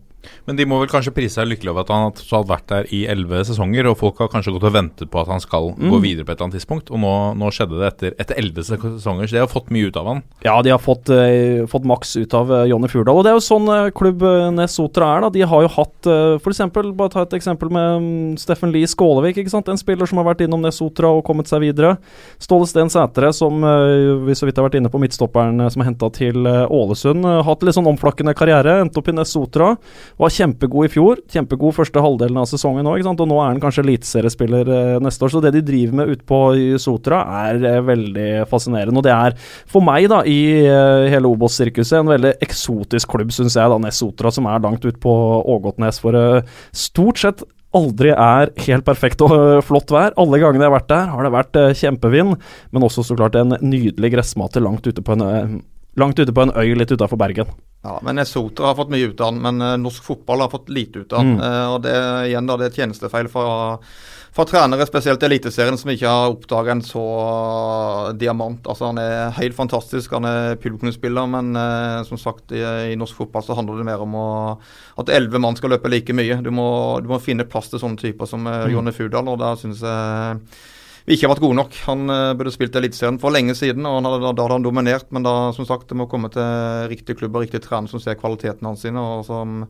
Men 0.48 0.58
de 0.60 0.66
må 0.68 0.80
vel 0.82 0.90
kanskje 0.92 1.14
prise 1.16 1.40
seg 1.40 1.50
lykkelig 1.50 1.74
over 1.74 1.86
at 1.86 1.94
han 1.94 2.10
har 2.32 2.48
vært 2.50 2.68
der 2.72 2.90
i 2.96 3.04
elleve 3.12 3.44
sesonger, 3.48 3.88
og 3.90 4.00
folk 4.00 4.20
har 4.24 4.32
kanskje 4.32 4.54
gått 4.56 4.68
og 4.68 4.76
ventet 4.76 5.12
på 5.12 5.22
at 5.22 5.30
han 5.32 5.44
skal 5.44 5.72
mm. 5.76 5.90
gå 5.94 6.02
videre 6.04 6.28
på 6.28 6.34
et 6.34 6.40
eller 6.40 6.50
annet 6.50 6.60
tidspunkt, 6.60 6.92
og 6.92 7.02
nå, 7.04 7.14
nå 7.40 7.52
skjedde 7.56 7.80
det 7.80 8.14
etter 8.18 8.36
elleve 8.40 8.66
sesonger, 8.66 9.30
så 9.30 9.38
de 9.38 9.44
har 9.44 9.52
fått 9.52 9.72
mye 9.74 9.90
ut 9.90 10.00
av 10.00 10.10
han. 10.10 10.24
Ja, 10.46 10.58
de 10.66 10.74
har 10.74 10.82
fått, 10.84 11.12
eh, 11.14 11.66
fått 11.70 11.88
maks 11.88 12.16
ut 12.20 12.36
av 12.38 12.52
eh, 12.56 12.68
Jonny 12.72 12.90
Furdal, 12.92 13.20
og 13.20 13.26
det 13.26 13.34
er 13.34 13.40
jo 13.40 13.46
sånn 13.46 13.70
eh, 13.74 13.92
klubb 13.96 14.24
Nesotra 14.56 15.10
er, 15.16 15.26
da. 15.26 15.32
De 15.34 15.46
har 15.48 15.64
jo 15.66 15.72
hatt 15.74 16.10
eh, 16.10 16.36
f.eks. 16.40 16.62
Bare 16.74 17.12
ta 17.14 17.24
et 17.24 17.36
eksempel 17.38 17.72
med 17.74 17.88
um, 18.00 18.10
Steffen 18.40 18.74
Lie 18.74 18.88
Skålevik, 18.90 19.40
ikke 19.42 19.54
sant. 19.54 19.70
En 19.72 19.80
spiller 19.80 20.10
som 20.10 20.20
har 20.22 20.28
vært 20.30 20.44
innom 20.46 20.64
Nesotra 20.64 21.12
og 21.16 21.24
kommet 21.28 21.50
seg 21.50 21.64
videre. 21.64 21.96
Ståle 22.42 22.68
Sten 22.70 22.92
Sætre, 22.92 23.32
som 23.36 23.64
eh, 23.66 24.26
vi 24.28 24.38
så 24.38 24.48
vidt 24.48 24.60
har 24.60 24.68
vært 24.68 24.80
inne 24.80 24.92
på 24.92 25.02
midtstopperen 25.02 25.68
som 25.72 25.84
er 25.84 25.90
henta 25.92 26.10
til 26.16 26.48
Ålesund. 26.48 27.28
hatt 27.46 27.66
litt 27.66 27.78
sånn 27.78 27.90
omflakkende 27.90 28.36
karriere, 28.38 28.80
endte 28.84 29.02
opp 29.02 29.10
i 29.12 29.16
Nes 29.16 29.34
Sotra. 29.36 29.74
Var 30.20 30.34
kjempegod 30.36 30.84
i 30.84 30.92
fjor, 30.92 31.20
kjempegod 31.32 31.78
første 31.78 32.02
halvdelen 32.04 32.42
av 32.42 32.48
sesongen 32.50 32.88
òg, 32.92 33.06
og 33.08 33.22
nå 33.24 33.38
er 33.40 33.54
han 33.54 33.62
kanskje 33.64 33.86
eliteseriespiller 33.86 34.72
eh, 34.76 34.98
neste 35.00 35.24
år. 35.24 35.32
Så 35.32 35.42
det 35.46 35.54
de 35.56 35.62
driver 35.64 35.96
med 35.96 36.12
ute 36.12 36.26
på 36.28 36.40
Sotra, 36.84 37.22
er 37.46 37.64
eh, 37.64 37.80
veldig 37.88 38.26
fascinerende. 38.52 39.00
Og 39.00 39.06
det 39.08 39.14
er 39.16 39.38
for 39.40 39.86
meg, 39.86 40.10
da, 40.12 40.20
i 40.28 40.66
eh, 40.66 41.06
hele 41.14 41.32
Obos-sirkuset, 41.32 42.02
en 42.02 42.12
veldig 42.12 42.34
eksotisk 42.44 43.16
klubb, 43.16 43.32
syns 43.32 43.56
jeg, 43.56 43.72
da, 43.72 43.80
Nes 43.80 44.02
Sotra, 44.04 44.34
som 44.36 44.52
er 44.52 44.60
langt 44.68 44.84
ute 44.84 45.00
på 45.00 45.16
Ågotnes. 45.56 46.02
For 46.04 46.44
stort 46.76 47.24
sett 47.24 47.48
aldri 47.80 48.12
er 48.12 48.52
helt 48.66 48.84
perfekt 48.84 49.24
og 49.24 49.64
flott 49.64 49.96
vær. 49.96 50.12
Alle 50.20 50.44
gangene 50.44 50.66
jeg 50.66 50.74
har 50.74 50.80
vært 50.82 50.92
der, 50.92 51.12
har 51.16 51.24
det 51.24 51.36
vært 51.38 51.64
kjempevind, 51.80 52.40
men 52.76 52.90
også 52.92 53.08
så 53.08 53.16
klart 53.16 53.40
en 53.40 53.56
nydelig 53.64 54.18
gressmate 54.18 54.60
langt 54.68 54.90
ute 54.90 55.06
på 55.06 55.16
en 55.16 55.62
langt 56.02 56.20
ute 56.20 56.36
på 56.36 56.46
en 56.46 56.56
øy 56.56 56.76
litt 56.78 56.92
utafor 56.92 57.20
Bergen. 57.20 57.50
Ja, 57.82 58.00
men 58.04 58.20
Sotra 58.28 58.72
har 58.72 58.76
fått 58.76 58.92
mye 58.92 59.08
ut 59.08 59.22
av 59.24 59.32
den, 59.32 59.42
men 59.44 59.62
uh, 59.64 59.78
norsk 59.80 60.04
fotball 60.04 60.44
har 60.44 60.52
fått 60.52 60.70
lite 60.70 61.00
ut 61.00 61.14
av 61.14 61.24
den. 61.24 61.38
Mm. 61.38 61.44
Uh, 61.44 61.68
og 61.74 61.84
det, 61.86 61.98
igjen 62.28 62.50
da, 62.50 62.58
det 62.60 62.68
er 62.68 62.80
tjenestefeil 62.82 63.30
fra, 63.32 63.44
fra 64.36 64.46
trenere, 64.50 64.88
spesielt 64.90 65.24
i 65.24 65.30
Eliteserien, 65.30 65.80
som 65.80 65.92
ikke 65.94 66.12
har 66.12 66.34
oppdaga 66.34 66.74
en 66.76 66.84
så 66.84 67.04
uh, 67.24 68.10
diamant. 68.20 68.68
Altså 68.68 68.90
Han 68.90 69.00
er 69.00 69.32
helt 69.38 69.56
fantastisk, 69.56 70.12
han 70.18 70.28
er 70.28 70.60
publikumsspiller, 70.60 71.30
men 71.32 71.56
som 72.10 72.20
sagt, 72.20 72.52
i, 72.52 72.66
i, 72.92 72.98
norsk 73.00 73.24
fotball 73.24 73.48
så 73.48 73.56
handler 73.56 73.80
det 73.80 73.88
mer 73.88 74.04
om 74.04 74.18
å, 74.20 74.28
at 75.00 75.14
elleve 75.16 75.40
mann 75.40 75.56
skal 75.56 75.72
løpe 75.72 75.92
like 75.92 76.16
mye. 76.16 76.42
Du 76.44 76.52
må, 76.52 76.68
du 77.00 77.08
må, 77.08 77.22
finne 77.24 77.48
plass 77.48 77.72
til 77.72 77.80
sånne 77.80 78.02
typer 78.02 78.28
som 78.28 78.44
uh, 78.44 78.68
Jonny 78.68 78.92
Fudal, 78.96 79.32
og 79.32 79.40
da 79.40 79.54
syns 79.60 79.86
jeg 79.88 80.44
vi 81.06 81.16
ikke 81.16 81.28
har 81.28 81.34
vært 81.34 81.44
gode 81.44 81.58
nok. 81.58 81.78
Han 81.88 82.12
uh, 82.12 82.34
burde 82.38 82.54
spilt 82.54 82.76
Eliteserien 82.80 83.20
for 83.22 83.34
lenge 83.34 83.56
siden, 83.58 83.88
og 83.88 84.00
hadde, 84.04 84.20
da 84.24 84.46
hadde 84.46 84.58
han 84.58 84.66
dominert. 84.66 85.10
Men 85.16 85.26
da, 85.26 85.34
som 85.56 85.68
sagt, 85.68 85.88
det 85.90 85.98
må 86.00 86.10
komme 86.12 86.32
til 86.34 86.90
riktig 86.92 87.18
klubb 87.20 87.38
og 87.38 87.46
riktig 87.46 87.64
trener 87.66 87.92
som 87.92 88.02
ser 88.04 88.20
kvaliteten 88.20 88.68
hans 88.68 88.86
sine, 88.86 89.02
og 89.02 89.26
som 89.28 89.64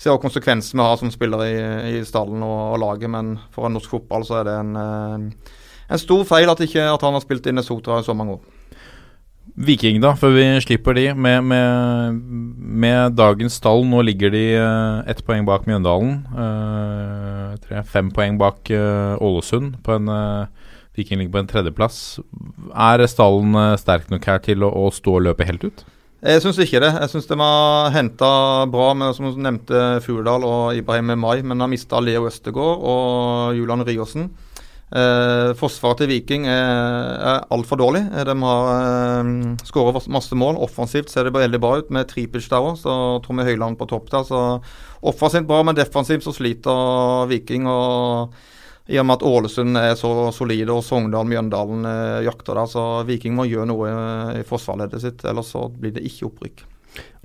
ser 0.00 0.20
konsekvensene 0.22 0.82
vi 0.82 0.88
har 0.88 1.00
som 1.00 1.12
spiller 1.12 1.46
i, 1.46 1.54
i 1.96 2.04
stallen 2.06 2.44
og, 2.46 2.58
og, 2.74 2.80
laget. 2.84 3.12
Men 3.12 3.36
for 3.54 3.68
en 3.68 3.76
norsk 3.78 3.98
fotball 3.98 4.26
så 4.28 4.40
er 4.40 4.50
det 4.50 4.58
en, 4.62 4.76
uh, 4.76 5.56
en 5.90 6.02
stor 6.02 6.26
feil 6.28 6.52
at, 6.52 6.62
ikke, 6.64 6.86
at 6.92 7.08
han 7.08 7.18
har 7.18 7.24
spilt 7.24 7.50
i 7.50 7.56
Sotra 7.64 8.00
i 8.00 8.06
så 8.06 8.16
mange 8.16 8.38
år. 8.38 8.44
Viking, 9.56 10.02
da, 10.02 10.10
før 10.18 10.34
vi 10.34 10.44
slipper 10.60 10.96
de. 10.98 11.06
Med, 11.16 11.44
med, 11.48 12.16
med 12.84 13.14
dagens 13.16 13.56
stall, 13.56 13.86
nå 13.88 14.02
ligger 14.04 14.32
de 14.34 14.44
uh, 14.60 15.00
ett 15.08 15.22
poeng 15.24 15.46
bak 15.48 15.64
Mjøndalen. 15.68 16.18
Uh, 16.36 17.54
tre, 17.64 17.80
fem 17.88 18.10
poeng 18.12 18.36
bak 18.40 18.68
uh, 18.68 19.16
Ålesund. 19.16 19.78
På 19.86 19.96
en, 19.96 20.10
Viking 20.96 21.20
ligger 21.20 21.34
på 21.36 21.42
en 21.44 21.50
tredjeplass. 21.50 22.00
Er 22.72 23.04
stallen 23.10 23.58
sterk 23.80 24.08
nok 24.12 24.26
her 24.26 24.40
til 24.44 24.64
å, 24.66 24.72
å 24.72 24.88
stå 24.94 25.18
og 25.18 25.28
løpe 25.28 25.48
helt 25.48 25.68
ut? 25.68 25.86
Jeg 26.26 26.40
syns 26.42 26.56
ikke 26.62 26.80
det. 26.82 26.90
Jeg 26.96 27.10
syns 27.12 27.28
de 27.28 27.36
har 27.38 27.92
henta 27.94 28.28
bra 28.72 28.88
med 28.96 29.12
som 29.14 29.28
du 29.28 29.36
nevnte 29.38 30.00
Furdal 30.02 30.46
og 30.48 30.78
Ibrahim 30.78 31.12
Mai, 31.20 31.42
men 31.44 31.60
har 31.60 31.70
mista 31.70 32.00
Leo 32.00 32.24
Østegård 32.26 32.82
og 32.82 33.58
Julian 33.58 33.84
Riosen. 33.86 34.30
Eh, 34.86 35.50
forsvaret 35.58 35.98
til 35.98 36.10
Viking 36.12 36.44
er, 36.46 37.06
er 37.18 37.46
altfor 37.52 37.78
dårlig. 37.80 38.04
Eh, 38.06 38.24
de 38.24 38.34
har 38.42 38.72
eh, 38.72 39.30
skåra 39.66 40.02
masse 40.14 40.38
mål. 40.38 40.58
Offensivt 40.62 41.12
ser 41.12 41.28
det 41.28 41.34
veldig 41.36 41.60
bra 41.62 41.76
ut 41.82 41.92
med 41.94 42.08
Tripic 42.10 42.48
der 42.48 42.64
òg, 42.64 42.78
så 42.80 43.20
Tommy 43.26 43.44
Høiland 43.46 43.76
på 43.78 43.88
topp 43.90 44.08
der. 44.14 44.24
Så 44.26 44.42
offensivt 45.06 45.48
bra, 45.50 45.62
men 45.66 45.76
defensivt 45.76 46.24
så 46.24 46.34
sliter 46.34 47.26
Viking. 47.30 47.66
og 47.68 48.34
i 48.86 48.98
og 49.00 49.06
med 49.06 49.18
at 49.18 49.26
Ålesund 49.26 49.78
er 49.80 49.94
så 49.98 50.10
solide 50.34 50.70
og 50.74 50.84
Sogndal, 50.86 51.26
Mjøndalen 51.26 51.86
eh, 51.90 52.24
jakter 52.28 52.54
der, 52.54 52.70
så 52.70 52.86
Viking 53.08 53.34
må 53.34 53.48
gjøre 53.50 53.66
noe 53.72 53.90
i, 53.90 53.94
i 54.40 54.46
forsvarsleddet 54.46 55.02
sitt, 55.02 55.24
ellers 55.26 55.50
så 55.54 55.66
blir 55.72 55.96
det 55.96 56.04
ikke 56.06 56.28
opprykk. 56.28 56.66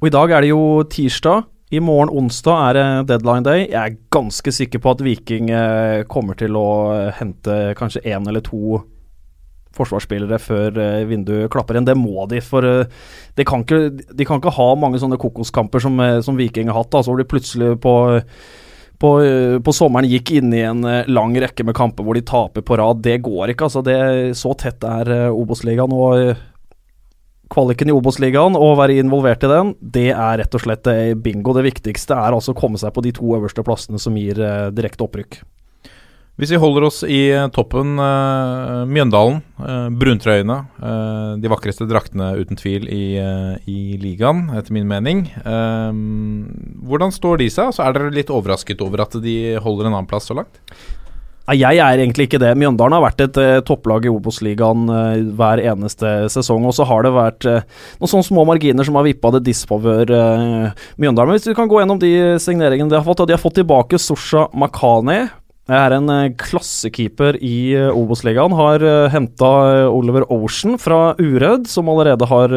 Og 0.02 0.08
I 0.10 0.13
dag 0.13 0.32
er 0.34 0.41
det 0.41 0.50
jo 0.54 0.62
tirsdag. 0.89 1.45
I 1.71 1.80
morgen 1.80 2.10
onsdag 2.12 2.58
er 2.65 2.76
det 2.76 2.88
deadline 3.13 3.45
day. 3.47 3.62
Jeg 3.69 3.80
er 3.80 4.00
ganske 4.12 4.52
sikker 4.52 4.82
på 4.84 4.91
at 4.91 5.04
Viking 5.06 5.52
eh, 5.56 6.02
kommer 6.10 6.36
til 6.39 6.58
å 6.60 6.65
hente 7.15 7.76
kanskje 7.80 8.04
én 8.10 8.26
eller 8.28 8.43
to 8.43 8.82
forsvarsspillere 9.78 10.41
før 10.41 10.82
eh, 10.82 11.06
vinduet 11.08 11.47
klapper 11.54 11.78
igjen. 11.78 11.88
Det 11.88 11.95
må 11.95 12.26
de, 12.28 12.41
for 12.43 12.67
eh, 12.67 12.89
de 13.38 13.45
kan 13.47 13.63
ikke, 13.63 13.80
de 14.10 14.28
kan 14.28 14.41
ikke 14.41 14.56
ha 14.58 14.67
mange 14.82 15.00
sånne 15.00 15.21
kokoskamper 15.21 15.86
som, 15.86 16.02
som 16.26 16.41
Viking 16.41 16.74
har 16.74 16.82
hatt. 16.82 16.91
Da. 16.91 17.06
Så 17.06 17.15
de 17.15 17.30
plutselig 17.30 17.78
på, 17.86 17.95
på, 19.02 19.12
på, 19.66 19.74
sommeren 19.74 20.10
gikk 20.10 20.34
inn 20.38 20.54
i 20.54 20.62
en 20.68 20.86
lang 21.10 21.34
rekke 21.42 21.66
med 21.66 21.76
kamper 21.78 22.06
hvor 22.06 22.18
de 22.18 22.24
taper 22.28 22.66
på 22.66 22.78
rad. 22.78 23.02
Det 23.02 23.18
går 23.26 23.54
ikke. 23.54 23.68
altså 23.68 23.82
det, 23.86 23.98
Så 24.38 24.54
tett 24.62 24.86
er 24.86 25.12
Obos-ligaen. 25.34 25.92
og 25.92 26.36
kvaliken 27.52 27.90
i 27.92 27.96
Obos-ligaen 27.96 28.56
og 28.56 28.78
være 28.80 29.02
involvert 29.02 29.44
i 29.44 29.50
den, 29.52 29.74
det 29.82 30.12
er 30.14 30.38
rett 30.40 30.54
og 30.56 30.64
slett 30.64 30.88
eh, 30.88 31.16
bingo. 31.20 31.52
Det 31.58 31.66
viktigste 31.66 32.16
er 32.16 32.38
altså 32.38 32.54
å 32.54 32.60
komme 32.62 32.80
seg 32.80 32.94
på 32.96 33.04
de 33.04 33.12
to 33.18 33.34
øverste 33.36 33.66
plassene 33.68 34.00
som 34.00 34.16
gir 34.16 34.40
direkte 34.72 35.04
opprykk. 35.04 35.42
Hvis 36.39 36.54
vi 36.54 36.60
holder 36.62 36.86
oss 36.88 37.02
i 37.04 37.20
uh, 37.36 37.50
toppen, 37.54 37.98
uh, 38.00 38.88
Mjøndalen, 38.89 39.41
bruntrøyene. 40.02 40.56
de 41.41 41.50
vakreste 41.52 41.86
draktene 41.86 42.32
uten 42.39 42.58
tvil 42.58 42.88
i, 42.89 43.04
i, 43.70 43.80
ligaen, 44.02 44.48
etter 44.58 44.74
min 44.74 44.88
mening. 44.89 45.28
hvordan 46.82 47.13
står 47.13 47.44
de 47.44 47.50
seg? 47.54 47.70
Altså, 47.70 47.84
er 47.86 47.94
dere 47.94 48.15
litt 48.15 48.34
overrasket 48.34 48.82
over 48.82 49.06
at 49.06 49.20
de 49.22 49.36
holder 49.62 49.86
en 49.86 49.94
annen 50.00 50.10
plass 50.10 50.32
så 50.32 50.39
langt? 50.39 50.58
Jeg 51.50 51.80
er 51.82 52.00
egentlig 52.00 52.28
ikke 52.28 52.39
det. 52.39 52.54
Mjøndalen 52.60 52.94
har 52.96 53.04
vært 53.04 53.24
et 53.26 53.38
uh, 53.41 53.60
topplag 53.65 54.06
i 54.06 54.12
Obos-ligaen 54.12 54.86
uh, 54.91 55.17
hver 55.36 55.60
eneste 55.72 56.30
sesong. 56.32 56.67
Og 56.70 56.76
så 56.78 56.86
har 56.88 57.04
det 57.04 57.12
vært 57.15 57.48
uh, 57.50 57.65
noen 58.00 58.12
sånne 58.12 58.28
små 58.28 58.46
marginer 58.48 58.88
som 58.88 59.00
har 59.00 59.08
vippa 59.08 59.34
det 59.36 59.44
disfavør 59.50 60.13
Mjøndalen. 61.02 61.32
Men 61.32 61.39
hvis 61.39 61.50
vi 61.50 61.58
kan 61.58 61.72
gå 61.72 61.82
gjennom 61.82 62.00
de 62.02 62.13
signeringene 62.41 62.91
de 62.91 63.00
har 63.00 63.08
fått. 63.08 63.26
De 63.28 63.36
har 63.36 63.41
fått 63.41 63.58
tilbake 63.60 64.00
Sosha 64.02 64.48
Makani 64.54 65.26
jeg 65.69 65.78
er 65.78 65.93
en 65.93 66.10
uh, 66.10 66.32
klassekeeper 66.41 67.38
i 67.38 67.74
uh, 67.78 67.93
Obos-ligaen. 67.93 68.56
Har 68.58 68.82
uh, 68.82 69.12
henta 69.13 69.52
Oliver 69.93 70.26
Ocean 70.34 70.80
fra 70.82 71.13
Uredd, 71.21 71.69
som 71.69 71.91
allerede 71.91 72.26
har, 72.28 72.56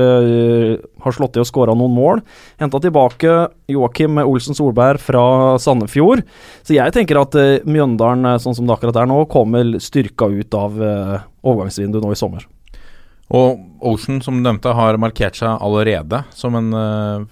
har 1.05 1.17
slått 1.17 1.37
i 1.37 1.43
og 1.43 1.49
skåra 1.51 1.77
noen 1.77 1.95
mål. 1.95 2.25
Henta 2.63 2.81
tilbake 2.83 3.37
Joakim 3.71 4.23
Olsen 4.25 4.57
Solberg 4.57 5.03
fra 5.05 5.27
Sandefjord. 5.61 6.25
Så 6.65 6.79
jeg 6.79 6.97
tenker 6.97 7.21
at 7.21 7.37
Mjøndalen, 7.69 8.39
sånn 8.43 8.57
som 8.57 8.67
det 8.67 8.79
akkurat 8.79 9.03
er 9.03 9.11
nå, 9.11 9.21
kommer 9.31 9.77
styrka 9.83 10.31
ut 10.33 10.59
av 10.59 10.81
overgangsvinduet 10.81 12.05
nå 12.05 12.17
i 12.17 12.19
sommer. 12.19 12.49
Og 13.33 13.57
Ocean, 13.85 14.19
som 14.21 14.37
du 14.37 14.43
nevnte, 14.45 14.69
har 14.77 14.99
markert 15.01 15.37
seg 15.39 15.57
allerede 15.65 16.19
som 16.37 16.55
en 16.59 16.75
uh, 16.77 17.23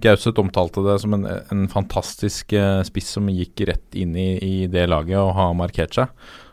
Gauseth 0.00 0.40
omtalte 0.40 0.80
det 0.86 0.94
som 1.02 1.12
en, 1.18 1.26
en 1.52 1.68
fantastisk 1.72 2.52
uh, 2.56 2.80
spiss 2.86 3.08
som 3.18 3.28
gikk 3.28 3.60
rett 3.68 3.94
inn 3.98 4.16
i, 4.16 4.38
i, 4.40 4.66
det 4.72 4.86
laget 4.88 5.18
og 5.20 5.34
har 5.36 5.52
markert 5.58 5.94
seg. 5.98 6.06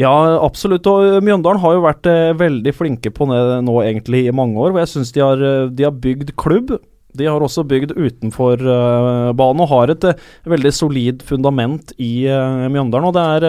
Ja, 0.00 0.12
absolutt. 0.40 0.88
Og 0.88 1.20
Mjøndalen 1.24 1.60
har 1.60 1.76
jo 1.76 1.84
vært 1.84 2.08
eh, 2.08 2.32
veldig 2.40 2.72
flinke 2.76 3.12
på 3.12 3.28
det 3.28 3.42
nå 3.66 3.76
egentlig 3.84 4.24
i 4.24 4.34
mange 4.34 4.56
år. 4.56 4.72
hvor 4.72 4.84
Jeg 4.84 4.94
syns 4.94 5.12
de, 5.12 5.20
eh, 5.20 5.68
de, 5.68 5.86
har 5.86 6.02
bygd 6.06 6.32
klubb 6.40 6.76
de 7.14 7.26
har 7.28 7.42
også 7.44 7.62
bygd 7.68 7.94
utenfor 7.94 8.58
uh, 8.64 9.30
banen 9.36 9.62
og 9.62 9.70
har 9.70 9.92
et 9.92 10.06
uh, 10.08 10.24
veldig 10.50 10.72
solid 10.74 11.22
fundament 11.26 11.92
i 12.02 12.26
uh, 12.26 12.66
Mjøndalen. 12.72 13.06
Og 13.10 13.14
det 13.14 13.24
er 13.24 13.46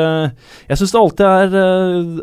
Jeg 0.69 0.79
syns 0.79 0.93
det 0.93 1.01
alltid 1.01 1.25
er, 1.25 1.55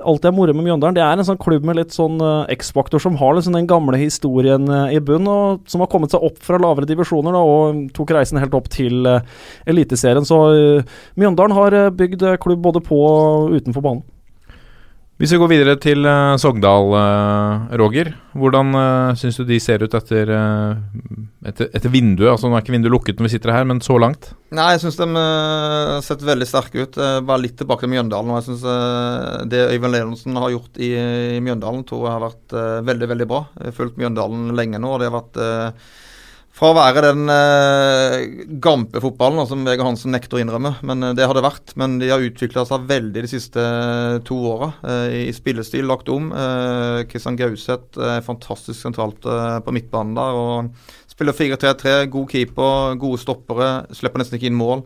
alltid 0.07 0.31
er 0.31 0.37
moro 0.37 0.55
med 0.55 0.67
Mjøndalen. 0.69 0.97
Det 0.99 1.05
er 1.05 1.19
en 1.19 1.27
sånn 1.27 1.41
klubb 1.43 1.67
med 1.67 1.81
litt 1.81 1.95
sånn 1.95 2.21
X-faktor 2.53 3.03
som 3.03 3.19
har 3.21 3.35
liksom 3.37 3.57
den 3.57 3.69
gamle 3.71 3.99
historien 4.01 4.67
i 4.93 5.01
bunn, 5.03 5.29
og 5.31 5.67
som 5.71 5.83
har 5.83 5.91
kommet 5.93 6.15
seg 6.15 6.25
opp 6.25 6.41
fra 6.45 6.61
lavere 6.63 6.89
divisjoner 6.89 7.35
da, 7.35 7.43
og 7.43 7.85
tok 7.97 8.15
reisen 8.17 8.41
helt 8.43 8.55
opp 8.59 8.71
til 8.73 9.07
Eliteserien. 9.69 10.27
Så 10.29 10.41
Mjøndalen 11.19 11.57
har 11.59 11.79
bygd 11.97 12.27
klubb 12.43 12.63
både 12.65 12.83
på 12.85 13.03
og 13.03 13.57
utenfor 13.59 13.85
banen. 13.85 14.12
Hvis 15.21 15.35
vi 15.35 15.39
går 15.39 15.51
videre 15.53 15.75
til 15.77 16.07
uh, 16.09 16.35
Sogndal, 16.41 16.95
uh, 16.97 17.75
Roger. 17.79 18.09
Hvordan 18.33 18.73
uh, 18.75 19.13
syns 19.19 19.37
du 19.39 19.45
de 19.47 19.59
ser 19.61 19.85
ut 19.85 19.93
etter, 19.95 20.33
etter, 21.47 21.69
etter, 21.69 21.93
vinduet? 21.93 22.31
Altså 22.33 22.49
Nå 22.49 22.57
er 22.57 22.65
ikke 22.65 22.75
vinduet 22.75 22.95
lukket 22.95 23.21
når 23.21 23.29
vi 23.29 23.33
sitter 23.35 23.53
her, 23.53 23.69
men 23.69 23.83
så 23.85 23.99
langt? 24.01 24.31
Nei, 24.57 24.71
jeg 24.73 24.83
syns 24.87 24.99
de 24.99 25.09
uh, 25.13 25.99
sett 26.03 26.25
veldig 26.27 26.49
sterke 26.49 26.87
ut. 26.87 26.99
Bare 27.29 27.45
litt 27.45 27.59
tilbake 27.61 27.85
til 27.85 27.93
Mjøndalen. 27.93 28.33
Og 28.33 28.41
jeg 28.41 28.49
syns 28.49 29.49
det 29.53 29.67
Øyvind 29.69 29.95
Leonsen 29.99 30.41
har 30.41 30.55
gjort 30.57 30.81
i, 30.81 30.95
i 31.37 31.43
Mjøndalen, 31.45 31.85
tror 31.87 32.09
jeg 32.09 32.17
har 32.17 32.27
vært 32.27 32.57
veldig, 32.89 33.13
veldig 33.13 33.29
bra. 33.35 33.45
Jeg 33.61 33.71
har 33.71 33.79
fulgt 33.83 34.01
Mjøndalen 34.01 34.51
lenge 34.59 34.81
nå, 34.81 34.97
og 34.97 35.05
det 35.05 35.13
har 35.13 35.21
vært 35.21 35.43
fra 36.53 36.69
å 36.69 36.77
være 36.77 37.01
den 37.07 37.31
eh, 37.33 38.25
gampe-fotballen 38.63 39.47
som 39.49 39.63
Vegard 39.65 39.89
Hansen 39.89 40.13
nekter 40.13 40.37
å 40.37 40.43
innrømme, 40.43 40.75
men 40.85 41.07
eh, 41.09 41.15
det 41.17 41.25
har 41.25 41.37
det 41.37 41.45
vært. 41.47 41.73
Men 41.81 41.97
de 42.03 42.11
har 42.13 42.23
utvikla 42.23 42.67
seg 42.69 42.85
veldig 42.91 43.25
de 43.25 43.31
siste 43.31 43.63
eh, 43.63 44.19
to 44.29 44.37
åra. 44.51 44.69
Eh, 44.85 45.17
I 45.31 45.33
spillestil 45.37 45.89
lagt 45.89 46.13
om. 46.13 46.29
Kristian 47.09 47.39
Gauseth 47.41 47.97
er 47.97 48.27
fantastisk 48.27 48.79
sentralt 48.83 49.25
på 49.25 49.75
midtbanen 49.75 50.13
der. 50.19 50.37
og 50.37 51.09
Spiller 51.13 51.37
4-3-3, 51.37 51.97
god 52.13 52.31
keeper, 52.31 52.95
gode 53.01 53.21
stoppere, 53.21 53.73
slipper 53.97 54.23
nesten 54.23 54.39
ikke 54.39 54.51
inn 54.53 54.59
mål. 54.59 54.85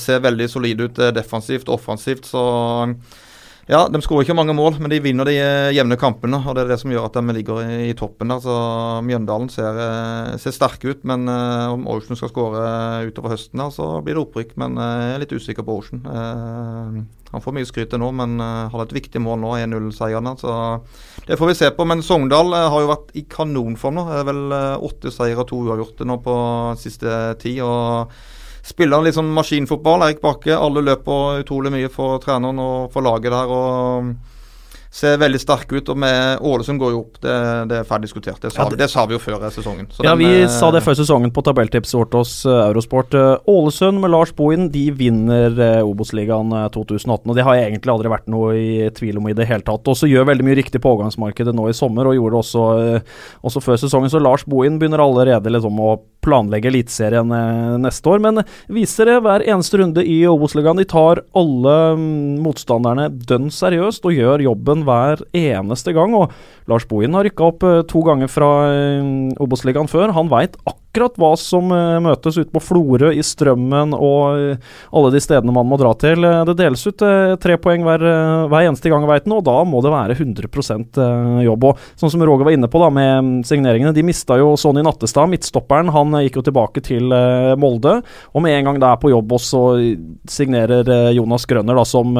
ser 0.00 0.20
veldig 0.24 0.48
solid 0.48 0.80
ut 0.84 1.00
defensivt 1.16 1.68
og 1.68 1.78
offensivt. 1.78 2.28
så 2.28 2.44
ja, 3.70 3.84
de 3.86 4.00
skårer 4.02 4.24
ikke 4.26 4.34
mange 4.34 4.54
mål, 4.58 4.74
men 4.82 4.90
de 4.90 4.98
vinner 4.98 5.28
de 5.28 5.36
eh, 5.38 5.72
jevne 5.76 5.94
kampene. 6.00 6.40
og 6.40 6.56
Det 6.56 6.64
er 6.64 6.72
det 6.72 6.78
som 6.80 6.90
gjør 6.90 7.06
at 7.06 7.14
de 7.14 7.34
ligger 7.36 7.60
i, 7.62 7.92
toppen 7.94 8.32
der. 8.32 8.40
så 8.42 8.56
Mjøndalen 9.06 9.52
ser, 9.54 9.78
eh, 9.78 10.32
ser 10.42 10.56
sterke 10.56 10.90
ut, 10.90 11.04
men 11.06 11.30
uh, 11.30 11.70
om 11.70 11.86
Ocean 11.86 12.18
skal 12.18 12.32
skåre 12.32 12.64
utover 13.06 13.36
høsten, 13.36 13.62
der, 13.62 13.70
så 13.70 13.86
blir 14.02 14.18
det 14.18 14.24
opprykk. 14.24 14.56
Men 14.58 14.74
jeg 14.82 15.14
er 15.14 15.22
litt 15.22 15.36
usikker 15.36 15.66
på 15.66 15.78
Ocean. 15.78 16.02
Han 17.32 17.44
får 17.44 17.56
mye 17.56 17.68
skryt 17.70 17.94
nå, 17.96 18.10
men 18.18 18.42
har 18.42 18.82
et 18.82 18.96
viktig 18.98 19.22
mål 19.22 19.38
nå, 19.44 19.54
1-0-seieren. 19.62 20.34
så 20.42 20.82
Det 21.28 21.38
får 21.38 21.52
vi 21.52 21.58
se 21.62 21.70
på. 21.70 21.86
Men 21.86 22.02
Sogndal 22.02 22.50
har 22.58 22.82
jo 22.82 22.90
vært 22.90 23.14
i 23.14 23.24
kanonform 23.30 24.00
nå. 24.00 24.08
Det 24.10 24.20
er 24.20 24.30
vel 24.32 24.58
åtte 24.90 25.14
seire 25.14 25.46
og 25.46 25.48
to 25.48 25.62
uavgjorte 25.68 26.08
nå 26.08 26.18
på 26.26 26.36
siste 26.82 27.38
tid. 27.40 27.62
og 27.62 28.10
spiller 28.62 28.96
han 29.00 29.04
litt 29.08 29.16
sånn 29.18 29.32
maskinfotball. 29.34 30.02
Erik 30.08 30.20
Bakke. 30.22 30.54
Alle 30.58 30.82
løper 30.86 31.42
utrolig 31.44 31.72
mye 31.74 31.90
for 31.90 32.18
treneren 32.22 32.58
og 32.62 32.92
for 32.92 33.02
laget 33.02 33.30
der. 33.34 33.48
og 33.50 34.14
ser 34.92 35.16
veldig 35.16 35.38
sterke 35.40 35.78
ut. 35.80 35.88
Og 35.88 35.96
med 35.96 36.42
Ålesund 36.44 36.76
går 36.78 36.90
jo 36.92 36.98
opp, 37.00 37.14
det, 37.24 37.34
det 37.70 37.78
er 37.80 37.86
ferdig 37.88 38.10
diskutert. 38.10 38.42
Det 38.42 38.50
sa, 38.52 38.62
Ja, 38.62 38.68
det- 38.68 38.76
det 38.82 38.90
sa 38.92 39.06
vi 39.06 39.14
jo 39.14 39.18
før 39.24 39.48
sesongen. 39.48 39.86
Så 39.88 40.04
Ja, 40.04 40.10
den, 40.14 40.18
vi 40.18 40.42
eh, 40.42 40.48
sa 40.52 40.70
det 40.70 40.82
før 40.84 40.92
sesongen 40.98 41.32
på 41.32 41.40
tabelltipset 41.42 41.96
vårt 41.96 42.12
hos 42.12 42.44
eh, 42.44 42.50
Eurosport. 42.68 43.14
Eh, 43.14 43.38
Ålesund 43.48 43.98
med 44.02 44.10
Lars 44.12 44.32
Bohin 44.36 44.68
de 44.70 44.90
vinner 44.90 45.48
Obos-ligaen 45.82 46.52
eh, 46.52 46.68
2018. 46.68 47.24
og 47.30 47.34
Det 47.34 47.42
har 47.42 47.54
jeg 47.56 47.72
egentlig 47.72 47.88
aldri 47.94 48.12
vært 48.12 48.28
noe 48.28 48.52
i 48.52 48.90
tvil 48.92 49.16
om 49.16 49.28
i 49.28 49.32
det 49.32 49.48
hele 49.48 49.62
tatt. 49.64 49.82
Også 49.88 50.04
gjør 50.12 50.28
veldig 50.28 50.44
mye 50.44 50.60
riktig 50.60 50.82
på 50.84 50.92
overgangsmarkedet 50.92 51.54
nå 51.56 51.70
i 51.70 51.72
sommer, 51.72 52.04
og 52.06 52.14
gjorde 52.20 52.36
det 52.36 52.42
også, 52.44 53.02
også 53.48 53.62
før 53.64 53.80
sesongen. 53.80 54.10
Så 54.12 54.20
Lars 54.20 54.44
Bohin 54.44 54.76
begynner 54.78 55.00
allerede 55.00 55.48
liksom 55.56 55.80
å 55.80 56.02
planlegge 56.22 56.70
Eliteserien 56.70 57.32
eh, 57.36 57.78
neste 57.82 58.12
år. 58.12 58.22
Men 58.22 58.42
viser 58.72 59.10
det 59.10 59.18
hver 59.24 59.44
eneste 59.46 59.80
runde 59.80 60.04
i 60.06 60.20
Obos-ligaen. 60.30 60.80
De 60.80 60.88
tar 60.88 61.22
alle 61.38 61.76
mm, 61.98 62.42
motstanderne 62.44 63.08
dønn 63.28 63.50
seriøst 63.52 64.06
og 64.08 64.16
gjør 64.16 64.46
jobben 64.48 64.86
hver 64.88 65.24
eneste 65.36 65.94
gang. 65.96 66.16
Og 66.18 66.32
Lars 66.70 66.86
Bohin 66.88 67.18
har 67.18 67.26
rykka 67.28 67.48
opp 67.50 67.66
eh, 67.66 67.82
to 67.90 68.04
ganger 68.06 68.30
fra 68.32 68.52
eh, 68.70 69.10
Obos-ligaen 69.42 69.90
før. 69.90 70.14
Han 70.16 70.32
veit 70.32 70.58
akkurat 70.62 70.81
hva 70.92 71.30
som 71.40 71.70
eh, 71.72 71.98
møtes 72.04 72.36
ute 72.36 72.50
på 72.52 72.60
Florø, 72.60 73.12
i 73.16 73.22
Strømmen 73.24 73.94
og 73.96 74.36
eh, 74.36 74.72
alle 74.92 75.12
de 75.14 75.20
stedene 75.22 75.54
man 75.54 75.66
må 75.68 75.78
dra 75.80 75.94
til. 75.96 76.24
Eh, 76.24 76.44
Det 76.44 76.56
deles 76.58 76.84
ut 76.86 77.04
tre 77.40 77.56
poeng 77.56 77.84
hver, 77.86 78.04
hver 78.52 78.66
eneste 78.68 78.92
gang, 78.92 79.06
veit 79.08 79.24
han, 79.24 79.36
og 79.38 79.44
da 79.46 79.56
må 79.64 79.80
det 79.82 79.92
være 79.92 80.18
100 80.18 80.50
eh, 81.00 81.40
jobb. 81.46 81.64
Og 81.64 81.78
sånn 81.96 82.12
som 82.12 82.22
Roger 82.22 82.44
var 82.44 82.52
inne 82.52 82.68
på 82.68 82.82
da 82.82 82.90
med 82.92 83.12
mm, 83.24 83.32
signeringene, 83.48 83.94
de 83.96 84.04
mista 84.04 84.36
jo 84.40 84.52
Sonny 84.60 84.84
Nattestad, 84.84 85.30
midtstopperen. 85.32 85.92
Han 85.96 86.18
gikk 86.22 86.40
jo 86.40 86.46
tilbake 86.50 86.84
til 86.84 87.08
Molde, 87.58 87.98
og 88.32 88.44
med 88.44 88.58
en 88.58 88.68
gang 88.68 88.82
det 88.82 88.88
er 88.90 89.00
på 89.00 89.12
jobb, 89.12 89.32
og 89.32 89.42
så 89.42 89.64
signerer 90.30 91.12
Jonas 91.16 91.48
Grønner, 91.48 91.78
da, 91.78 91.84
som 91.88 92.16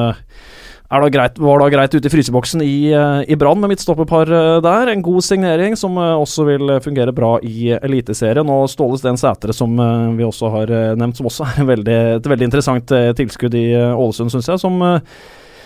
er 0.91 1.01
da 1.01 1.09
greit, 1.09 1.39
var 1.41 1.61
da 1.61 1.69
greit 1.73 1.95
ute 1.95 2.09
i 2.09 2.11
fryseboksen 2.11 2.63
i, 2.63 2.91
eh, 2.93 3.21
i 3.31 3.37
Brann 3.39 3.61
med 3.61 3.71
midtstopperpar 3.73 4.29
eh, 4.29 4.61
der. 4.63 4.91
En 4.91 5.03
god 5.05 5.23
signering 5.25 5.77
som 5.79 5.97
eh, 5.97 6.15
også 6.21 6.45
vil 6.49 6.75
fungere 6.83 7.13
bra 7.15 7.37
i 7.41 7.71
Eliteserien. 7.79 8.49
Og 8.49 8.67
Ståle 8.71 8.99
Steen 9.01 9.17
Sætre, 9.19 9.55
som 9.55 9.73
vi 10.17 10.25
også 10.27 10.51
har 10.53 10.73
nevnt, 10.99 11.17
som 11.17 11.29
også 11.29 11.47
er 11.55 11.69
veldig, 11.71 12.01
et 12.19 12.27
veldig 12.29 12.49
interessant 12.49 12.93
tilskudd 13.17 13.55
i 13.57 13.69
Ålesund, 13.73 14.33
syns 14.33 14.51
jeg. 14.51 14.61
som 14.61 14.83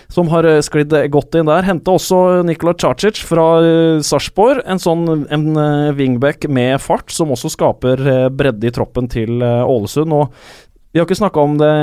som 0.07 0.29
har 0.31 0.45
sklidd 0.63 0.93
godt 1.11 1.35
inn 1.35 1.49
der. 1.49 1.65
Henta 1.67 1.91
også 1.97 2.39
Nikola 2.47 2.71
Cacic 2.79 3.19
fra 3.27 3.59
Sarpsborg. 3.99 4.61
En 4.63 4.79
sånn 4.79 5.25
en 5.27 5.49
wingback 5.97 6.47
med 6.47 6.79
fart, 6.79 7.11
som 7.11 7.33
også 7.35 7.51
skaper 7.51 7.99
bredde 8.31 8.69
i 8.69 8.71
troppen 8.71 9.11
til 9.11 9.43
Ålesund. 9.43 10.15
Og 10.15 10.31
vi 10.95 11.01
har 11.01 11.09
ikke 11.09 11.19
snakka 11.19 11.43
om 11.43 11.59
det, 11.59 11.73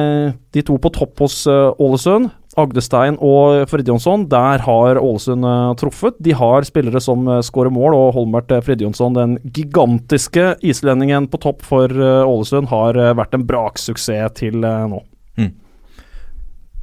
de 0.57 0.65
to 0.65 0.79
på 0.81 0.95
topp 0.97 1.21
hos 1.27 1.43
Ålesund. 1.45 2.33
Agdestein 2.61 3.17
og 3.23 3.65
Fridjonsson, 3.71 4.27
der 4.31 4.63
har 4.65 5.01
Ålesund 5.01 5.47
eh, 5.49 5.73
truffet. 5.81 6.19
De 6.23 6.35
har 6.37 6.67
spillere 6.67 7.03
som 7.03 7.27
uh, 7.29 7.41
skårer 7.45 7.73
mål, 7.75 7.97
og 7.99 8.13
Holmert 8.19 8.53
uh, 8.55 8.61
Fridjonsson, 8.65 9.17
den 9.17 9.39
gigantiske 9.57 10.55
islendingen 10.63 11.29
på 11.31 11.41
topp 11.43 11.65
for 11.67 11.91
eh, 11.91 12.23
Ålesund, 12.23 12.71
har 12.71 12.99
eh, 13.01 13.17
vært 13.19 13.35
en 13.37 13.47
braksuksess 13.49 14.39
til 14.39 14.65
eh, 14.65 14.87
nå. 14.91 15.03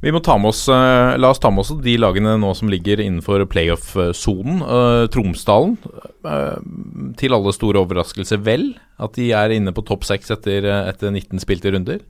Vi 0.02 0.10
må 0.10 0.18
ta 0.18 0.34
med 0.34 0.50
oss, 0.50 0.64
eh, 0.66 1.14
La 1.14 1.28
oss 1.30 1.38
ta 1.38 1.50
med 1.54 1.62
oss 1.62 1.68
de 1.78 1.92
lagene 1.94 2.34
nå 2.42 2.48
som 2.58 2.70
ligger 2.70 2.98
innenfor 3.04 3.44
playoff-sonen. 3.46 4.58
Tromsdalen, 5.14 5.76
eh, 6.26 6.56
til 7.20 7.36
alle 7.36 7.52
store 7.54 7.84
overraskelser, 7.84 8.42
vel? 8.42 8.72
At 8.98 9.14
de 9.14 9.28
er 9.30 9.54
inne 9.54 9.70
på 9.70 9.84
topp 9.86 10.02
seks 10.08 10.34
etter, 10.34 10.66
eh, 10.66 10.88
etter 10.90 11.14
19 11.14 11.38
spilte 11.38 11.70
runder? 11.70 12.02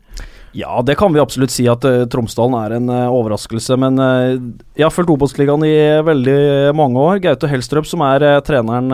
Ja, 0.53 0.83
det 0.85 0.99
kan 1.01 1.15
vi 1.15 1.21
absolutt 1.21 1.53
si 1.53 1.65
at 1.71 1.85
uh, 1.89 2.03
Tromsdalen 2.13 2.55
er 2.59 2.75
en 2.77 2.91
uh, 2.93 3.15
overraskelse. 3.15 3.77
Men 3.81 3.97
uh, 3.97 4.37
jeg 4.77 4.85
har 4.85 4.93
fulgt 4.93 5.13
Obos-ligaen 5.15 5.65
i 5.65 5.73
veldig 6.05 6.75
mange 6.77 7.01
år. 7.01 7.23
Gaute 7.25 7.49
Helstrup, 7.49 7.89
som 7.89 8.05
er 8.05 8.25
treneren 8.45 8.93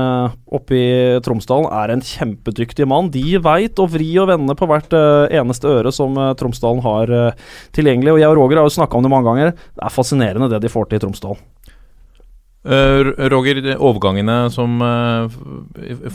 oppe 0.55 0.79
i 0.79 0.89
Tromsdalen, 1.25 1.67
er 1.83 1.95
en 1.95 2.05
kjempedyktig 2.05 2.87
mann. 2.89 3.11
De 3.15 3.41
veit 3.43 3.83
å 3.83 3.89
vri 3.91 4.13
og 4.23 4.31
vende 4.31 4.55
på 4.59 4.71
hvert 4.71 4.95
eneste 4.95 5.71
øre 5.71 5.93
som 5.95 6.15
Tromsdalen 6.39 6.83
har 6.87 7.13
tilgjengelig. 7.75 8.15
Og 8.15 8.23
jeg 8.23 8.31
og 8.31 8.39
Roger 8.39 8.63
har 8.63 8.69
jo 8.69 8.77
snakka 8.79 8.99
om 8.99 9.07
det 9.07 9.13
mange 9.13 9.31
ganger. 9.31 9.55
Det 9.55 9.87
er 9.87 9.95
fascinerende 9.95 10.51
det 10.53 10.63
de 10.63 10.73
får 10.73 10.91
til 10.91 11.01
i 11.01 11.07
Tromsdalen. 11.07 11.47
Roger, 12.69 13.61
overgangene 13.81 14.51
som 14.53 14.75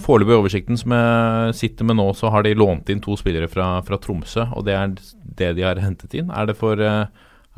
Foreløpig 0.04 0.36
oversikten 0.36 0.78
som 0.78 0.94
jeg 0.94 1.56
sitter 1.58 1.88
med 1.88 1.98
nå, 1.98 2.10
så 2.20 2.30
har 2.34 2.46
de 2.46 2.52
lånt 2.60 2.92
inn 2.94 3.02
to 3.02 3.16
spillere 3.18 3.50
fra, 3.50 3.78
fra 3.88 3.98
Tromsø, 3.98 4.46
og 4.54 4.68
det 4.68 4.76
er 4.78 4.94
det 5.40 5.54
de 5.58 5.66
har 5.66 5.82
hentet 5.82 6.14
inn. 6.18 6.32
Er 6.32 6.50
det 6.50 6.58
for, 6.60 6.80
eh, 6.80 7.08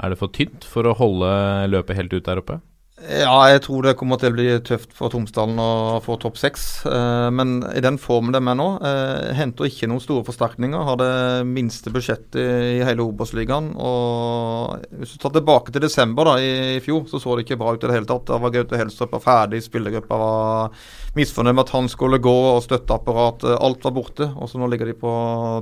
er 0.04 0.10
det 0.10 0.20
for 0.20 0.34
tynt 0.34 0.68
for 0.68 0.88
å 0.88 0.96
holde 0.96 1.34
løpet 1.72 2.00
helt 2.00 2.14
ut 2.14 2.26
der 2.26 2.42
oppe? 2.42 2.62
Ja, 2.96 3.50
jeg 3.52 3.60
tror 3.66 3.84
det 3.84 3.98
kommer 4.00 4.16
til 4.16 4.32
å 4.32 4.34
bli 4.38 4.46
tøft 4.64 4.94
for 4.96 5.12
Tromsdalen 5.12 5.58
å 5.60 5.98
få 6.00 6.16
topp 6.16 6.38
seks. 6.40 6.64
Eh, 6.88 7.28
men 7.36 7.58
i 7.76 7.82
den 7.84 7.98
formen 8.00 8.32
de 8.32 8.40
er 8.40 8.56
nå, 8.56 8.68
eh, 8.80 9.34
henter 9.36 9.68
ikke 9.68 9.90
noen 9.92 10.00
store 10.00 10.24
forsterkninger. 10.24 10.86
Har 10.88 10.96
det 11.02 11.46
minste 11.46 11.92
budsjettet 11.92 12.40
i 12.40 12.86
hele 12.88 13.04
Obos-ligaen. 13.04 13.74
Og 13.76 14.86
hvis 14.96 15.12
du 15.12 15.20
tar 15.20 15.36
tilbake 15.36 15.76
til 15.76 15.84
desember 15.84 16.24
da, 16.24 16.38
i, 16.40 16.80
fjor, 16.80 17.04
så 17.12 17.20
så 17.20 17.36
det 17.36 17.44
ikke 17.44 17.60
bra 17.60 17.74
ut 17.76 17.84
i 17.84 17.88
det 17.88 17.98
hele 17.98 18.08
tatt. 18.08 18.26
Da 18.32 18.40
var 18.40 18.56
Gaute 18.56 18.80
Helstrup 18.80 19.20
ferdig, 19.20 19.60
spillergruppa 19.68 20.16
var 20.16 20.72
misfornøyd 21.20 21.54
med 21.54 21.66
at 21.68 21.76
han 21.76 21.92
skulle 21.92 22.24
gå, 22.24 22.38
og 22.56 22.64
støtteapparatet 22.64 23.60
Alt 23.60 23.84
var 23.84 23.92
borte. 23.92 24.32
Og 24.40 24.48
så 24.48 24.58
nå 24.58 24.72
ligger 24.72 24.88
de 24.88 24.96
på 24.96 25.12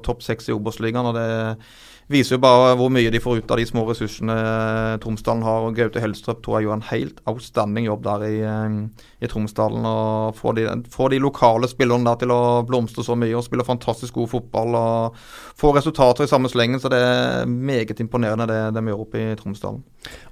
topp 0.05 0.21
seks 0.21 0.47
i 0.49 0.53
Obos-ligaen. 0.53 1.09
og 1.09 1.17
det 1.17 1.65
viser 2.11 2.35
jo 2.35 2.43
bare 2.43 2.73
hvor 2.79 2.91
mye 2.93 3.11
de 3.13 3.21
får 3.21 3.41
ut 3.41 3.51
av 3.53 3.59
de 3.59 3.65
små 3.67 3.85
ressursene 3.87 4.35
Tromsdalen 5.03 5.43
har. 5.45 5.67
og 5.67 5.77
Gaute 5.77 6.01
Helstrup 6.03 6.41
tror 6.43 6.59
jeg 6.59 6.67
gjør 6.67 6.77
en 6.77 6.87
helt 6.89 7.21
outstanding 7.29 7.87
jobb 7.87 8.03
der 8.05 8.25
i, 8.27 8.35
eh, 8.41 8.77
i 9.23 9.29
Tromsdalen. 9.31 9.85
og 9.85 10.35
Får 10.35 10.57
de, 10.59 10.67
får 10.91 11.13
de 11.13 11.21
lokale 11.23 11.69
spillerne 11.71 12.05
der 12.09 12.21
til 12.23 12.35
å 12.35 12.41
blomstre 12.67 13.05
så 13.05 13.17
mye 13.19 13.35
og 13.37 13.45
spille 13.47 13.67
fantastisk 13.67 14.13
god 14.19 14.31
fotball 14.35 14.75
og 14.79 15.19
få 15.59 15.73
resultater 15.75 16.25
i 16.25 16.31
samme 16.31 16.51
slengen. 16.51 16.79
Så 16.79 16.91
det 16.91 16.99
er 16.99 17.45
meget 17.47 17.99
imponerende 17.99 18.47
det 18.49 18.61
de 18.75 18.87
gjør 18.87 19.05
oppe 19.05 19.21
i 19.21 19.35
Tromsdalen. 19.39 19.83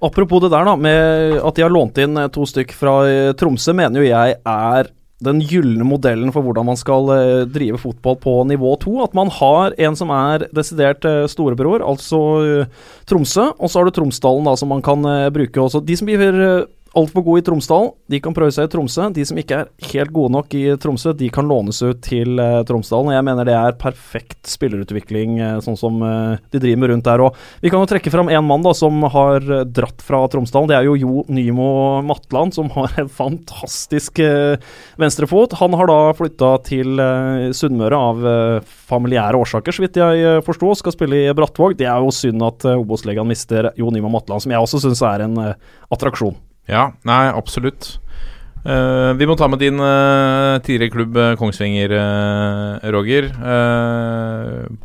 Apropos 0.01 0.41
det 0.43 0.51
der, 0.51 0.65
da, 0.65 0.75
med 0.75 1.37
at 1.39 1.55
de 1.55 1.63
har 1.63 1.71
lånt 1.71 1.97
inn 2.01 2.17
eh, 2.17 2.31
to 2.33 2.47
stykk 2.47 2.75
fra 2.75 2.97
eh, 3.07 3.33
Tromsø, 3.37 3.75
mener 3.77 4.01
jo 4.01 4.09
jeg 4.09 4.41
er 4.41 4.91
den 5.21 5.41
gylne 5.45 5.85
modellen 5.85 6.31
for 6.33 6.45
hvordan 6.45 6.67
man 6.71 6.79
skal 6.79 7.11
eh, 7.15 7.43
drive 7.49 7.79
fotball 7.81 8.17
på 8.21 8.35
nivå 8.49 8.73
to. 8.81 8.97
At 9.05 9.15
man 9.17 9.31
har 9.33 9.75
en 9.77 9.97
som 9.97 10.13
er 10.15 10.47
desidert 10.55 11.05
eh, 11.07 11.27
storebror, 11.31 11.85
altså 11.85 12.21
eh, 12.41 12.85
Tromsø, 13.09 13.51
og 13.57 13.69
så 13.69 13.79
har 13.79 13.89
du 13.89 13.95
Tromsdalen 13.95 14.49
da, 14.49 14.55
som 14.57 14.71
man 14.73 14.83
kan 14.85 15.05
bruke 15.33 15.61
også. 15.61 15.83
De 15.85 15.97
som 15.97 16.09
blir 16.09 16.65
altfor 16.97 17.23
gode 17.23 17.39
i 17.39 17.45
Tromsdal, 17.45 17.91
de 18.11 18.19
kan 18.23 18.33
prøve 18.35 18.51
seg 18.51 18.67
i 18.67 18.71
Tromsø. 18.73 19.05
De 19.15 19.23
som 19.27 19.37
ikke 19.39 19.61
er 19.61 19.91
helt 19.93 20.11
gode 20.11 20.33
nok 20.35 20.51
i 20.57 20.63
Tromsø, 20.81 21.13
de 21.15 21.29
kan 21.31 21.47
lånes 21.47 21.79
ut 21.83 22.01
til 22.03 22.39
uh, 22.41 22.61
Tromsdalen. 22.67 23.13
Jeg 23.15 23.25
mener 23.27 23.47
det 23.47 23.55
er 23.55 23.77
perfekt 23.79 24.49
spillerutvikling, 24.51 25.37
uh, 25.39 25.59
sånn 25.63 25.79
som 25.79 26.01
uh, 26.03 26.35
de 26.51 26.59
driver 26.59 26.81
med 26.83 26.93
rundt 26.93 27.07
der. 27.07 27.23
òg. 27.23 27.39
vi 27.63 27.71
kan 27.71 27.83
jo 27.83 27.89
trekke 27.93 28.11
fram 28.11 28.31
én 28.31 28.43
mann 28.43 28.65
da, 28.65 28.75
som 28.75 28.99
har 29.13 29.47
dratt 29.71 30.03
fra 30.03 30.23
Tromsdalen. 30.31 30.71
Det 30.71 30.77
er 30.79 30.89
jo 30.89 30.97
Jo 31.01 31.23
Nymo 31.31 31.69
Matland, 32.05 32.55
som 32.57 32.69
har 32.75 32.99
en 32.99 33.09
fantastisk 33.11 34.19
venstrefot. 34.99 35.55
Han 35.61 35.75
har 35.79 35.89
da 35.89 35.99
flytta 36.17 36.51
til 36.67 36.99
Sunnmøre 37.55 37.97
av 38.11 38.21
familiære 38.91 39.39
årsaker, 39.39 39.75
så 39.75 39.85
vidt 39.85 39.99
jeg 40.01 40.43
forsto. 40.45 40.75
Skal 40.81 40.95
spille 40.95 41.23
i 41.23 41.33
Brattvåg. 41.35 41.77
Det 41.79 41.87
er 41.89 42.03
jo 42.03 42.13
synd 42.15 42.43
at 42.45 42.67
Obos-legaen 42.75 43.29
mister 43.31 43.71
Jo 43.79 43.91
Nymo 43.93 44.11
Matland, 44.13 44.43
som 44.43 44.53
jeg 44.53 44.61
også 44.61 44.83
syns 44.83 45.03
er 45.07 45.25
en 45.25 45.37
attraksjon. 45.91 46.37
Ja, 46.69 46.91
nei, 47.07 47.25
absolutt. 47.31 47.97
Uh, 48.61 49.17
vi 49.17 49.25
må 49.25 49.33
ta 49.33 49.47
med 49.49 49.57
din 49.63 49.81
uh, 49.81 50.59
tidligere 50.61 50.93
klubb 50.93 51.15
eh, 51.17 51.31
Kongsvinger, 51.39 51.95
uh, 51.97 52.91
Roger. 52.93 53.31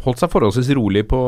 Holdt 0.06 0.22
seg 0.22 0.32
forholdsvis 0.32 0.72
rolig 0.78 1.04
på, 1.10 1.20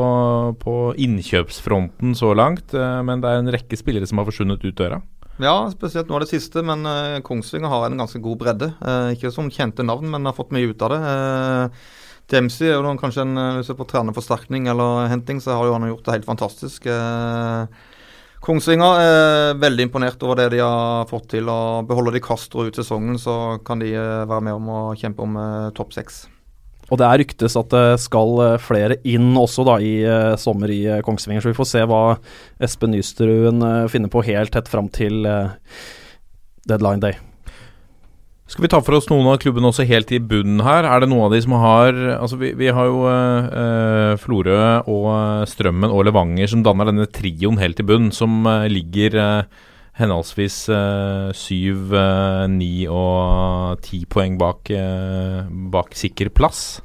på 0.57 0.75
innkjøpsfronten 0.97 2.17
så 2.17 2.33
langt, 2.33 2.73
men 2.73 3.21
det 3.21 3.29
er 3.29 3.43
en 3.43 3.53
rekke 3.53 3.77
spillere 3.77 4.09
som 4.09 4.21
har 4.21 4.29
forsvunnet 4.29 4.65
ut 4.65 4.77
døra. 4.77 5.01
Ja, 5.39 5.55
spesielt 5.71 6.09
nå 6.09 6.17
er 6.17 6.25
det 6.25 6.33
siste, 6.33 6.63
men 6.65 6.83
Kongsvinger 7.23 7.71
har 7.71 7.85
en 7.87 8.01
ganske 8.01 8.19
god 8.23 8.41
bredde. 8.41 8.73
Ikke 9.13 9.31
som 9.31 9.51
kjente 9.53 9.85
navn, 9.85 10.09
men 10.11 10.27
har 10.27 10.35
fått 10.35 10.51
mye 10.55 10.73
ut 10.73 10.83
av 10.83 10.95
det. 10.95 10.99
Dempsey 12.29 12.67
er 12.69 12.77
jo 12.77 12.97
kanskje 12.99 13.23
en 13.25 13.37
hvis 13.57 13.69
du 13.69 13.71
ser 13.71 13.77
på 13.79 13.87
trenerforsterkning 13.89 14.67
eller 14.69 15.07
henting, 15.09 15.39
så 15.41 15.55
har 15.57 15.69
jo 15.69 15.77
han 15.77 15.87
gjort 15.89 16.05
det 16.05 16.17
helt 16.17 16.27
fantastisk. 16.27 16.85
Eh, 16.85 17.87
Kongsvinger 18.39 19.01
er 19.03 19.57
veldig 19.59 19.89
imponert 19.89 20.21
over 20.23 20.39
det 20.39 20.49
de 20.55 20.61
har 20.63 21.07
fått 21.09 21.29
til. 21.35 21.49
og 21.51 21.87
Beholder 21.89 22.15
de 22.15 22.23
Castro 22.23 22.65
ut 22.67 22.79
sesongen, 22.79 23.19
så 23.19 23.59
kan 23.67 23.83
de 23.83 23.91
eh, 23.91 24.27
være 24.29 24.45
med 24.47 24.55
om 24.55 24.69
å 24.71 24.81
kjempe 24.99 25.25
om 25.25 25.35
eh, 25.39 25.71
topp 25.75 25.95
seks. 25.97 26.23
Og 26.89 26.97
det 26.97 27.05
er 27.05 27.21
ryktes 27.21 27.57
at 27.59 27.69
det 27.73 27.99
skal 28.01 28.43
eh, 28.45 28.57
flere 28.63 28.99
inn 29.03 29.33
også 29.37 29.67
da 29.67 29.77
i 29.83 29.93
sommer 30.39 30.71
i 30.71 30.81
Kongsvinger, 31.05 31.43
så 31.43 31.51
vi 31.51 31.59
får 31.59 31.71
se 31.73 31.85
hva 31.91 32.03
Espen 32.63 32.95
Nystruen 32.95 33.63
finner 33.91 34.11
på 34.11 34.23
helt 34.31 34.55
tett 34.55 34.71
fram 34.71 34.87
til 34.93 35.27
deadline 36.69 37.03
day. 37.03 37.19
Skal 38.49 38.65
vi 38.65 38.69
ta 38.73 38.79
for 38.81 38.97
oss 38.97 39.05
noen 39.11 39.27
av 39.29 39.37
klubbene 39.43 39.69
også 39.69 39.85
helt 39.85 40.09
i 40.09 40.17
bunnen 40.17 40.63
her? 40.65 40.87
Er 40.89 41.03
det 41.03 41.11
noen 41.11 41.27
av 41.27 41.33
de 41.35 41.41
som 41.45 41.53
har 41.61 41.93
Altså, 42.15 42.39
vi, 42.41 42.49
vi 42.57 42.71
har 42.73 42.87
jo 42.89 43.03
eh, 43.05 44.13
Florø 44.17 44.61
og 44.89 45.05
eh, 45.13 45.43
Strømmen 45.51 45.93
og 45.93 46.07
Levanger 46.07 46.49
som 46.49 46.63
danner 46.65 46.89
denne 46.89 47.05
trioen 47.13 47.61
helt 47.61 47.77
i 47.77 47.85
bunn, 47.85 48.09
som 48.09 48.41
eh, 48.49 48.65
ligger 48.73 49.17
eh, 49.21 49.59
henholdsvis 50.01 50.57
eh, 50.73 51.29
syv, 51.37 51.93
eh, 51.93 52.45
ni 52.49 52.73
og 52.89 53.83
ti 53.85 54.01
poeng 54.09 54.39
bak, 54.41 54.73
eh, 54.73 55.43
bak 55.69 55.93
sikker 55.99 56.33
plass. 56.33 56.79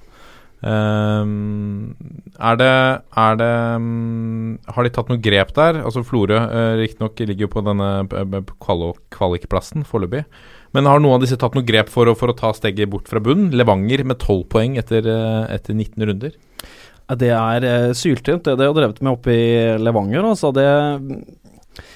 Um, 0.64 1.92
er 2.40 2.56
det, 2.56 2.68
er 3.20 3.34
det 3.36 3.48
um, 3.76 4.54
Har 4.72 4.86
de 4.86 4.92
tatt 4.96 5.10
noe 5.12 5.20
grep 5.20 5.50
der? 5.58 5.82
Altså 5.84 6.00
Florø 6.08 6.38
uh, 6.40 6.78
riktignok 6.80 7.20
ligger 7.20 7.44
jo 7.44 7.50
på 7.52 7.64
denne 7.66 7.90
kvalikplassen 9.12 9.84
foreløpig. 9.84 10.22
Men 10.74 10.88
har 10.90 10.98
noen 11.02 11.16
av 11.16 11.22
disse 11.22 11.38
tatt 11.38 11.54
noe 11.54 11.66
grep 11.66 11.90
for 11.92 12.10
å, 12.10 12.16
for 12.18 12.32
å 12.32 12.36
ta 12.36 12.50
steget 12.56 12.90
bort 12.90 13.06
fra 13.10 13.22
bunnen? 13.22 13.52
Levanger 13.54 14.02
med 14.10 14.18
12 14.18 14.42
poeng 14.50 14.74
etter, 14.80 15.06
uh, 15.06 15.46
etter 15.54 15.76
19 15.76 16.08
runder. 16.10 16.34
Det 17.20 17.30
er 17.36 17.64
eh, 17.68 17.90
syltynt, 17.92 18.46
det 18.46 18.54
de 18.56 18.64
har 18.64 18.72
drevet 18.72 19.02
med 19.04 19.12
oppe 19.12 19.28
i 19.28 19.48
Levanger. 19.76 20.24
Altså 20.24 20.48
det 20.56 20.64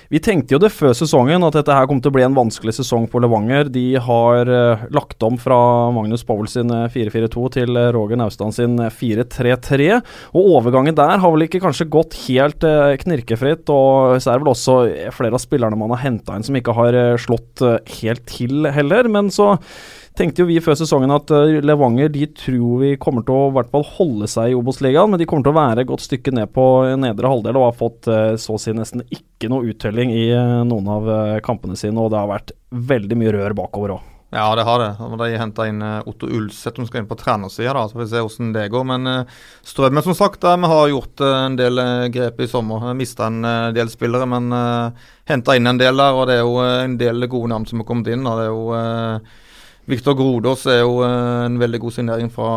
vi 0.08 0.20
tenkte 0.24 0.54
jo 0.54 0.60
det 0.62 0.70
før 0.72 0.94
sesongen, 0.96 1.42
at 1.44 1.56
dette 1.58 1.74
her 1.76 1.84
kom 1.88 1.98
til 2.00 2.08
å 2.08 2.14
bli 2.16 2.22
en 2.24 2.36
vanskelig 2.36 2.78
sesong 2.78 3.04
for 3.12 3.20
Levanger. 3.20 3.68
De 3.68 3.84
har 4.00 4.48
uh, 4.48 4.86
lagt 4.94 5.20
om 5.26 5.36
fra 5.36 5.58
Magnus 5.92 6.24
Powell 6.24 6.48
sin 6.48 6.72
4-4-2 6.72 7.44
til 7.58 7.76
uh, 7.76 7.90
Roger 7.92 8.16
Naustdal 8.16 8.54
sin 8.56 8.80
4-3-3. 8.80 9.90
Og 10.32 10.48
overgangen 10.56 10.96
der 10.96 11.20
har 11.20 11.34
vel 11.34 11.44
ikke 11.44 11.60
kanskje 11.60 11.90
gått 11.92 12.16
helt 12.24 12.64
uh, 12.64 12.96
knirkefritt. 13.04 13.68
Og 13.68 14.16
så 14.16 14.32
er 14.32 14.40
det 14.40 14.46
vel 14.46 14.54
også 14.54 14.78
flere 15.12 15.36
av 15.36 15.44
spillerne 15.44 15.76
man 15.76 15.92
har 15.92 16.06
henta 16.06 16.38
inn 16.38 16.46
som 16.46 16.56
ikke 16.56 16.76
har 16.78 16.96
slått 17.20 17.66
helt 18.00 18.24
til 18.32 18.64
heller. 18.72 19.12
Men 19.12 19.28
så 19.34 19.58
tenkte 20.18 20.42
jo 20.42 20.48
vi 20.48 20.58
før 20.62 20.74
sesongen 20.80 21.14
at 21.14 21.30
Levanger 21.62 22.10
de 22.12 22.26
tror 22.34 22.82
vi 22.82 22.90
kommer 23.00 23.22
til 23.26 23.36
å 23.36 23.48
i 23.48 23.54
hvert 23.56 23.70
fall 23.70 23.86
holde 23.96 24.28
seg 24.30 24.50
i 24.50 24.58
Obos-ligaen, 24.58 25.12
men 25.12 25.22
de 25.22 25.28
kommer 25.30 25.46
til 25.46 25.54
å 25.54 25.60
være 25.60 25.84
et 25.84 25.90
godt 25.90 26.04
stykke 26.04 26.34
ned 26.34 26.50
på 26.54 26.66
nedre 26.98 27.30
halvdel 27.30 27.58
og 27.60 27.70
har 27.70 27.78
fått 27.78 28.10
så 28.42 28.58
å 28.58 28.60
si 28.60 28.74
nesten 28.74 29.06
ikke 29.14 29.50
noe 29.52 29.70
uttelling 29.70 30.10
i 30.12 30.28
noen 30.66 30.92
av 30.98 31.10
kampene 31.46 31.78
sine, 31.78 31.96
og 32.02 32.10
det 32.12 32.18
har 32.18 32.32
vært 32.34 32.54
veldig 32.68 33.18
mye 33.22 33.34
rør 33.38 33.54
bakover 33.62 33.96
òg. 33.96 34.14
Ja, 34.28 34.50
det 34.52 34.66
har 34.68 34.82
det. 34.82 34.88
De 35.00 35.38
henta 35.40 35.64
inn 35.70 35.80
Otto 35.80 36.28
Ulseth 36.28 36.76
som 36.76 36.84
skal 36.84 37.00
inn 37.00 37.08
på 37.08 37.16
trenersida, 37.16 37.86
så 37.88 37.96
får 37.96 38.02
vi 38.02 38.08
se 38.10 38.20
hvordan 38.20 38.50
det 38.52 38.66
går. 38.74 38.84
Men 38.90 39.08
Strømmen, 39.64 40.04
som 40.04 40.12
sagt, 40.18 40.44
vi 40.44 40.68
har 40.68 40.90
gjort 40.92 41.22
en 41.24 41.56
del 41.56 41.80
grep 42.12 42.42
i 42.44 42.48
sommer. 42.50 42.90
Mista 42.92 43.30
en 43.30 43.40
del 43.72 43.88
spillere, 43.88 44.28
men 44.28 44.52
henta 45.32 45.56
inn 45.56 45.72
en 45.72 45.80
del 45.80 45.96
der. 45.96 46.12
Og 46.12 46.28
det 46.28 46.36
er 46.36 46.44
jo 46.44 46.60
en 46.60 46.98
del 47.00 47.24
gode 47.24 47.54
navn 47.54 47.64
som 47.70 47.80
har 47.80 47.88
kommet 47.88 48.12
inn. 48.12 48.28
Og 48.28 48.36
det 48.36 48.44
er 48.44 48.52
jo 48.52 48.66
Viktor 49.88 50.12
Grodås 50.18 50.66
er 50.68 50.82
jo 50.82 50.98
en 51.00 51.56
veldig 51.60 51.78
god 51.80 51.94
signering 51.96 52.28
fra, 52.32 52.50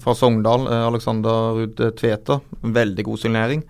fra 0.00 0.14
Sogndal. 0.16 0.64
Alexander 0.88 1.58
Ruud 1.58 1.82
Tveter, 1.98 2.40
veldig 2.64 3.04
god 3.04 3.20
signering. 3.20 3.64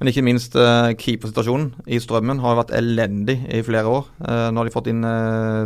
Men 0.00 0.10
ikke 0.10 0.24
minst 0.26 0.56
keepersituasjonen 0.56 1.84
i 1.86 2.00
Strømmen 2.02 2.40
har 2.42 2.56
vært 2.58 2.72
elendig 2.74 3.36
i 3.52 3.60
flere 3.66 3.92
år. 3.92 4.08
Nå 4.24 4.58
har 4.58 4.66
de 4.66 4.72
fått 4.74 4.88
inn 4.90 5.04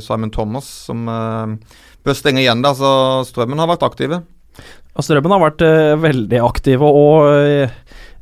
Simon 0.05 0.35
Thomas, 0.35 0.67
som 0.89 1.07
bør 1.07 2.19
stenge 2.19 2.43
igjen 2.43 2.67
der, 2.67 2.75
så 2.77 2.91
Strømmen 3.31 3.63
har 3.63 3.71
vært 3.71 3.87
aktive. 3.87 4.21
Strømmen 4.99 5.33
har 5.37 5.45
vært 5.47 5.65
veldig 6.03 6.43
aktive, 6.45 6.91
og 6.91 7.71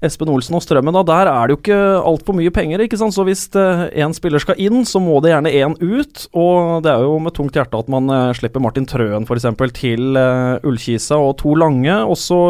Espen 0.05 0.29
Olsen 0.29 0.57
og 0.59 0.61
Strømmen, 0.65 0.93
da, 0.93 1.03
der 1.09 1.31
er 1.31 1.49
det 1.49 1.55
jo 1.55 1.61
ikke 1.63 1.81
altfor 2.05 2.37
mye 2.37 2.53
penger. 2.53 2.83
ikke 2.85 2.99
sant? 3.01 3.15
Så 3.17 3.25
hvis 3.25 3.47
én 3.57 4.15
spiller 4.17 4.43
skal 4.43 4.59
inn, 4.61 4.85
så 4.85 5.01
må 5.01 5.23
det 5.25 5.33
gjerne 5.33 5.53
én 5.57 5.77
ut. 5.81 6.27
Og 6.37 6.83
det 6.85 6.93
er 6.93 7.07
jo 7.07 7.17
med 7.23 7.37
tungt 7.37 7.57
hjerte 7.57 7.81
at 7.81 7.89
man 7.93 8.13
slipper 8.37 8.61
Martin 8.61 8.89
Trøen 8.89 9.25
f.eks. 9.25 9.49
til 9.79 10.19
Ullkisa 10.67 11.17
og 11.17 11.39
to 11.41 11.57
lange. 11.57 11.97
Og 12.05 12.21
så 12.21 12.41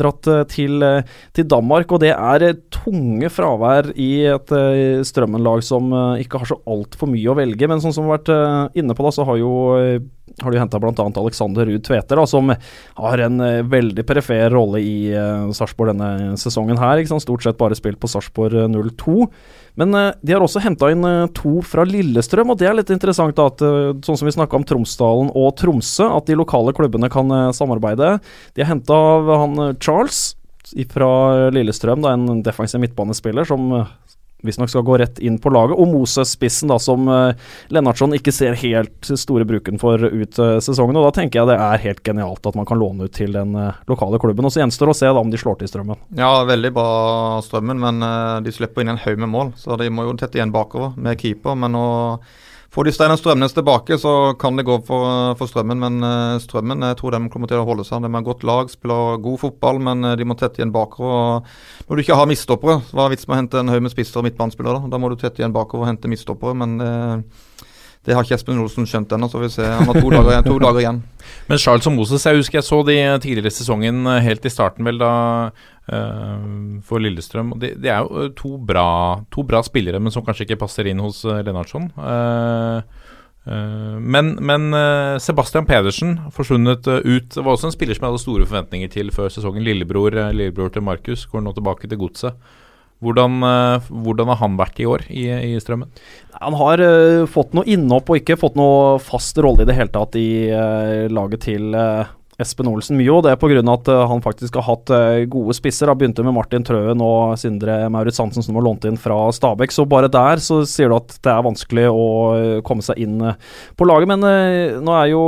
dratt 0.00 0.28
til, 0.52 0.84
til, 1.36 1.48
Danmark, 1.48 1.90
og 1.92 2.00
det 2.04 2.12
er 2.12 2.46
tunge 2.72 3.28
fravær 3.32 3.90
i 4.00 4.12
et 4.32 4.54
Strømmen-lag 5.08 5.64
som 5.64 5.92
ikke 6.20 6.40
har 6.40 6.52
så 6.52 6.60
altfor 6.68 7.08
mye 7.12 7.32
å 7.32 7.36
velge. 7.40 7.68
Men 7.68 7.80
sånn 7.80 7.96
som 7.96 8.04
vi 8.04 8.12
har 8.12 8.20
vært 8.20 8.80
inne 8.80 8.96
på, 8.96 9.08
da, 9.08 9.16
så 9.16 9.28
har 9.28 9.40
jo 9.40 9.52
har 10.40 10.52
de 10.52 10.60
henta 10.60 10.78
bl.a. 10.80 10.92
Alexander 11.20 11.66
Ruud 11.66 11.84
Tveter, 11.84 12.20
som 12.26 12.52
har 13.00 13.22
en 13.24 13.42
veldig 13.70 14.04
perifer 14.06 14.50
rolle 14.54 14.80
i 14.84 15.10
uh, 15.14 15.50
Sarpsborg 15.56 15.92
denne 15.92 16.36
sesongen 16.40 16.80
her. 16.80 17.02
Stort 17.20 17.44
sett 17.44 17.58
bare 17.60 17.76
spilt 17.78 18.00
på 18.00 18.10
Sarpsborg 18.10 18.54
02. 18.74 19.16
Men 19.80 19.96
uh, 19.96 20.10
de 20.22 20.34
har 20.34 20.44
også 20.44 20.62
henta 20.64 20.90
inn 20.92 21.06
uh, 21.06 21.28
to 21.36 21.58
fra 21.66 21.84
Lillestrøm, 21.88 22.52
og 22.52 22.60
det 22.60 22.70
er 22.70 22.76
litt 22.78 22.92
interessant 22.94 23.36
da, 23.38 23.48
at 23.50 23.64
sånn 24.06 24.20
som 24.20 24.28
vi 24.28 24.36
snakka 24.36 24.60
om 24.60 24.66
Tromsdalen 24.66 25.32
og 25.36 25.54
Tromsø, 25.60 26.08
at 26.16 26.30
de 26.30 26.38
lokale 26.38 26.74
klubbene 26.76 27.10
kan 27.12 27.30
samarbeide. 27.56 28.16
De 28.56 28.64
har 28.64 28.72
henta 28.74 29.00
han 29.42 29.74
Charles 29.82 30.30
fra 30.92 31.50
Lillestrøm, 31.50 32.04
da, 32.04 32.14
en 32.14 32.44
defensiv 32.46 32.82
midtbanespiller 32.82 33.48
som 33.48 33.72
visstnok 34.46 34.70
skal 34.72 34.84
gå 34.86 34.98
rett 35.00 35.20
inn 35.22 35.38
på 35.42 35.52
laget. 35.52 35.76
Og 35.78 35.90
Moses-spissen, 35.90 36.70
da, 36.72 36.78
som 36.82 37.08
uh, 37.10 37.36
Lennartson 37.72 38.14
ikke 38.16 38.34
ser 38.34 38.58
helt 38.60 39.10
store 39.10 39.46
bruken 39.48 39.80
for 39.80 40.00
ut 40.00 40.40
uh, 40.42 40.58
sesongen. 40.62 40.98
Og 40.98 41.08
da 41.08 41.14
tenker 41.20 41.40
jeg 41.40 41.50
det 41.50 41.58
er 41.60 41.84
helt 41.84 42.02
genialt 42.06 42.46
at 42.46 42.58
man 42.58 42.68
kan 42.68 42.80
låne 42.80 43.08
ut 43.08 43.16
til 43.16 43.34
den 43.36 43.56
uh, 43.58 43.80
lokale 43.90 44.20
klubben. 44.22 44.46
Og 44.46 44.54
så 44.54 44.64
gjenstår 44.64 44.90
det 44.90 44.96
å 44.96 45.00
se 45.00 45.10
da 45.10 45.24
om 45.24 45.32
de 45.32 45.40
slår 45.40 45.60
til 45.60 45.72
Strømmen. 45.72 46.00
Ja, 46.18 46.32
veldig 46.48 46.74
bra 46.76 46.90
Strømmen, 47.46 47.80
men 47.80 48.04
de 48.44 48.52
slipper 48.54 48.84
inn 48.84 48.92
en 48.94 49.02
haug 49.02 49.20
med 49.20 49.30
mål. 49.32 49.52
Så 49.60 49.76
de 49.80 49.90
må 49.92 50.06
jo 50.06 50.16
tette 50.18 50.40
igjen 50.40 50.54
bakover 50.54 50.96
med 51.00 51.20
keeper. 51.20 51.58
Men 51.58 51.76
nå 51.76 51.86
Får 52.70 52.86
de 52.86 52.92
Steinar 52.94 53.18
Strømnes 53.18 53.54
tilbake, 53.54 53.96
så 53.98 54.10
kan 54.38 54.54
det 54.54 54.62
gå 54.68 54.76
for, 54.86 55.34
for 55.40 55.50
Strømmen. 55.50 55.80
Men 55.82 56.06
uh, 56.06 56.38
Strømmen 56.38 56.84
jeg 56.86 57.00
tror 57.00 57.16
de 57.16 57.18
kommer 57.32 57.50
til 57.50 57.58
å 57.58 57.66
holde 57.66 57.82
seg. 57.86 58.04
De 58.04 58.10
har 58.14 58.26
godt 58.26 58.44
lag, 58.46 58.70
spiller 58.70 59.18
god 59.24 59.40
fotball, 59.42 59.80
men 59.88 60.06
uh, 60.06 60.14
de 60.14 60.26
må 60.28 60.36
tette 60.38 60.62
igjen 60.62 60.70
bakover. 60.74 61.42
Når 61.88 61.98
du 61.98 62.04
ikke 62.04 62.18
har 62.20 62.30
midtstoppere, 62.30 62.78
hva 62.94 63.08
er 63.08 63.16
vitsen 63.16 63.32
med 63.32 63.34
å 63.34 63.40
hente 63.40 63.62
en 63.64 63.74
haug 63.74 63.82
med 63.82 63.94
spisser 63.94 64.22
og 64.22 64.28
midtbanespillere? 64.28 64.84
Da? 64.86 65.02
må 65.02 65.10
du 65.10 65.18
tette 65.18 65.42
igjen 65.42 65.56
bakover 65.56 65.88
og 65.88 65.90
hente 65.90 66.12
midtstoppere. 66.12 66.54
Men 66.62 66.78
uh, 66.78 67.66
det 68.06 68.14
har 68.14 68.22
ikke 68.22 68.38
Espen 68.38 68.62
Olsen 68.62 68.86
skjønt 68.86 69.10
ennå, 69.18 69.26
så 69.32 69.42
vi 69.42 69.50
ser. 69.50 69.74
Han 69.74 69.90
har 69.90 69.98
to 69.98 70.14
dager, 70.14 70.46
to 70.46 70.62
dager 70.62 70.84
igjen. 70.84 71.02
Men 71.50 71.58
Charles 71.58 71.90
og 71.90 71.98
Moses, 71.98 72.22
jeg 72.22 72.38
husker 72.38 72.60
jeg 72.60 72.68
så 72.70 72.84
de 72.86 73.00
tidligere 73.18 73.50
i 73.50 73.58
sesongen, 73.58 74.06
helt 74.22 74.46
i 74.46 74.54
starten 74.54 74.86
vel, 74.86 75.02
da 75.02 75.10
for 76.86 77.02
Lillestrøm. 77.02 77.54
De, 77.60 77.72
de, 77.74 77.88
er 77.90 78.04
jo 78.04 78.28
to 78.38 78.54
bra, 78.62 79.20
to 79.34 79.42
bra, 79.46 79.62
spillere, 79.66 79.98
men 80.02 80.14
som 80.14 80.24
kanskje 80.26 80.46
ikke 80.46 80.60
passer 80.62 80.86
inn 80.90 81.02
hos 81.02 81.24
uh, 81.26 81.40
Lennartson. 81.42 81.90
Men, 83.50 84.34
men 84.44 84.66
Sebastian 85.24 85.64
Pedersen 85.66 86.12
forsvunnet 86.30 86.84
ut. 86.86 87.30
Det 87.32 87.40
var 87.40 87.54
også 87.54 87.70
en 87.70 87.74
spiller 87.74 87.96
som 87.96 88.04
jeg 88.04 88.12
hadde 88.12 88.22
store 88.22 88.46
forventninger 88.46 88.90
til 88.92 89.10
før 89.16 89.32
sesongen. 89.32 89.64
Lillebror, 89.66 90.14
lillebror 90.36 90.68
til 90.70 90.84
Markus 90.86 91.24
går 91.26 91.42
nå 91.42 91.54
tilbake 91.56 91.88
til 91.88 91.98
godset. 91.98 92.36
Hvordan, 93.00 93.40
hvordan, 93.88 94.28
har 94.28 94.38
han 94.42 94.58
vært 94.60 94.82
i 94.84 94.86
år 94.86 95.06
i, 95.08 95.24
i 95.32 95.56
Strømmen? 95.58 95.88
Han 96.40 96.56
har 96.56 96.80
uh, 96.80 97.26
fått 97.28 97.52
noe 97.56 97.68
innhopp 97.68 98.08
og 98.08 98.20
ikke 98.20 98.38
fått 98.40 98.56
noe 98.56 98.96
fast 99.02 99.36
rolle 99.44 99.66
i 99.66 99.68
det 99.68 99.76
hele 99.76 99.92
tatt 99.92 100.16
i 100.16 100.48
uh, 100.48 101.04
laget 101.12 101.44
til 101.44 101.74
uh, 101.76 102.08
Espen 102.40 102.68
Olsen 102.70 102.96
mye, 102.98 103.10
og 103.12 103.24
det 103.24 103.32
er 103.34 103.38
pga. 103.40 103.60
at 103.60 103.88
uh, 103.90 104.06
han 104.08 104.22
faktisk 104.24 104.56
har 104.58 104.66
hatt 104.66 104.92
uh, 104.92 105.22
gode 105.30 105.54
spisser. 105.56 105.90
Han 105.90 105.98
begynte 106.00 106.24
med 106.24 106.34
Martin 106.36 106.64
Trøen 106.66 107.02
og 107.04 107.36
Sindre 107.40 107.88
Maurits 107.92 108.20
Hansen, 108.22 108.44
som 108.44 108.56
var 108.56 108.64
lånt 108.66 108.86
inn 108.88 108.98
fra 109.00 109.16
Stabæk. 109.32 109.74
Så 109.74 109.86
bare 109.88 110.10
der 110.12 110.42
så 110.42 110.62
sier 110.68 110.90
du 110.90 110.96
at 110.96 111.16
det 111.20 111.32
er 111.32 111.46
vanskelig 111.46 111.86
å 111.92 112.06
uh, 112.34 112.60
komme 112.66 112.84
seg 112.84 113.00
inn 113.02 113.18
på 113.76 113.88
laget. 113.88 114.10
Men 114.10 114.24
nå 114.84 114.94
er 114.96 115.10
jo 115.12 115.22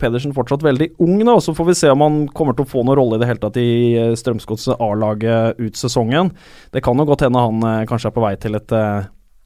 Pedersen 0.00 0.34
fortsatt 0.36 0.64
veldig 0.64 0.92
ung, 1.04 1.18
da, 1.26 1.36
så 1.42 1.54
får 1.56 1.70
vi 1.70 1.76
se 1.78 1.90
om 1.92 2.04
han 2.04 2.18
kommer 2.36 2.56
til 2.56 2.66
å 2.66 2.70
få 2.70 2.84
noen 2.84 2.98
rolle 2.98 3.18
i 3.18 3.22
det 3.22 3.28
hele 3.30 3.42
tatt 3.42 3.58
i 3.60 3.70
Strømsgodset 4.18 4.80
A-laget 4.82 5.60
ut 5.60 5.78
sesongen. 5.78 6.32
Det 6.74 6.82
kan 6.84 6.98
jo 6.98 7.06
godt 7.08 7.26
hende 7.26 7.42
han 7.42 7.86
kanskje 7.88 8.10
er 8.10 8.16
på 8.16 8.24
vei 8.24 8.34
til 8.40 8.58
et 8.58 8.74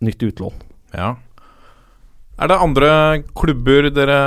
nytt 0.06 0.24
utlån. 0.30 0.62
Ja, 0.96 1.14
er 2.40 2.48
det 2.48 2.58
andre 2.64 2.90
klubber 3.36 3.90
dere 3.92 4.18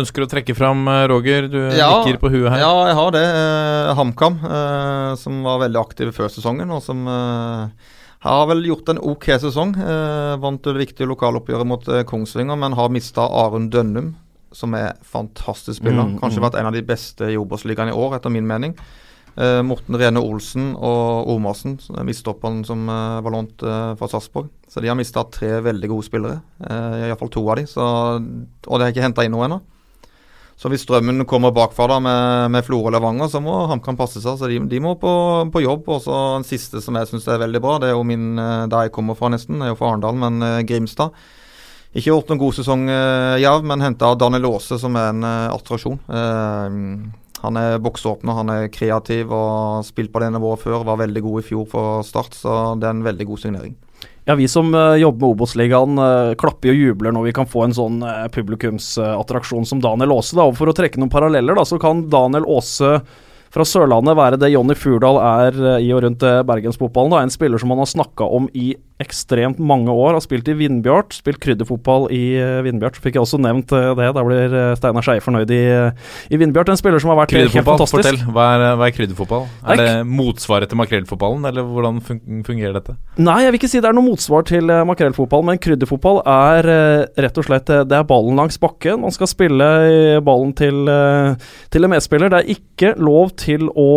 ønsker 0.00 0.24
å 0.24 0.28
trekke 0.30 0.54
fram, 0.56 0.86
Roger? 1.12 1.48
Du 1.52 1.58
ja, 1.76 1.90
nikker 2.00 2.20
på 2.22 2.30
huet 2.32 2.48
her. 2.48 2.62
Ja, 2.64 2.70
jeg 2.88 2.96
har 2.96 3.12
det. 3.14 3.24
Eh, 3.40 3.90
HamKam, 3.98 4.38
eh, 4.48 5.10
som 5.20 5.42
var 5.44 5.60
veldig 5.66 5.80
aktive 5.82 6.14
før 6.16 6.32
sesongen, 6.32 6.72
og 6.72 6.80
som 6.84 7.04
eh, 7.10 7.92
har 8.24 8.46
vel 8.48 8.64
gjort 8.68 8.92
en 8.92 9.02
ok 9.12 9.28
sesong. 9.42 9.74
Eh, 9.76 10.32
vant 10.42 10.64
det 10.64 10.76
viktige 10.78 11.10
lokaloppgjøret 11.10 11.68
mot 11.68 11.88
eh, 11.90 12.04
Kongsvinger, 12.08 12.58
men 12.58 12.78
har 12.78 12.92
mista 12.94 13.26
Arun 13.42 13.68
Dønnum, 13.72 14.12
som 14.54 14.76
er 14.78 14.94
fantastisk 15.02 15.80
spiller. 15.80 16.06
Mm, 16.14 16.18
Kanskje 16.22 16.40
mm. 16.40 16.46
vært 16.46 16.60
en 16.60 16.70
av 16.70 16.76
de 16.76 16.84
beste 16.86 17.32
i 17.32 17.38
Obos-ligaen 17.40 17.90
i 17.92 17.96
år, 17.96 18.16
etter 18.18 18.32
min 18.32 18.46
mening. 18.48 18.76
Uh, 19.32 19.62
Morten 19.64 19.96
Rene 19.96 20.20
Olsen 20.20 20.74
og 20.76 21.30
Omarsen, 21.32 21.78
midtstopperen 22.04 22.62
som 22.68 22.84
eh, 22.88 23.20
var 23.24 23.32
lånt 23.32 23.62
eh, 23.64 23.92
fra 23.96 24.08
Sarpsborg. 24.10 24.50
Så 24.68 24.80
de 24.80 24.90
har 24.90 24.98
mista 24.98 25.24
tre 25.24 25.54
veldig 25.64 25.88
gode 25.88 26.04
spillere, 26.04 26.40
eh, 26.60 27.06
iallfall 27.08 27.30
to 27.32 27.44
av 27.48 27.56
de, 27.56 27.64
så, 27.70 27.86
og 28.20 28.74
de 28.76 28.84
har 28.84 28.92
ikke 28.92 29.04
henta 29.06 29.24
inn 29.24 29.32
noe 29.32 29.46
ennå. 29.48 29.58
Så 30.60 30.68
hvis 30.70 30.84
Strømmen 30.84 31.24
kommer 31.26 31.54
bakfra 31.54 31.88
da 31.90 31.96
med, 32.04 32.52
med 32.54 32.66
Florø 32.66 32.90
og 32.90 32.94
Levanger, 32.94 33.30
så 33.32 33.40
må 33.42 33.54
HamKam 33.70 33.96
passe 33.98 34.20
seg. 34.22 34.36
Så 34.38 34.50
de, 34.50 34.60
de 34.70 34.82
må 34.84 34.92
på, 35.00 35.10
på 35.50 35.62
jobb. 35.64 35.88
Og 35.90 36.04
så 36.04 36.18
en 36.36 36.46
siste 36.46 36.78
som 36.84 36.94
jeg 36.94 37.08
syns 37.08 37.26
er 37.26 37.40
veldig 37.42 37.62
bra, 37.64 37.78
det 37.82 37.88
er 37.88 37.96
jo 37.96 38.04
min 38.06 38.36
der 38.36 38.84
jeg 38.86 38.92
kommer 38.94 39.18
fra, 39.18 39.32
nesten. 39.32 39.58
Det 39.58 39.66
er 39.66 39.72
jo 39.72 39.78
fra 39.80 39.90
Arendal, 39.90 40.20
men 40.22 40.38
Grimstad. 40.68 41.16
Ikke 41.96 42.12
gjort 42.12 42.30
noen 42.30 42.42
god 42.44 42.58
sesong, 42.60 42.84
Jerv, 43.42 43.66
men 43.72 43.82
henta 43.82 44.12
Daniel 44.20 44.52
Aase, 44.52 44.78
som 44.78 44.94
er 45.00 45.10
en 45.10 45.26
attraksjon. 45.26 45.98
Han 47.42 47.58
er 47.58 47.80
boksåpner, 47.82 48.36
han 48.38 48.50
er 48.54 48.68
kreativ 48.72 49.32
og 49.32 49.46
har 49.50 49.86
spilt 49.86 50.12
på 50.14 50.22
det 50.22 50.30
nivået 50.34 50.62
før. 50.62 50.84
Var 50.86 51.00
veldig 51.04 51.22
god 51.24 51.40
i 51.40 51.46
fjor 51.46 51.64
for 51.70 52.04
Start, 52.06 52.36
så 52.38 52.76
det 52.78 52.86
er 52.86 52.94
en 52.94 53.06
veldig 53.06 53.26
god 53.30 53.42
signering. 53.42 53.74
Ja, 54.24 54.36
vi 54.38 54.46
som 54.46 54.70
eh, 54.74 55.00
jobber 55.02 55.26
med 55.26 55.34
Obos-ligaen 55.34 55.98
eh, 55.98 56.34
klapper 56.38 56.70
og 56.70 56.78
jubler 56.78 57.14
når 57.14 57.26
vi 57.26 57.34
kan 57.34 57.48
få 57.50 57.64
en 57.66 57.74
sånn 57.74 57.98
uh, 58.06 58.28
publikumsattraksjon 58.30 59.66
som 59.66 59.82
Daniel 59.82 60.14
Aase. 60.14 60.36
da, 60.38 60.46
og 60.46 60.54
For 60.60 60.70
å 60.70 60.74
trekke 60.78 61.00
noen 61.02 61.10
paralleller, 61.10 61.58
da, 61.58 61.64
så 61.66 61.78
kan 61.82 62.04
Daniel 62.12 62.46
Aase 62.46 63.00
fra 63.52 63.66
Sørlandet 63.66 64.16
være 64.16 64.38
det 64.40 64.52
Jonny 64.52 64.76
Furdal 64.78 65.18
er 65.20 65.58
i 65.82 65.90
og 65.92 66.06
rundt 66.06 66.22
bergensfotballen. 66.48 67.18
En 67.18 67.34
spiller 67.34 67.60
som 67.60 67.74
han 67.74 67.82
har 67.82 67.90
snakka 67.90 68.24
om 68.24 68.46
i 68.56 68.70
ekstremt 69.02 69.60
mange 69.62 69.92
år. 69.92 70.16
Har 70.16 70.24
spilt 70.24 70.48
i 70.50 70.56
Vindbjart, 70.56 71.16
spilt 71.16 71.40
krydderfotball 71.42 72.08
i 72.14 72.22
uh, 72.38 72.60
Vindbjart. 72.66 72.98
Så 72.98 73.04
fikk 73.04 73.18
jeg 73.18 73.24
også 73.24 73.40
nevnt 73.42 73.72
uh, 73.74 73.92
det. 73.98 74.10
Da 74.16 74.24
blir 74.26 74.54
uh, 74.54 74.62
Steinar 74.78 75.06
Skeie 75.06 75.22
fornøyd 75.24 75.52
i, 75.54 75.62
i 76.32 76.40
Vindbjart. 76.40 76.72
En 76.72 76.80
spiller 76.80 77.02
som 77.02 77.12
har 77.12 77.22
vært 77.22 77.34
helt 77.36 77.54
fantastisk. 77.56 77.98
Fortell, 77.98 78.20
hva 78.34 78.48
er, 78.56 78.66
hva 78.78 78.88
er 78.88 78.96
krydderfotball? 78.96 79.46
Er 79.72 79.80
det 79.80 79.90
motsvaret 80.08 80.70
til 80.70 80.80
makrellfotballen, 80.80 81.46
eller 81.50 81.66
hvordan 81.66 82.00
fungerer 82.02 82.76
dette? 82.78 82.96
Nei, 83.20 83.42
jeg 83.44 83.54
vil 83.54 83.60
ikke 83.60 83.72
si 83.72 83.82
det 83.82 83.90
er 83.90 83.96
noe 83.96 84.06
motsvar 84.06 84.46
til 84.48 84.70
makrellfotball, 84.88 85.44
men 85.48 85.60
krydderfotball 85.62 86.22
er 86.28 86.68
rett 87.22 87.38
og 87.38 87.46
slett 87.46 87.70
Det 87.88 87.96
er 87.96 88.06
ballen 88.08 88.38
langs 88.38 88.58
bakken. 88.62 89.02
Man 89.02 89.14
skal 89.14 89.30
spille 89.30 89.68
ballen 90.24 90.52
til, 90.58 90.86
til 91.72 91.86
en 91.86 91.92
medspiller. 91.92 92.32
Det 92.32 92.42
er 92.42 92.54
ikke 92.56 92.92
lov 93.02 93.34
til 93.40 93.68
å 93.78 93.90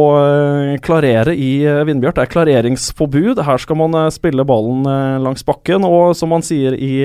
klarere 0.85 1.35
i 1.35 1.51
Vindbjart. 1.87 2.17
Det 2.17 2.25
er 2.25 2.33
klareringsforbud. 2.33 3.43
Her 3.45 3.61
skal 3.61 3.79
man 3.79 3.97
spille 4.13 4.45
ballen 4.47 4.85
Eh, 4.85 4.94
langs 5.23 5.45
bakken. 5.47 5.85
Og 5.87 6.15
som 6.17 6.33
man 6.33 6.45
sier 6.45 6.75
i 6.77 6.95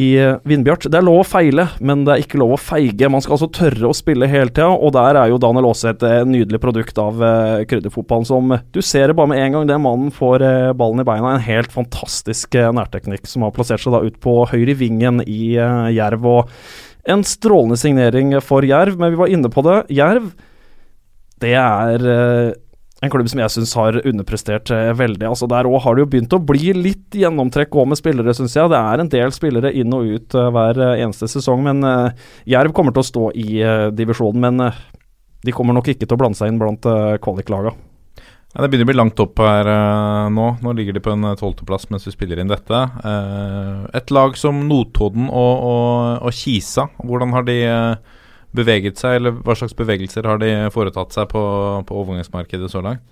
i 0.00 0.16
Vindbjart. 0.48 0.86
Det 0.88 0.96
er 0.96 1.04
lov 1.04 1.20
å 1.20 1.26
feile, 1.26 1.66
men 1.84 2.06
det 2.06 2.14
er 2.14 2.22
ikke 2.24 2.38
lov 2.40 2.54
å 2.54 2.60
feige. 2.60 3.10
Man 3.12 3.22
skal 3.24 3.36
altså 3.36 3.48
tørre 3.52 3.90
å 3.90 3.96
spille 3.96 4.28
hele 4.30 4.48
tida, 4.48 4.70
og 4.72 4.94
der 4.96 5.18
er 5.20 5.32
jo 5.32 5.40
Daniel 5.42 5.68
Aase 5.68 5.92
et 5.92 6.04
eh, 6.08 6.22
nydelig 6.28 6.62
produkt 6.62 6.96
av 7.00 7.20
uh, 7.20 7.60
krydderfotballen. 7.68 8.28
Som 8.28 8.54
du 8.72 8.80
ser 8.84 9.10
det 9.10 9.18
bare 9.18 9.32
med 9.32 9.42
en 9.42 9.58
gang 9.58 9.68
den 9.68 9.84
mannen 9.84 10.14
får 10.14 10.46
ballen 10.78 11.04
i 11.04 11.06
beina. 11.08 11.34
En 11.34 11.44
helt 11.44 11.74
fantastisk 11.74 12.56
nærteknikk 12.56 13.28
som 13.28 13.44
har 13.44 13.52
plassert 13.56 13.84
seg 13.84 13.92
da 13.94 14.02
ut 14.06 14.16
på 14.22 14.38
høyre 14.52 14.76
vingen 14.80 15.20
i 15.26 15.58
Jerv. 15.92 16.24
Og 16.24 17.12
en 17.12 17.24
strålende 17.26 17.76
signering 17.80 18.32
for 18.44 18.64
Jerv, 18.64 18.96
men 19.00 19.12
vi 19.12 19.20
var 19.20 19.32
inne 19.32 19.52
på 19.52 19.64
det. 19.66 19.82
Jerv, 19.92 20.32
det 21.42 21.56
er 21.58 22.08
en 23.02 23.10
klubb 23.10 23.28
som 23.30 23.40
jeg 23.42 23.50
syns 23.50 23.74
har 23.74 23.98
underprestert 24.06 24.70
eh, 24.70 24.92
veldig. 24.94 25.26
Altså 25.26 25.48
Der 25.50 25.66
òg 25.66 25.80
har 25.82 25.96
det 25.96 26.04
jo 26.04 26.10
begynt 26.12 26.36
å 26.36 26.42
bli 26.42 26.70
litt 26.76 27.16
gjennomtrekk 27.18 27.74
òg 27.74 27.88
med 27.90 27.98
spillere, 27.98 28.34
syns 28.38 28.54
jeg. 28.54 28.70
Det 28.70 28.78
er 28.78 29.02
en 29.02 29.10
del 29.10 29.34
spillere 29.34 29.72
inn 29.74 29.94
og 29.96 30.06
ut 30.06 30.36
uh, 30.38 30.50
hver 30.54 30.78
uh, 30.78 30.92
eneste 30.94 31.26
sesong. 31.30 31.64
Men 31.66 31.82
uh, 31.82 32.28
Jerv 32.46 32.74
kommer 32.76 32.94
til 32.94 33.02
å 33.02 33.08
stå 33.10 33.30
i 33.34 33.48
divisjonen. 33.98 34.42
Men 34.42 34.68
de 35.42 35.54
kommer 35.54 35.74
nok 35.74 35.90
ikke 35.90 36.06
til 36.06 36.14
å 36.14 36.20
blande 36.20 36.38
seg 36.38 36.52
inn 36.52 36.62
blant 36.62 36.86
uh, 36.86 37.18
kvaliklaga. 37.22 37.74
Ja, 38.52 38.60
det 38.60 38.68
begynner 38.70 38.86
å 38.86 38.92
bli 38.92 38.98
langt 39.00 39.20
opp 39.24 39.40
her 39.40 39.68
nå. 40.30 40.46
Nå 40.60 40.72
ligger 40.76 40.92
de 40.92 41.00
på 41.02 41.14
en 41.14 41.24
tolvteplass 41.40 41.88
mens 41.88 42.04
vi 42.04 42.12
spiller 42.12 42.38
inn 42.38 42.50
dette. 42.52 42.82
et 43.96 44.12
lag 44.12 44.36
som 44.36 44.58
Notodden 44.68 45.30
og, 45.30 45.54
og, 45.70 46.26
og 46.28 46.36
Kisa, 46.36 46.84
hvordan 47.00 47.32
har 47.32 47.46
de 47.48 47.56
beveget 48.56 49.00
seg, 49.00 49.18
eller 49.18 49.38
hva 49.44 49.56
slags 49.58 49.76
bevegelser 49.76 50.26
har 50.28 50.42
de 50.42 50.52
foretatt 50.74 51.14
seg 51.14 51.30
på, 51.32 51.42
på 51.88 52.02
overgangsmarkedet 52.02 52.70
så 52.72 52.84
langt? 52.84 53.04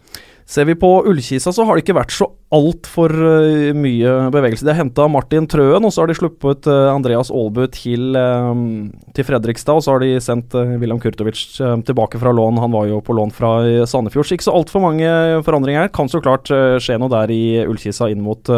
Ser 0.51 0.67
vi 0.67 0.75
på 0.75 0.89
Ullkisa, 1.07 1.53
så 1.55 1.63
har 1.63 1.77
det 1.77 1.85
ikke 1.85 1.95
vært 1.95 2.11
så 2.11 2.27
altfor 2.51 3.13
uh, 3.15 3.69
mye 3.79 4.15
bevegelse. 4.35 4.65
De 4.67 4.73
har 4.73 4.81
henta 4.81 5.05
Martin 5.07 5.47
Trøen, 5.47 5.85
og 5.87 5.93
så 5.95 6.03
har 6.03 6.11
de 6.11 6.17
sluppet 6.19 6.67
uh, 6.67 6.91
Andreas 6.91 7.31
Aalbu 7.31 7.69
til, 7.77 8.17
um, 8.19 8.89
til, 9.15 9.29
Fredrikstad. 9.29 9.79
Og 9.79 9.87
så 9.87 9.95
har 9.95 10.03
de 10.03 10.17
sendt 10.19 10.57
William 10.83 10.99
Kurtovic 10.99 11.45
tilbake 11.87 12.19
fra 12.19 12.35
lån. 12.35 12.59
Han 12.65 12.75
var 12.75 12.91
jo 12.91 12.99
på 13.07 13.15
lån 13.15 13.31
fra 13.37 13.53
Sandefjord. 13.87 14.27
Så 14.27 14.35
ikke 14.35 14.49
så 14.49 14.57
altfor 14.59 14.83
mange 14.83 15.13
forandringer 15.47 15.87
her. 15.87 15.95
Kan 15.95 16.11
så 16.11 16.19
klart 16.25 16.51
skje 16.51 16.99
noe 16.99 17.13
der 17.15 17.31
i 17.31 17.63
Ullkisa 17.63 18.11
inn 18.11 18.27
mot 18.27 18.51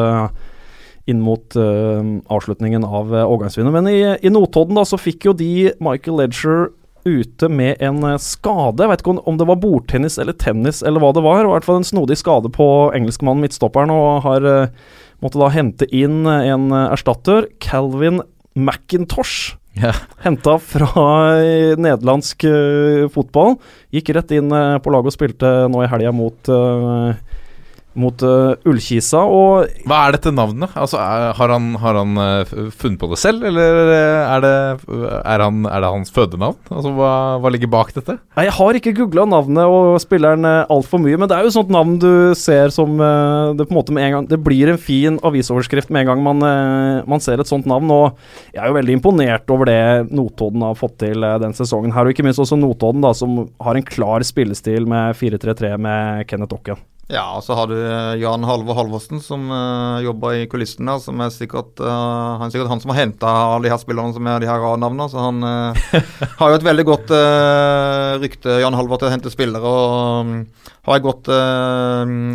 inn 1.10 1.22
mot 1.22 1.56
uh, 1.58 2.02
avslutningen 2.30 2.84
av 2.86 3.10
uh, 3.14 3.24
overgangsvinduet. 3.26 3.74
Men 3.74 3.90
i, 3.90 3.98
i, 4.22 4.32
Notodden 4.32 4.78
da, 4.78 4.84
så 4.86 5.00
fikk 5.00 5.26
jo 5.28 5.36
de 5.36 5.72
Michael 5.82 6.20
Ledger 6.20 6.70
ute 7.02 7.48
med 7.50 7.82
en 7.82 8.02
uh, 8.06 8.18
skade. 8.22 8.84
Jeg 8.84 8.92
vet 8.92 9.02
ikke 9.02 9.14
om, 9.16 9.22
om, 9.26 9.40
det 9.40 9.48
var 9.50 9.62
bordtennis 9.62 10.20
eller 10.22 10.36
tennis 10.38 10.82
eller 10.86 11.02
hva 11.02 11.12
det 11.16 11.24
var. 11.26 11.42
I 11.42 11.54
hvert 11.54 11.66
fall 11.66 11.80
en 11.80 11.88
snodig 11.88 12.20
skade 12.20 12.52
på 12.54 12.66
engelskmannen 12.94 13.42
midtstopperen, 13.42 13.94
og 13.94 14.22
har 14.28 14.46
uh, 14.46 14.92
måtte 15.22 15.42
da 15.42 15.50
hente 15.54 15.90
inn 15.94 16.22
en 16.26 16.70
erstatter. 16.84 17.50
Calvin 17.62 18.22
McIntosh. 18.58 19.56
Yeah. 19.72 19.96
Henta 20.20 20.58
fra 20.60 20.90
nederlandsk 21.80 22.44
fotball. 23.14 23.54
Gikk 23.94 24.10
rett 24.12 24.34
inn 24.36 24.52
på 24.52 24.92
laget 24.92 25.08
og 25.08 25.14
spilte 25.14 25.52
nå 25.72 25.80
i 25.80 25.88
helga 25.88 26.10
mot 26.12 26.50
mot 27.98 28.24
uh, 28.24 28.54
Ullkisa. 28.68 29.22
Og 29.28 29.84
Hva 29.88 30.00
er 30.06 30.16
dette 30.16 30.32
navnet? 30.34 30.72
Altså, 30.78 30.98
er, 31.00 31.32
har 31.36 31.52
han, 31.52 31.72
har 31.82 31.98
han 32.00 32.18
uh, 32.18 32.70
funnet 32.70 33.00
på 33.00 33.10
det 33.12 33.18
selv, 33.20 33.44
eller 33.48 33.92
er 33.92 34.44
det, 34.44 34.54
er 35.20 35.44
han, 35.44 35.62
er 35.68 35.84
det 35.84 35.92
hans 35.96 36.12
fødenavn? 36.14 36.58
Altså, 36.72 36.92
hva, 36.96 37.12
hva, 37.42 37.52
ligger 37.52 37.72
bak 37.72 37.92
dette? 37.96 38.16
Nei, 38.36 38.46
Jeg 38.48 38.56
har 38.58 38.78
ikke 38.78 38.94
googla 38.96 39.26
navnet 39.28 39.72
og 39.72 39.96
spilleren 40.02 40.46
uh, 40.48 40.64
altfor 40.72 41.02
mye, 41.02 41.18
men 41.20 41.30
det 41.30 41.36
er 41.36 41.46
jo 41.46 41.52
et 41.52 41.58
sånt 41.58 41.72
navn 41.72 41.98
du 42.02 42.12
ser 42.38 42.72
som 42.74 42.94
uh, 43.00 43.52
det 43.56 43.66
på 43.68 43.74
en 43.74 43.80
måte 43.80 43.94
med 43.94 44.06
en 44.06 44.16
gang 44.16 44.28
Det 44.30 44.40
blir 44.42 44.72
en 44.72 44.80
fin 44.80 45.18
avisoverskrift 45.22 45.92
med 45.92 46.04
en 46.04 46.12
gang 46.12 46.22
man, 46.24 46.42
man 47.08 47.22
ser 47.22 47.40
et 47.40 47.48
sånt 47.48 47.66
navn. 47.68 47.90
Og 47.92 48.52
jeg 48.52 48.62
er 48.62 48.70
jo 48.70 48.78
veldig 48.78 48.96
imponert 48.98 49.50
over 49.52 49.68
det 49.68 49.82
Notodden 50.12 50.64
har 50.64 50.78
fått 50.78 50.98
til 51.02 51.24
den 51.42 51.54
sesongen 51.56 51.92
her, 51.94 52.06
og 52.06 52.14
ikke 52.14 52.24
minst 52.26 52.40
også 52.42 52.58
Notodden, 52.58 53.02
da, 53.04 53.12
som 53.16 53.44
har 53.62 53.78
en 53.78 53.86
klar 53.86 54.24
spillestil 54.26 54.88
med 54.90 55.18
4-3-3 55.18 55.74
med 55.82 56.26
Kenneth 56.30 56.56
Okken. 56.56 56.80
Ja, 57.12 57.26
og 57.36 57.42
så 57.44 57.52
har 57.52 57.68
du 57.68 57.76
eh, 57.76 58.14
Jan 58.22 58.44
Halvor 58.48 58.78
Halvorsen 58.78 59.20
som 59.20 59.44
uh, 59.52 60.00
jobber 60.00 60.38
i 60.38 60.46
kulissen 60.48 60.88
der. 60.88 61.00
Som 61.02 61.20
er 61.20 61.32
sikkert, 61.34 61.74
uh, 61.84 62.38
han 62.40 62.46
er 62.46 62.54
sikkert 62.54 62.70
han 62.72 62.80
som 62.80 62.92
har 62.94 63.02
henta 63.02 63.32
alle 63.50 63.66
de 63.66 63.72
her 63.72 63.80
spillerne 63.82 64.16
som 64.16 64.28
er 64.32 64.40
de 64.40 64.48
her 64.48 64.64
A-navnene. 64.70 65.08
Så 65.12 65.20
han 65.20 65.44
uh, 65.44 65.98
har 66.40 66.52
jo 66.52 66.56
et 66.56 66.64
veldig 66.64 66.86
godt 66.88 67.12
rykte, 68.22 68.56
Jan 68.62 68.76
Halvor, 68.78 69.02
til 69.02 69.10
å 69.10 69.12
hente 69.12 69.32
spillere. 69.32 69.60
Og 69.60 70.22
um, 70.24 70.32
har 70.88 71.02
godt, 71.04 71.28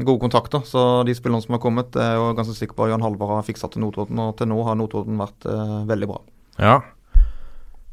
gode 0.07 0.21
kontakter. 0.21 0.61
Så 0.63 0.83
de 1.07 1.15
spillerne 1.17 1.41
som 1.43 1.57
har 1.57 1.63
kommet, 1.63 1.97
er 1.97 2.13
jo 2.19 2.29
ganske 2.37 2.55
sikker 2.59 2.77
på 2.77 2.85
at 2.85 2.93
Jan 2.93 3.03
Halvor 3.03 3.33
har 3.33 3.47
fiksa 3.47 3.71
til 3.73 3.81
Notodden. 3.83 4.21
Og 4.23 4.37
til 4.37 4.51
nå 4.51 4.61
har 4.67 4.77
Notodden 4.77 5.17
vært 5.19 5.49
veldig 5.89 6.11
bra. 6.13 6.21
Ja. 6.61 6.77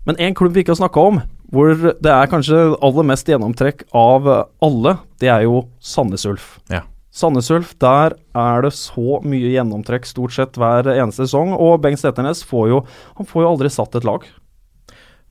Men 0.05 0.20
en 0.20 0.37
klubb 0.37 0.53
vi 0.53 0.62
ikke 0.62 0.76
har 0.76 0.82
snakka 0.85 1.09
om, 1.09 1.24
hvor 1.55 1.70
det 2.02 2.11
er 2.11 2.30
kanskje 2.30 2.59
aller 2.84 3.07
mest 3.07 3.30
gjennomtrekk 3.30 3.86
av 3.94 4.26
alle, 4.64 4.98
det 5.22 5.30
er 5.32 5.46
jo 5.46 5.64
Sandnes 5.78 6.26
Ulf. 6.28 6.57
Ja. 6.72 6.82
Sandnes 7.14 7.46
Ulf, 7.55 7.76
der 7.78 8.16
er 8.34 8.64
det 8.64 8.72
så 8.74 9.20
mye 9.22 9.52
gjennomtrekk 9.52 10.07
stort 10.09 10.34
sett 10.34 10.57
hver 10.59 10.88
eneste 10.96 11.28
sesong. 11.28 11.52
Og 11.55 11.78
Bengt 11.84 12.00
Steternes 12.02 12.42
får 12.46 12.72
jo 12.72 12.80
Han 13.20 13.28
får 13.30 13.44
jo 13.44 13.50
aldri 13.52 13.70
satt 13.70 13.94
et 13.94 14.07
lag. 14.09 14.26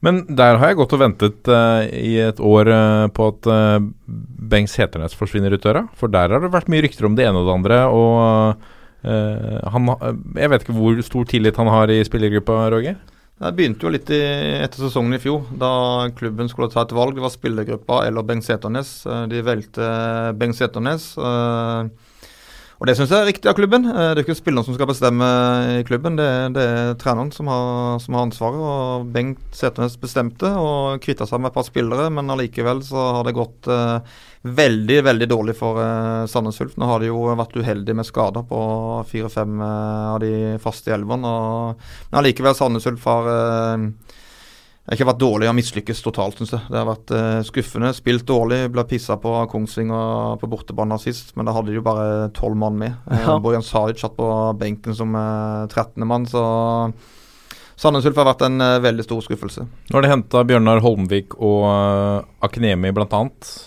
Men 0.04 0.22
der 0.28 0.60
har 0.60 0.72
jeg 0.72 0.80
gått 0.80 0.96
og 0.96 1.00
ventet 1.00 1.50
uh, 1.52 1.84
i 1.88 2.18
et 2.24 2.40
år 2.44 2.72
uh, 2.72 3.08
på 3.12 3.28
at 3.32 3.50
uh, 3.52 3.84
Bengt 4.08 4.72
Seternes 4.72 5.16
forsvinner 5.16 5.56
ut 5.56 5.64
døra. 5.64 5.86
For 6.00 6.12
der 6.12 6.32
har 6.32 6.44
det 6.44 6.52
vært 6.56 6.72
mye 6.72 6.84
rykter 6.84 7.08
om 7.08 7.20
det 7.20 7.28
ene 7.28 7.44
og 7.44 7.50
det 7.50 7.58
andre. 7.58 7.84
Og 7.92 8.72
han, 9.04 9.90
jeg 10.40 10.48
vet 10.48 10.62
ikke 10.64 10.74
hvor 10.78 11.00
stor 11.04 11.26
tillit 11.28 11.58
han 11.60 11.68
har 11.68 11.92
i 11.92 11.98
spillergruppa, 12.08 12.70
Roger? 12.72 12.94
Det 13.42 13.50
begynte 13.58 13.88
jo 13.88 13.92
litt 13.92 14.10
i, 14.14 14.22
etter 14.62 14.86
sesongen 14.86 15.18
i 15.18 15.22
fjor, 15.22 15.48
da 15.58 15.70
klubben 16.16 16.50
skulle 16.52 16.70
ta 16.72 16.84
et 16.86 16.94
valg. 16.94 17.16
Det 17.18 17.24
var 17.24 17.34
spillergruppa 17.34 18.04
eller 18.06 18.26
Bengt 18.28 18.46
Seternes. 18.46 18.92
Eh, 19.10 19.24
de 19.32 19.42
valgte 19.46 19.88
Bengt 20.38 20.60
Seternes. 20.60 21.08
Eh, 21.18 22.12
og 22.78 22.88
det 22.90 22.96
syns 22.98 23.14
jeg 23.14 23.24
er 23.24 23.30
riktig 23.32 23.50
av 23.50 23.58
klubben. 23.58 23.88
Eh, 23.90 24.12
det 24.14 24.22
er 24.22 24.28
ikke 24.28 24.38
spilleren 24.38 24.68
som 24.68 24.78
skal 24.78 24.90
bestemme 24.92 25.28
i 25.80 25.82
klubben, 25.88 26.20
det, 26.20 26.30
det 26.54 26.68
er 26.76 26.94
treneren 27.02 27.34
som 27.34 27.50
har, 27.50 27.98
som 28.06 28.20
har, 28.20 28.28
ansvaret. 28.30 28.62
Og 28.62 29.10
Bengt 29.16 29.42
Seternes 29.58 29.98
bestemte 29.98 30.54
og 30.54 31.02
kvitta 31.04 31.26
seg 31.28 31.42
med 31.42 31.50
et 31.50 31.58
par 31.58 31.66
spillere, 31.68 32.12
men 32.14 32.30
allikevel 32.30 32.86
så 32.86 33.10
har 33.18 33.28
det 33.28 33.38
gått 33.40 33.72
veldig 34.44 34.98
veldig 35.08 35.28
dårlig 35.32 35.56
for 35.56 35.80
uh, 35.80 36.26
Sandnes 36.28 36.60
Ulf. 36.62 36.76
Nå 36.78 36.88
har 36.90 37.00
de 37.00 37.08
jo 37.08 37.22
vært 37.40 37.56
uheldige 37.56 37.96
med 37.96 38.08
skader 38.08 38.44
på 38.48 38.60
fire-fem 39.08 39.62
uh, 39.64 40.16
av 40.16 40.20
de 40.24 40.34
faste 40.64 40.92
i 40.92 40.96
elveren. 40.96 41.24
Men 41.24 42.20
allikevel, 42.20 42.56
Sandnes 42.58 42.88
Ulf 42.92 43.08
har 43.08 43.30
uh, 43.32 43.88
ikke 44.92 45.08
vært 45.08 45.22
dårlig, 45.22 45.48
har 45.48 45.56
mislykkes 45.56 46.04
totalt, 46.04 46.36
syns 46.42 46.52
jeg. 46.58 46.68
Det 46.68 46.76
har 46.76 46.90
vært 46.90 47.16
uh, 47.16 47.40
skuffende. 47.48 47.94
Spilt 47.96 48.28
dårlig, 48.28 48.66
ble 48.74 48.84
pissa 48.90 49.16
på 49.16 49.32
av 49.40 49.48
Kongsvinger 49.54 50.36
på 50.42 50.50
bortebane 50.52 51.00
sist, 51.00 51.32
men 51.38 51.48
da 51.48 51.56
hadde 51.56 51.72
de 51.72 51.80
jo 51.80 51.86
bare 51.86 52.28
tolv 52.36 52.60
mann 52.60 52.76
med. 52.82 52.98
Ja. 53.24 53.38
Bojan 53.40 53.64
Saric 53.64 54.04
satt 54.04 54.18
på 54.20 54.28
benken 54.60 54.98
som 54.98 55.16
uh, 55.16 55.70
13. 55.72 56.04
mann, 56.04 56.28
så 56.28 56.44
Sandnes 57.80 58.06
Ulf 58.06 58.20
har 58.20 58.28
vært 58.28 58.44
en 58.46 58.62
uh, 58.62 58.80
veldig 58.84 59.06
stor 59.06 59.24
skuffelse. 59.26 59.66
Nå 59.66 59.98
har 59.98 60.06
de 60.06 60.12
henta 60.12 60.44
Bjørnar 60.48 60.82
Holmvik 60.84 61.34
og 61.40 61.66
uh, 61.66 62.46
Akinemi 62.46 62.92
bl.a. 62.94 63.22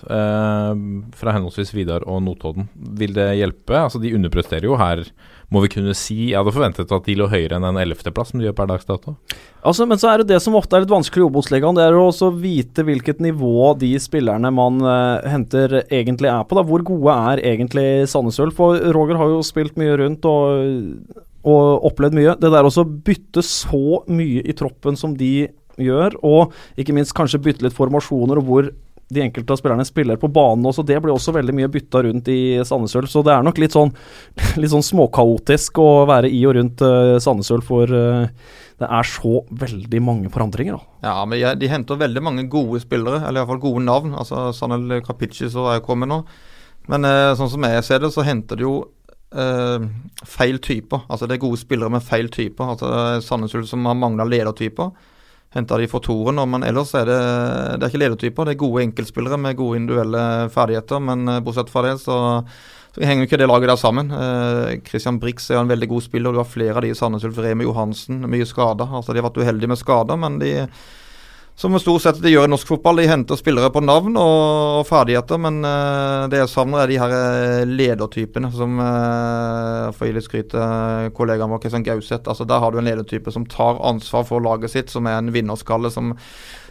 Uh, 0.06 0.70
fra 1.16 1.34
henholdsvis 1.34 1.74
Vidar 1.74 2.06
og 2.06 2.22
Notodden. 2.26 2.68
Vil 3.00 3.16
det 3.16 3.32
hjelpe? 3.40 3.80
Altså 3.80 4.00
De 4.02 4.14
underpresterer 4.16 4.68
jo 4.68 4.78
her, 4.78 5.02
må 5.50 5.62
vi 5.64 5.72
kunne 5.74 5.96
si. 5.98 6.30
Jeg 6.30 6.38
hadde 6.38 6.54
forventet 6.54 6.94
at 6.94 7.10
de 7.10 7.18
lå 7.18 7.28
høyere 7.32 7.58
enn 7.58 7.66
en 7.66 7.82
ellevteplass, 7.82 8.32
som 8.32 8.40
de 8.40 8.48
gjør 8.48 8.56
per 8.60 8.70
dags 8.70 8.86
dato. 8.88 9.16
Altså, 9.66 9.86
men 9.90 9.98
så 9.98 10.12
er 10.12 10.22
det 10.22 10.30
det 10.30 10.40
som 10.44 10.54
ofte 10.58 10.78
er 10.78 10.84
litt 10.84 10.94
vanskelig 10.94 11.24
i 11.24 11.26
Obos-ligaen, 11.26 11.74
det 11.78 11.88
er 11.88 11.98
å 11.98 12.06
også 12.12 12.30
vite 12.38 12.86
hvilket 12.86 13.22
nivå 13.24 13.72
de 13.80 13.92
spillerne 14.02 14.52
man 14.54 14.78
uh, 14.86 15.18
henter 15.26 15.80
egentlig 15.86 16.30
er 16.30 16.46
på. 16.46 16.58
da 16.58 16.66
Hvor 16.66 16.86
gode 16.86 17.20
er 17.32 17.46
egentlig 17.54 18.06
Sandnes 18.10 18.38
Ulf? 18.42 18.58
For 18.60 18.78
Roger 18.94 19.18
har 19.18 19.34
jo 19.34 19.42
spilt 19.46 19.78
mye 19.80 19.98
rundt 19.98 20.26
og 20.30 21.24
og 21.46 21.86
opplevd 21.90 22.18
mye. 22.18 22.34
Det 22.40 22.50
der 22.52 22.66
også 22.66 22.84
bytte 22.84 23.44
så 23.46 24.02
mye 24.10 24.42
i 24.42 24.56
troppen 24.56 24.98
som 24.98 25.14
de 25.18 25.48
gjør, 25.76 26.16
og 26.24 26.54
ikke 26.80 26.94
minst 26.96 27.14
kanskje 27.16 27.42
bytte 27.44 27.66
litt 27.66 27.76
formasjoner 27.76 28.40
og 28.40 28.48
hvor 28.48 28.70
de 29.06 29.22
enkelte 29.22 29.54
av 29.54 29.60
spillerne 29.60 29.86
spiller 29.86 30.18
på 30.18 30.30
banen 30.34 30.66
også. 30.66 30.82
Det 30.86 30.98
blir 31.02 31.14
også 31.14 31.34
veldig 31.36 31.54
mye 31.54 31.70
bytta 31.70 32.02
rundt 32.08 32.30
i 32.32 32.40
Sandnes 32.66 32.96
Ulf, 32.98 33.10
så 33.12 33.22
det 33.26 33.34
er 33.36 33.44
nok 33.46 33.60
litt 33.62 33.76
sånn, 33.76 33.92
litt 34.60 34.72
sånn 34.72 34.86
småkaotisk 34.86 35.78
å 35.82 35.90
være 36.10 36.30
i 36.32 36.42
og 36.48 36.56
rundt 36.58 36.82
uh, 36.82 37.14
Sandnes 37.22 37.52
Ulf, 37.54 37.68
for 37.70 37.92
uh, 37.92 38.26
det 38.82 38.90
er 38.98 39.08
så 39.08 39.44
veldig 39.62 40.02
mange 40.04 40.32
forandringer. 40.32 40.80
Da. 40.80 40.98
Ja, 41.06 41.14
men 41.28 41.60
de 41.60 41.70
henter 41.70 42.02
veldig 42.02 42.24
mange 42.24 42.48
gode 42.50 42.82
spillere, 42.82 43.22
eller 43.22 43.44
iallfall 43.44 43.62
gode 43.62 43.84
navn. 43.86 44.16
Altså 44.18 44.50
Sanel 44.56 44.98
Kapici 45.06 45.48
som 45.52 45.70
er 45.70 45.84
kommet 45.86 46.10
nå. 46.10 46.24
Men 46.90 47.06
uh, 47.06 47.32
sånn 47.38 47.52
som 47.54 47.70
jeg 47.70 47.86
ser 47.86 48.02
det, 48.02 48.12
så 48.14 48.26
henter 48.26 48.58
de 48.58 48.66
jo 48.66 48.76
Uh, 49.34 49.88
feil 50.22 50.60
typer. 50.62 51.02
Altså 51.10 51.26
Det 51.26 51.36
er 51.36 51.42
gode 51.42 51.58
spillere 51.58 51.90
med 51.90 52.04
feil 52.04 52.30
typer. 52.30 52.72
Altså 52.76 53.20
Sandnes 53.24 53.54
Ulf 53.58 53.68
som 53.68 53.84
har 53.88 53.98
mangla 53.98 54.24
ledertyper. 54.28 54.92
Henta 55.56 55.78
de 55.80 55.88
for 55.88 56.04
Toren, 56.04 56.38
men 56.50 56.64
ellers 56.66 56.92
er 56.98 57.06
det, 57.08 57.18
det 57.80 57.86
er 57.86 57.90
ikke 57.90 58.02
ledertyper. 58.02 58.46
Det 58.46 58.56
er 58.56 58.60
gode 58.60 58.82
enkeltspillere 58.84 59.38
med 59.40 59.56
gode 59.56 59.80
individuelle 59.80 60.22
ferdigheter, 60.52 61.02
men 61.02 61.26
uh, 61.30 61.40
bortsett 61.44 61.72
fra 61.72 61.84
det 61.86 61.96
så, 62.02 62.18
så 62.94 63.06
henger 63.06 63.26
ikke 63.26 63.40
det 63.40 63.48
laget 63.50 63.72
der 63.72 63.80
sammen. 63.80 64.12
Uh, 64.12 64.76
Christian 64.86 65.20
Brix 65.22 65.50
er 65.50 65.62
en 65.62 65.72
veldig 65.72 65.88
god 65.90 66.06
spiller, 66.06 66.30
og 66.30 66.36
du 66.36 66.42
har 66.44 66.50
flere 66.50 66.76
av 66.76 66.86
de 66.86 66.92
i 66.92 66.98
Sandnes 66.98 67.26
Ulf. 67.26 67.40
Remi 67.42 67.66
Johansen, 67.66 68.22
mye 68.30 68.46
skader. 68.46 68.94
Altså 69.00 69.14
De 69.14 69.22
har 69.22 69.28
vært 69.30 69.42
uheldige 69.42 69.72
med 69.72 69.80
skader, 69.80 70.20
men 70.22 70.38
de 70.42 70.52
som 71.56 71.72
stort 71.80 72.04
sett 72.04 72.18
de 72.20 72.30
gjør 72.34 72.44
i 72.44 72.50
norsk 72.52 72.68
fotball. 72.68 73.00
De 73.00 73.08
henter 73.08 73.38
spillere 73.40 73.70
på 73.72 73.80
navn 73.80 74.18
og, 74.20 74.82
ferdigheter, 74.88 75.40
men 75.40 75.62
uh, 75.64 76.26
det 76.28 76.42
jeg 76.42 76.52
savner, 76.52 76.82
er 76.82 76.92
de 76.92 76.98
her 77.00 77.14
eh, 77.16 77.62
ledertypene 77.70 78.50
som 78.52 78.76
uh, 78.76 79.88
For 79.96 80.04
å 80.04 80.10
gi 80.10 80.16
litt 80.18 80.26
skryt 80.26 80.50
til 80.52 81.08
kollegaen 81.16 81.54
vår 81.54 81.62
Kristian 81.64 81.86
Gauseth. 81.86 82.28
Altså, 82.28 82.44
der 82.44 82.60
har 82.60 82.74
du 82.74 82.82
en 82.82 82.88
ledertype 82.88 83.32
som 83.32 83.48
tar 83.48 83.80
ansvar 83.88 84.28
for 84.28 84.44
laget 84.44 84.74
sitt, 84.74 84.92
som 84.92 85.08
er 85.08 85.16
en 85.16 85.32
vinnerskalle. 85.32 85.90
som 85.90 86.12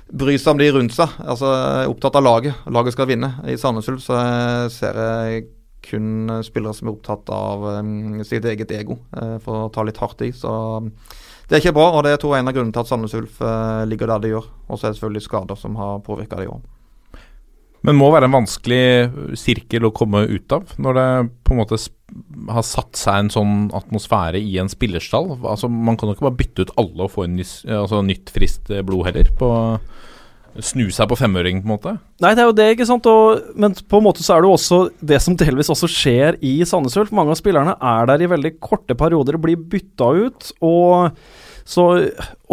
bryr 0.05 0.38
seg 0.38 0.53
om 0.53 0.61
de 0.61 0.69
rundt 0.69 0.93
seg. 0.93 1.17
altså 1.25 1.49
er 1.49 1.89
Opptatt 1.89 2.21
av 2.21 2.27
laget. 2.27 2.65
Laget 2.69 2.93
skal 2.93 3.09
vinne. 3.09 3.31
I 3.49 3.57
Sandnes 3.57 3.89
Ulf 3.89 4.05
ser 4.05 5.01
jeg 5.01 5.47
kun 5.86 6.29
spillere 6.45 6.77
som 6.77 6.89
er 6.89 6.95
opptatt 6.95 7.29
av 7.33 7.65
um, 7.79 8.21
sitt 8.25 8.45
eget 8.45 8.71
ego, 8.73 8.99
uh, 9.17 9.38
for 9.41 9.65
å 9.65 9.71
ta 9.73 9.86
litt 9.86 10.01
hardt 10.01 10.21
i. 10.25 10.31
Så 10.33 10.53
det 11.45 11.57
er 11.57 11.61
ikke 11.61 11.75
bra, 11.77 11.89
og 11.93 12.05
det 12.05 12.15
er 12.15 12.21
to 12.21 12.31
en 12.33 12.49
av 12.49 12.55
grunnene 12.55 12.73
til 12.73 12.81
at 12.81 12.89
Sandnes 12.89 13.13
Ulf 13.17 13.41
eh, 13.43 13.83
ligger 13.89 14.09
der 14.09 14.23
de 14.23 14.31
gjør. 14.33 14.47
Og 14.65 14.79
så 14.79 14.87
er 14.87 14.93
det 14.93 14.99
selvfølgelig 14.99 15.27
skader 15.27 15.59
som 15.59 15.77
har 15.77 16.01
påvirka 16.05 16.39
det 16.39 16.47
i 16.47 16.51
år. 16.51 16.63
Men 17.85 17.99
må 17.99 18.07
være 18.09 18.25
en 18.25 18.33
vanskelig 18.33 19.37
sirkel 19.37 19.85
å 19.85 19.93
komme 19.93 20.23
ut 20.25 20.55
av, 20.55 20.71
når 20.81 20.97
det 20.97 21.09
på 21.45 21.53
en 21.53 21.59
måte 21.61 21.77
har 22.49 22.65
satt 22.65 22.97
seg 22.97 23.19
en 23.19 23.29
sånn 23.33 23.53
atmosfære 23.77 24.41
i 24.41 24.55
en 24.61 24.71
spillerstall. 24.71 25.35
Altså, 25.43 25.69
man 25.69 25.99
kan 25.99 26.09
jo 26.09 26.15
ikke 26.15 26.25
bare 26.25 26.39
bytte 26.39 26.65
ut 26.65 26.73
alle 26.81 27.05
og 27.05 27.13
få 27.13 27.27
en 27.27 27.37
altså, 27.37 28.01
nytt, 28.05 28.33
friskt 28.33 28.73
blod 28.87 29.05
heller. 29.11 29.29
på 29.37 29.51
Snu 30.63 30.85
seg 30.93 31.09
på 31.11 31.17
femøring, 31.19 31.59
på 31.63 31.67
en 31.67 31.73
måte? 31.73 31.95
Nei, 32.23 32.31
det 32.35 32.43
er 32.43 32.47
jo 32.47 32.55
det, 32.55 32.67
ikke 32.75 32.87
sant. 32.87 33.07
Og, 33.11 33.49
men 33.59 33.75
på 33.75 33.99
en 33.99 34.05
måte 34.05 34.23
så 34.23 34.35
er 34.35 34.43
det 34.43 34.49
jo 34.49 34.55
også 34.55 34.79
det 35.03 35.19
som 35.23 35.35
delvis 35.39 35.71
også 35.73 35.89
skjer 35.91 36.37
i 36.45 36.57
Sandnes 36.67 36.95
Ulf. 37.01 37.11
Mange 37.15 37.35
av 37.35 37.39
spillerne 37.39 37.75
er 37.75 38.07
der 38.11 38.23
i 38.23 38.29
veldig 38.31 38.53
korte 38.63 38.95
perioder, 38.97 39.35
og 39.35 39.43
blir 39.43 39.59
bytta 39.59 40.11
ut. 40.15 40.53
og 40.63 41.17
så 41.65 41.83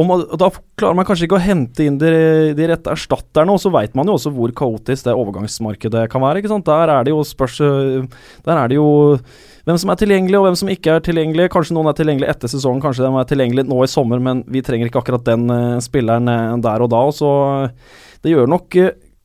man, 0.09 0.25
Da 0.41 0.49
klarer 0.81 0.97
man 0.97 1.05
kanskje 1.05 1.27
ikke 1.29 1.37
å 1.37 1.45
hente 1.45 1.85
inn 1.85 1.99
de, 2.01 2.11
de 2.57 2.69
rette 2.71 2.95
erstatterne, 2.95 3.53
og 3.53 3.61
så 3.61 3.71
veit 3.75 3.95
man 3.99 4.09
jo 4.09 4.17
også 4.17 4.33
hvor 4.33 4.55
kaotisk 4.57 5.07
det 5.07 5.15
overgangsmarkedet 5.15 6.07
kan 6.11 6.25
være. 6.25 6.41
ikke 6.41 6.53
sant? 6.55 6.67
Der 6.67 6.95
er 6.97 7.05
det 7.05 7.13
jo 7.13 7.21
spørs 7.29 7.61
Der 7.61 8.57
er 8.57 8.73
det 8.73 8.81
jo 8.81 8.89
hvem 9.69 9.79
som 9.79 9.93
er 9.93 10.01
tilgjengelig 10.01 10.39
og 10.39 10.47
hvem 10.47 10.59
som 10.59 10.71
ikke 10.73 10.97
er 10.97 11.05
tilgjengelig. 11.07 11.51
Kanskje 11.55 11.77
noen 11.77 11.91
er 11.91 11.99
tilgjengelig 11.99 12.31
etter 12.33 12.51
sesongen, 12.51 12.83
kanskje 12.83 13.07
de 13.07 13.13
er 13.21 13.29
tilgjengelig 13.31 13.67
nå 13.69 13.79
i 13.85 13.91
sommer, 13.91 14.23
men 14.23 14.43
vi 14.51 14.65
trenger 14.65 14.91
ikke 14.91 15.03
akkurat 15.03 15.27
den 15.29 15.47
uh, 15.53 15.79
spilleren 15.85 16.31
uh, 16.31 16.59
der 16.63 16.85
og 16.85 16.91
da. 16.93 17.03
Så 17.15 17.31
det 18.25 18.35
gjør 18.35 18.51
nok 18.51 18.79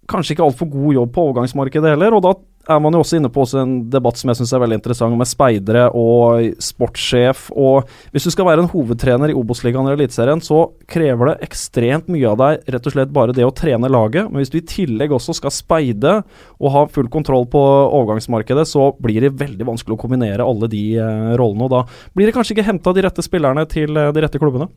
kanskje 0.08 0.36
ikke 0.36 0.46
altfor 0.46 0.70
god 0.72 1.00
jobb 1.02 1.16
på 1.16 1.26
overgangsmarkedet 1.30 1.96
heller, 1.96 2.16
og 2.16 2.24
da 2.26 2.36
er 2.68 2.80
man 2.84 2.96
jo 2.96 3.02
også 3.04 3.18
inne 3.20 3.30
på 3.34 3.44
også 3.44 3.62
en 3.62 3.76
debatt 3.92 4.20
som 4.20 4.32
jeg 4.32 4.40
syns 4.42 4.54
er 4.56 4.62
veldig 4.64 4.78
interessant, 4.80 5.18
med 5.18 5.30
speidere 5.30 5.88
og 5.98 6.60
sportssjef. 6.64 7.48
Og 7.56 7.88
hvis 8.14 8.28
du 8.28 8.34
skal 8.34 8.48
være 8.50 8.66
en 8.66 8.72
hovedtrener 8.72 9.32
i 9.32 9.38
Obos-ligaen 9.38 9.88
eller 9.88 10.00
Eliteserien, 10.00 10.44
så 10.44 10.66
krever 10.90 11.32
det 11.32 11.38
ekstremt 11.48 12.12
mye 12.12 12.34
av 12.34 12.42
deg 12.42 12.74
rett 12.76 12.90
og 12.90 12.96
slett 12.96 13.14
bare 13.16 13.36
det 13.38 13.48
å 13.48 13.54
trene 13.56 13.92
laget. 13.92 14.28
Men 14.30 14.42
hvis 14.42 14.54
du 14.54 14.60
i 14.60 14.66
tillegg 14.68 15.16
også 15.16 15.38
skal 15.38 15.54
speide 15.56 16.18
og 16.58 16.74
ha 16.76 16.84
full 16.92 17.10
kontroll 17.14 17.48
på 17.52 17.62
overgangsmarkedet, 17.62 18.68
så 18.70 18.92
blir 19.04 19.24
det 19.24 19.36
veldig 19.40 19.70
vanskelig 19.72 19.98
å 19.98 20.02
kombinere 20.02 20.46
alle 20.46 20.70
de 20.72 20.84
eh, 21.00 21.32
rollene. 21.40 21.70
Og 21.70 21.74
da 21.74 21.84
blir 22.18 22.30
det 22.30 22.36
kanskje 22.38 22.58
ikke 22.58 22.68
henta 22.68 22.96
de 22.96 23.08
rette 23.08 23.26
spillerne 23.26 23.68
til 23.72 23.96
eh, 23.96 24.12
de 24.14 24.28
rette 24.28 24.42
klubbene. 24.42 24.70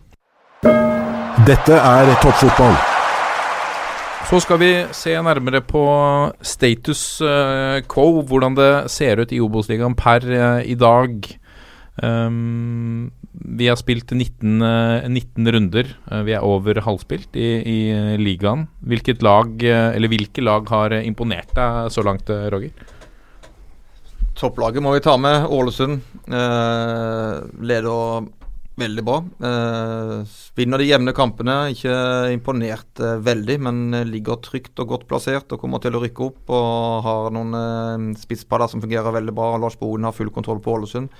Dette 1.46 1.76
er 1.76 2.16
toppfotball. 2.20 2.99
Så 4.30 4.38
skal 4.44 4.60
vi 4.62 4.66
se 4.94 5.10
nærmere 5.26 5.58
på 5.66 5.80
status 6.46 7.00
uh, 7.18 7.82
quo, 7.90 8.20
hvordan 8.22 8.54
det 8.54 8.68
ser 8.94 9.18
ut 9.18 9.32
i 9.34 9.40
Obos-ligaen 9.42 9.96
per 9.98 10.22
uh, 10.22 10.60
i 10.62 10.76
dag. 10.78 11.26
Um, 11.98 13.10
vi 13.58 13.66
har 13.66 13.80
spilt 13.80 14.14
19, 14.14 14.62
uh, 14.62 15.08
19 15.10 15.50
runder. 15.50 15.90
vi 16.22 16.36
er 16.38 16.46
over 16.46 16.78
halvspilt 16.86 17.34
i, 17.34 17.48
i 17.58 17.80
ligaen. 18.22 18.68
Hvilket 18.86 19.26
lag, 19.26 19.50
eller 19.66 20.14
hvilke 20.14 20.46
lag 20.46 20.70
har 20.70 20.94
imponert 21.00 21.50
deg 21.58 21.90
så 21.90 22.06
langt, 22.06 22.30
Roger? 22.54 22.70
Topplaget 24.38 24.78
må 24.86 24.94
vi 24.94 25.02
ta 25.02 25.18
med. 25.18 25.50
Ålesund 25.50 26.06
leder 27.58 28.30
veldig 28.78 29.02
bra. 29.04 29.16
Eh, 29.48 30.36
vinner 30.56 30.80
de 30.80 30.86
jevne 30.88 31.14
kampene. 31.16 31.56
Ikke 31.74 31.94
imponert 32.34 33.00
eh, 33.02 33.18
veldig, 33.24 33.58
men 33.66 33.82
ligger 34.08 34.40
trygt 34.44 34.78
og 34.80 34.94
godt 34.94 35.08
plassert 35.10 35.52
og 35.52 35.60
kommer 35.62 35.82
til 35.82 35.96
å 35.96 36.02
rykke 36.04 36.28
opp. 36.28 36.54
Og 36.54 37.04
har 37.06 37.34
noen 37.34 37.58
eh, 37.58 38.06
spisspadder 38.20 38.72
som 38.72 38.82
fungerer 38.84 39.16
veldig 39.18 39.34
bra. 39.36 39.52
Lars 39.60 39.78
Boden 39.80 40.08
har 40.08 40.16
full 40.16 40.32
kontroll 40.34 40.62
på 40.64 40.78
Ålesund. 40.78 41.10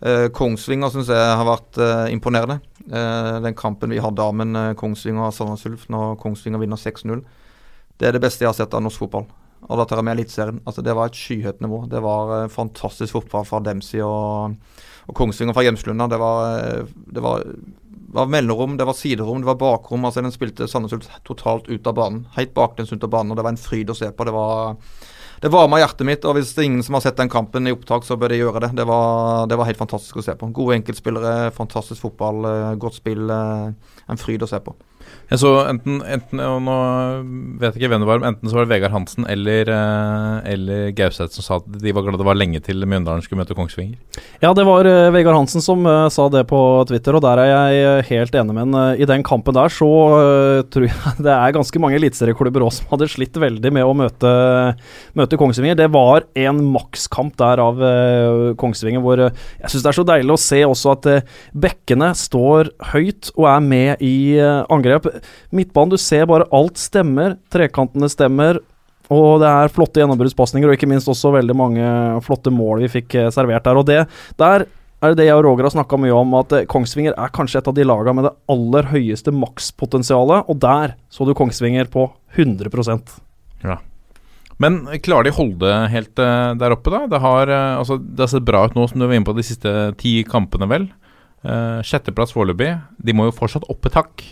Eh, 0.00 0.28
Kongsvinger 0.34 0.92
syns 0.94 1.10
jeg 1.10 1.32
har 1.40 1.46
vært 1.48 1.80
eh, 1.82 2.06
imponerende. 2.14 2.60
Eh, 2.86 3.34
den 3.42 3.56
kampen 3.58 3.90
vi 3.90 4.02
hadde 4.02 4.30
med 4.38 4.54
eh, 4.56 4.74
Kongsvinger 4.78 5.26
og 5.26 5.34
Sandnes 5.34 5.66
Ulf 5.68 5.88
når 5.92 6.14
Kongsvinger 6.22 6.62
vinner 6.62 6.78
6-0, 6.78 7.24
det 7.98 8.06
er 8.06 8.14
det 8.14 8.22
beste 8.22 8.44
jeg 8.44 8.52
har 8.52 8.56
sett 8.56 8.76
av 8.78 8.84
norsk 8.84 9.02
fotball. 9.02 9.26
Og 9.66 9.80
da 9.80 9.84
tar 9.88 9.98
jeg 9.98 10.06
med 10.06 10.14
Eliteserien. 10.14 10.60
Altså, 10.70 10.84
det 10.86 10.94
var 10.94 11.10
et 11.10 11.18
skyhøyt 11.18 11.64
nivå. 11.64 11.80
Det 11.90 12.02
var 12.04 12.34
eh, 12.36 12.52
fantastisk 12.52 13.16
fotball 13.16 13.48
fra 13.48 13.58
Dempsey 13.66 14.04
og 14.06 14.54
og 15.08 15.16
Kongsvinger 15.16 15.56
fra 15.56 15.64
Gjemslunda, 15.64 16.06
Det 16.08 16.20
var, 16.20 16.86
det 17.16 17.24
var, 17.24 17.44
var 18.12 18.32
mellomrom, 18.32 18.76
det 18.76 18.86
var 18.88 18.96
siderom, 18.96 19.40
det 19.40 19.48
var 19.48 19.60
bakrom. 19.60 20.04
altså 20.04 20.22
Den 20.22 20.34
spilte 20.34 20.68
Sandnes 20.68 21.08
totalt 21.24 21.68
ut 21.68 21.86
av 21.86 21.94
banen. 21.96 22.26
Helt 22.36 22.52
baklengs 22.54 22.92
ut 22.92 23.04
av 23.04 23.10
banen. 23.10 23.32
og 23.32 23.36
Det 23.40 23.46
var 23.46 23.56
en 23.56 23.62
fryd 23.62 23.90
å 23.90 23.96
se 23.96 24.10
på. 24.12 24.28
Det 24.28 24.36
var 24.36 24.76
det 25.38 25.52
varma 25.54 25.78
hjertet 25.78 26.06
mitt, 26.06 26.24
og 26.26 26.34
hvis 26.34 26.50
det 26.54 26.64
er 26.64 26.66
ingen 26.66 26.82
som 26.82 26.96
har 26.96 27.04
sett 27.04 27.18
den 27.20 27.30
kampen 27.30 27.68
i 27.70 27.72
opptak, 27.74 28.02
så 28.02 28.16
bør 28.18 28.32
de 28.32 28.40
gjøre 28.40 28.62
det. 28.64 28.72
Det 28.80 28.86
var, 28.88 29.46
det 29.46 29.58
var 29.58 29.68
helt 29.68 29.78
fantastisk 29.78 30.18
å 30.18 30.24
se 30.26 30.34
på. 30.34 30.48
Gode 30.56 30.80
enkeltspillere, 30.80 31.52
fantastisk 31.54 32.02
fotball, 32.02 32.42
eh, 32.48 32.74
godt 32.82 32.98
spill. 32.98 33.30
Eh, 33.30 33.94
en 34.10 34.18
fryd 34.18 34.42
å 34.42 34.48
se 34.50 34.58
på. 34.64 34.74
Jeg 35.28 35.42
så 35.42 35.50
enten, 35.68 35.98
enten, 36.08 36.40
og 36.40 36.62
nå 36.64 36.74
vet 37.60 37.74
jeg 37.74 37.82
ikke 37.82 37.90
hvem 37.92 38.00
det 38.00 38.08
var, 38.08 38.20
men 38.22 38.30
enten 38.30 38.48
så 38.48 38.56
var 38.56 38.64
det 38.64 38.72
Vegard 38.72 38.94
Hansen 38.94 39.26
eller, 39.28 39.68
eh, 39.68 40.36
eller 40.54 40.86
Gauseth 40.96 41.36
som 41.36 41.44
sa 41.44 41.58
at 41.60 41.66
de 41.82 41.92
var 41.92 42.06
glad 42.06 42.16
det 42.16 42.24
var 42.24 42.38
lenge 42.38 42.62
til 42.64 42.80
Mjøndalen 42.88 43.20
skulle 43.20 43.42
møte 43.42 43.56
Kongsvinger. 43.56 43.98
Ja, 44.40 44.54
det 44.56 44.64
var 44.64 44.88
uh, 44.88 45.10
Vegard 45.12 45.36
Hansen 45.36 45.60
som 45.60 45.84
uh, 45.84 46.08
sa 46.08 46.30
det 46.32 46.46
på 46.48 46.60
Twitter, 46.88 47.18
og 47.18 47.24
der 47.26 47.42
er 47.42 47.50
jeg 47.52 48.06
helt 48.08 48.38
enig 48.40 48.56
med 48.56 48.64
ham. 48.64 48.96
I 48.96 49.08
den 49.10 49.24
kampen 49.26 49.56
der 49.58 49.68
så 49.72 49.90
tror 50.72 50.86
jeg 50.88 50.96
det 51.26 51.34
er 51.34 51.56
ganske 51.58 51.84
mange 51.84 52.00
eliteserieklubber 52.00 52.64
òg 52.64 52.72
som 52.78 52.88
hadde 52.94 53.10
slitt 53.12 53.36
veldig 53.36 53.74
med 53.76 53.84
å 53.84 53.92
møte, 54.00 54.32
møte 55.12 55.40
Kongsvinger. 55.40 55.76
Det 55.76 55.90
var 55.92 56.24
en 56.40 56.64
makskamp 56.72 57.36
der 57.36 57.60
av 57.66 57.84
Kongsvinger 58.60 59.04
hvor 59.04 59.26
jeg 59.26 59.68
syns 59.68 59.84
det 59.84 59.92
er 59.92 60.00
så 60.00 60.06
deilig 60.08 60.38
å 60.38 60.40
se 60.40 60.64
også 60.64 60.96
at 60.96 61.10
bekkene 61.52 62.14
står 62.16 62.72
høyt 62.94 63.34
og 63.36 63.50
er 63.52 63.68
med 63.68 64.04
i 64.04 64.16
angrep. 64.40 64.97
Midtbanen, 65.54 65.94
du 65.94 66.00
ser 66.00 66.26
bare 66.30 66.48
alt 66.54 66.80
stemmer. 66.80 67.36
Trekantene 67.52 68.10
stemmer. 68.12 68.60
Og 69.14 69.38
det 69.40 69.48
er 69.48 69.72
flotte 69.72 70.02
gjennombruddspasninger, 70.02 70.68
og 70.68 70.76
ikke 70.76 70.88
minst 70.90 71.08
også 71.08 71.32
veldig 71.38 71.56
mange 71.56 71.84
flotte 72.26 72.52
mål 72.52 72.84
vi 72.84 72.92
fikk 72.98 73.16
eh, 73.16 73.30
servert 73.32 73.64
der. 73.64 73.80
Og 73.80 73.86
det 73.88 74.02
der 74.40 74.66
er 74.98 75.14
det 75.14 75.28
jeg 75.28 75.38
og 75.38 75.44
Roger 75.46 75.68
har 75.68 75.72
snakka 75.72 75.98
mye 76.00 76.14
om, 76.16 76.34
at 76.40 76.52
eh, 76.52 76.66
Kongsvinger 76.68 77.16
er 77.16 77.32
kanskje 77.32 77.62
et 77.62 77.70
av 77.70 77.76
de 77.76 77.86
lagene 77.88 78.18
med 78.18 78.28
det 78.28 78.34
aller 78.52 78.90
høyeste 78.92 79.32
makspotensialet, 79.32 80.50
og 80.50 80.60
der 80.60 80.98
så 81.14 81.24
du 81.24 81.32
Kongsvinger 81.38 81.88
på 81.92 82.10
100% 82.36 83.16
Men 84.60 84.82
klarer 85.00 85.28
de 85.28 85.36
holde 85.38 85.74
helt 85.94 86.20
eh, 86.20 86.52
der 86.60 86.76
oppe, 86.76 86.92
da? 86.92 87.06
Det 87.08 87.22
har, 87.24 87.54
altså, 87.80 87.96
det 88.02 88.26
har 88.26 88.32
sett 88.34 88.48
bra 88.48 88.66
ut 88.66 88.76
nå, 88.76 88.88
som 88.90 89.00
du 89.00 89.06
var 89.06 89.16
inne 89.16 89.28
på 89.28 89.36
de 89.38 89.46
siste 89.46 89.74
ti 90.02 90.18
kampene, 90.28 90.68
vel. 90.68 90.90
Uh, 91.46 91.78
Sjetteplass 91.86 92.32
foreløpig. 92.34 92.72
De 92.98 93.14
må 93.14 93.28
jo 93.28 93.36
fortsatt 93.36 93.68
opp 93.70 93.86
et 93.86 93.94
hakk. 93.94 94.24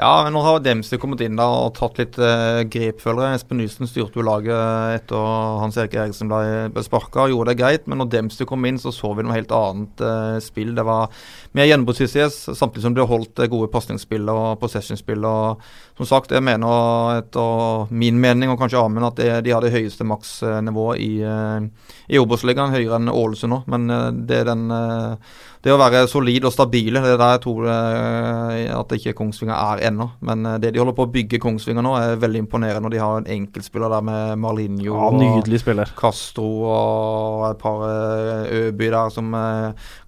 Ja, 0.00 0.22
men 0.24 0.32
nå 0.32 0.40
har 0.40 0.62
Dempsey 0.64 0.96
kommet 0.96 1.20
inn 1.20 1.34
da 1.36 1.44
og 1.44 1.74
tatt 1.76 1.98
litt 2.00 2.14
eh, 2.24 2.62
grep, 2.72 3.02
føler 3.02 3.26
jeg. 3.26 3.40
Espen 3.42 3.58
Nysen 3.60 3.88
styrte 3.90 4.16
jo 4.16 4.24
laget 4.24 4.94
etter 4.94 5.26
Hans 5.60 5.76
Erik 5.76 5.98
Eriksen 6.00 6.30
ble, 6.30 6.84
sparka 6.86 7.26
og 7.26 7.34
gjorde 7.34 7.52
det 7.52 7.60
greit. 7.60 7.84
Men 7.84 8.00
når 8.00 8.08
Dempsey 8.14 8.48
kom 8.48 8.64
inn, 8.64 8.78
så 8.80 8.94
så 8.96 9.10
vi 9.12 9.26
noe 9.26 9.36
helt 9.36 9.52
annet 9.52 10.00
eh, 10.00 10.38
spill. 10.40 10.72
Det 10.78 10.86
var 10.88 11.12
mer 11.52 11.68
gjennombruddshissighet, 11.68 12.32
samtidig 12.56 12.86
som 12.86 12.96
det 12.96 13.06
holdt 13.10 13.44
eh, 13.44 13.50
gode 13.52 13.68
pasningsspill 13.74 14.32
og 14.32 14.56
possession-spill. 14.62 15.28
Og 15.28 15.68
som 16.00 16.08
sagt, 16.08 16.32
jeg 16.32 16.48
mener 16.48 17.18
etter 17.18 17.92
min 17.92 18.16
mening, 18.24 18.48
og 18.48 18.56
kanskje 18.62 18.80
Amund, 18.80 19.04
at 19.10 19.20
de, 19.20 19.28
de 19.44 19.52
har 19.52 19.60
det 19.60 19.74
høyeste 19.76 20.08
maksnivået 20.08 21.04
i, 21.04 21.12
eh, 21.28 21.92
i 22.08 22.24
Obos-ligaen. 22.24 22.72
Høyere 22.72 23.02
enn 23.02 23.12
Ålesund 23.12 23.52
nå. 23.52 23.62
Men 23.68 23.84
eh, 23.92 24.08
det 24.32 24.40
er 24.40 24.52
den 24.54 24.64
eh, 24.72 25.36
det 25.60 25.72
å 25.74 25.76
være 25.76 26.06
solid 26.08 26.46
og 26.48 26.52
stabile, 26.54 27.02
det 27.04 27.10
er 27.12 27.18
der 27.20 27.34
jeg 27.34 27.40
tror 27.44 27.66
eh, 27.68 28.70
at 28.72 28.92
ikke 28.96 29.12
Kongsvinger 29.18 29.52
er 29.52 29.82
ennå. 29.90 30.06
Men 30.24 30.46
eh, 30.48 30.54
det 30.62 30.70
de 30.72 30.80
holder 30.80 30.96
på 30.96 31.04
å 31.04 31.10
bygge 31.12 31.40
Kongsvinger 31.42 31.84
nå, 31.84 31.92
er 32.00 32.14
veldig 32.22 32.40
imponerende. 32.46 32.88
Og 32.88 32.94
de 32.94 33.00
har 33.02 33.18
en 33.20 33.28
enkeltspiller 33.34 33.92
der 33.92 34.06
med 34.06 34.38
Marlinho 34.40 34.94
Ja, 34.96 35.10
nydelig 35.12 35.60
spiller. 35.60 35.92
Castro 35.98 36.46
og 36.64 37.44
et 37.50 37.60
par 37.60 37.84
eh, 37.90 38.70
Øby 38.70 38.88
der 38.94 39.12
som 39.12 39.28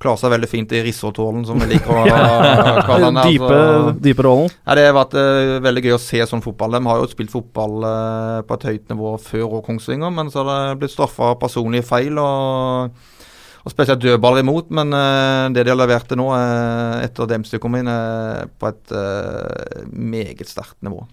klarer 0.02 0.22
seg 0.22 0.32
veldig 0.32 0.48
fint 0.50 0.72
i 0.72 0.80
risottolen, 0.86 1.44
som 1.48 1.60
vi 1.60 1.68
liker 1.74 2.00
å 2.00 2.06
kalle 2.88 3.10
den. 3.10 3.20
der, 3.20 3.28
Dype, 3.28 3.52
så- 3.52 3.94
dype 4.08 4.24
rollen. 4.26 4.48
ja, 4.64 4.78
det 4.78 4.86
har 4.88 4.96
vært 5.02 5.18
veldig 5.68 5.84
gøy 5.84 5.96
å 5.98 6.02
se 6.02 6.24
sånn 6.32 6.42
fotball. 6.44 6.78
De 6.78 6.82
har 6.88 7.02
jo 7.04 7.10
spilt 7.12 7.32
fotball 7.34 7.84
på 8.48 8.56
et 8.56 8.68
høyt 8.70 8.88
nivå 8.94 9.14
før 9.20 9.58
og 9.60 9.66
Kongsvinger, 9.68 10.10
men 10.16 10.32
så 10.32 10.42
har 10.42 10.48
det 10.72 10.80
blitt 10.80 10.96
straffa 10.96 11.34
personlige 11.40 11.84
feil 11.92 12.16
og, 12.22 12.96
og 13.62 13.72
spesielt 13.72 14.02
dødballer 14.02 14.42
imot. 14.42 14.70
Men 14.74 14.92
eh, 14.96 15.46
det 15.54 15.66
de 15.66 15.72
har 15.72 15.78
levert 15.78 16.08
til 16.10 16.20
nå, 16.20 16.28
eh, 16.36 17.02
etter 17.06 17.30
Dempsey 17.30 17.62
kom 17.62 17.78
inn, 17.78 17.90
er 17.90 18.50
på 18.58 18.70
et 18.70 18.94
eh, 18.98 19.82
meget 19.90 20.46
sterkt 20.50 20.78
nivå. 20.84 21.04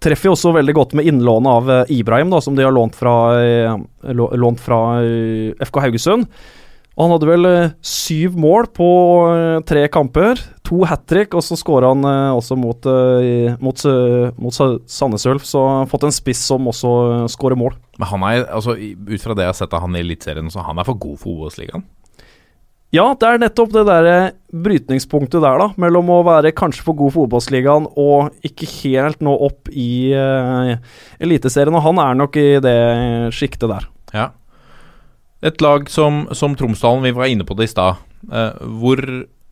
Treffer 0.00 0.30
jo 0.30 0.36
også 0.36 0.54
veldig 0.56 0.74
godt 0.76 0.94
med 0.96 1.08
innlånet 1.10 1.52
av 1.52 1.74
eh, 1.74 1.94
Ibrahim, 2.00 2.32
da, 2.32 2.40
som 2.44 2.56
de 2.56 2.64
har 2.64 2.72
lånt 2.72 2.96
fra, 2.96 3.14
eh, 3.40 4.14
lånt 4.16 4.62
fra 4.64 4.80
eh, 5.04 5.52
FK 5.68 5.82
Haugesund. 5.86 6.28
Og 7.00 7.06
Han 7.06 7.14
hadde 7.14 7.28
vel 7.30 7.48
eh, 7.48 7.70
syv 7.80 8.34
mål 8.36 8.66
på 8.76 8.86
eh, 9.32 9.60
tre 9.64 9.86
kamper. 9.88 10.42
To 10.68 10.82
hat 10.84 11.06
trick, 11.08 11.32
og 11.32 11.40
så 11.40 11.56
skåra 11.56 11.94
han 11.94 12.04
eh, 12.04 12.34
også 12.36 12.58
mot, 12.60 12.88
mot, 13.64 13.84
mot 14.36 14.58
Sandnes 14.84 15.24
Ulf. 15.32 15.46
Så 15.48 15.62
han 15.64 15.78
har 15.86 15.88
fått 15.88 16.04
en 16.04 16.12
spiss 16.12 16.42
som 16.50 16.68
også 16.68 16.90
skårer 17.32 17.56
mål. 17.56 17.78
Men 17.96 18.10
han 18.10 18.26
er, 18.28 18.44
altså, 18.52 18.76
ut 18.76 19.24
fra 19.24 19.32
det 19.32 19.48
jeg 19.48 19.54
har 19.54 19.56
sett 19.62 19.78
av 19.78 19.86
han 19.86 19.96
i 19.96 20.04
Eliteserien, 20.04 20.52
så 20.52 20.66
han 20.66 20.76
er 20.76 20.88
for 20.88 21.00
god 21.00 21.16
for 21.22 21.48
OS-ligaen. 21.48 21.86
Ja, 22.92 23.06
det 23.14 23.28
er 23.28 23.38
nettopp 23.38 23.70
det 23.72 23.84
der 23.86 24.08
brytningspunktet 24.50 25.40
der, 25.40 25.60
da. 25.62 25.68
Mellom 25.80 26.10
å 26.10 26.24
være 26.26 26.50
kanskje 26.52 26.84
for 26.84 26.98
god 26.98 27.14
for 27.14 27.30
Obos-ligaen 27.30 27.86
og 27.94 28.34
ikke 28.44 28.66
helt 28.80 29.22
nå 29.22 29.36
opp 29.46 29.70
i 29.70 30.10
uh, 30.10 30.74
Eliteserien. 31.22 31.76
Og 31.78 31.86
han 31.86 32.02
er 32.02 32.18
nok 32.18 32.36
i 32.42 32.48
det 32.60 32.80
sjiktet 33.36 33.70
der. 33.70 33.86
Ja. 34.10 34.26
Et 35.42 35.60
lag 35.64 35.88
som, 35.88 36.26
som 36.36 36.56
Tromsdalen, 36.58 37.02
vi 37.06 37.14
var 37.16 37.30
inne 37.32 37.46
på 37.48 37.56
det 37.56 37.70
i 37.70 37.72
stad. 37.72 38.00
Eh, 38.30 38.58
hvor 38.80 39.00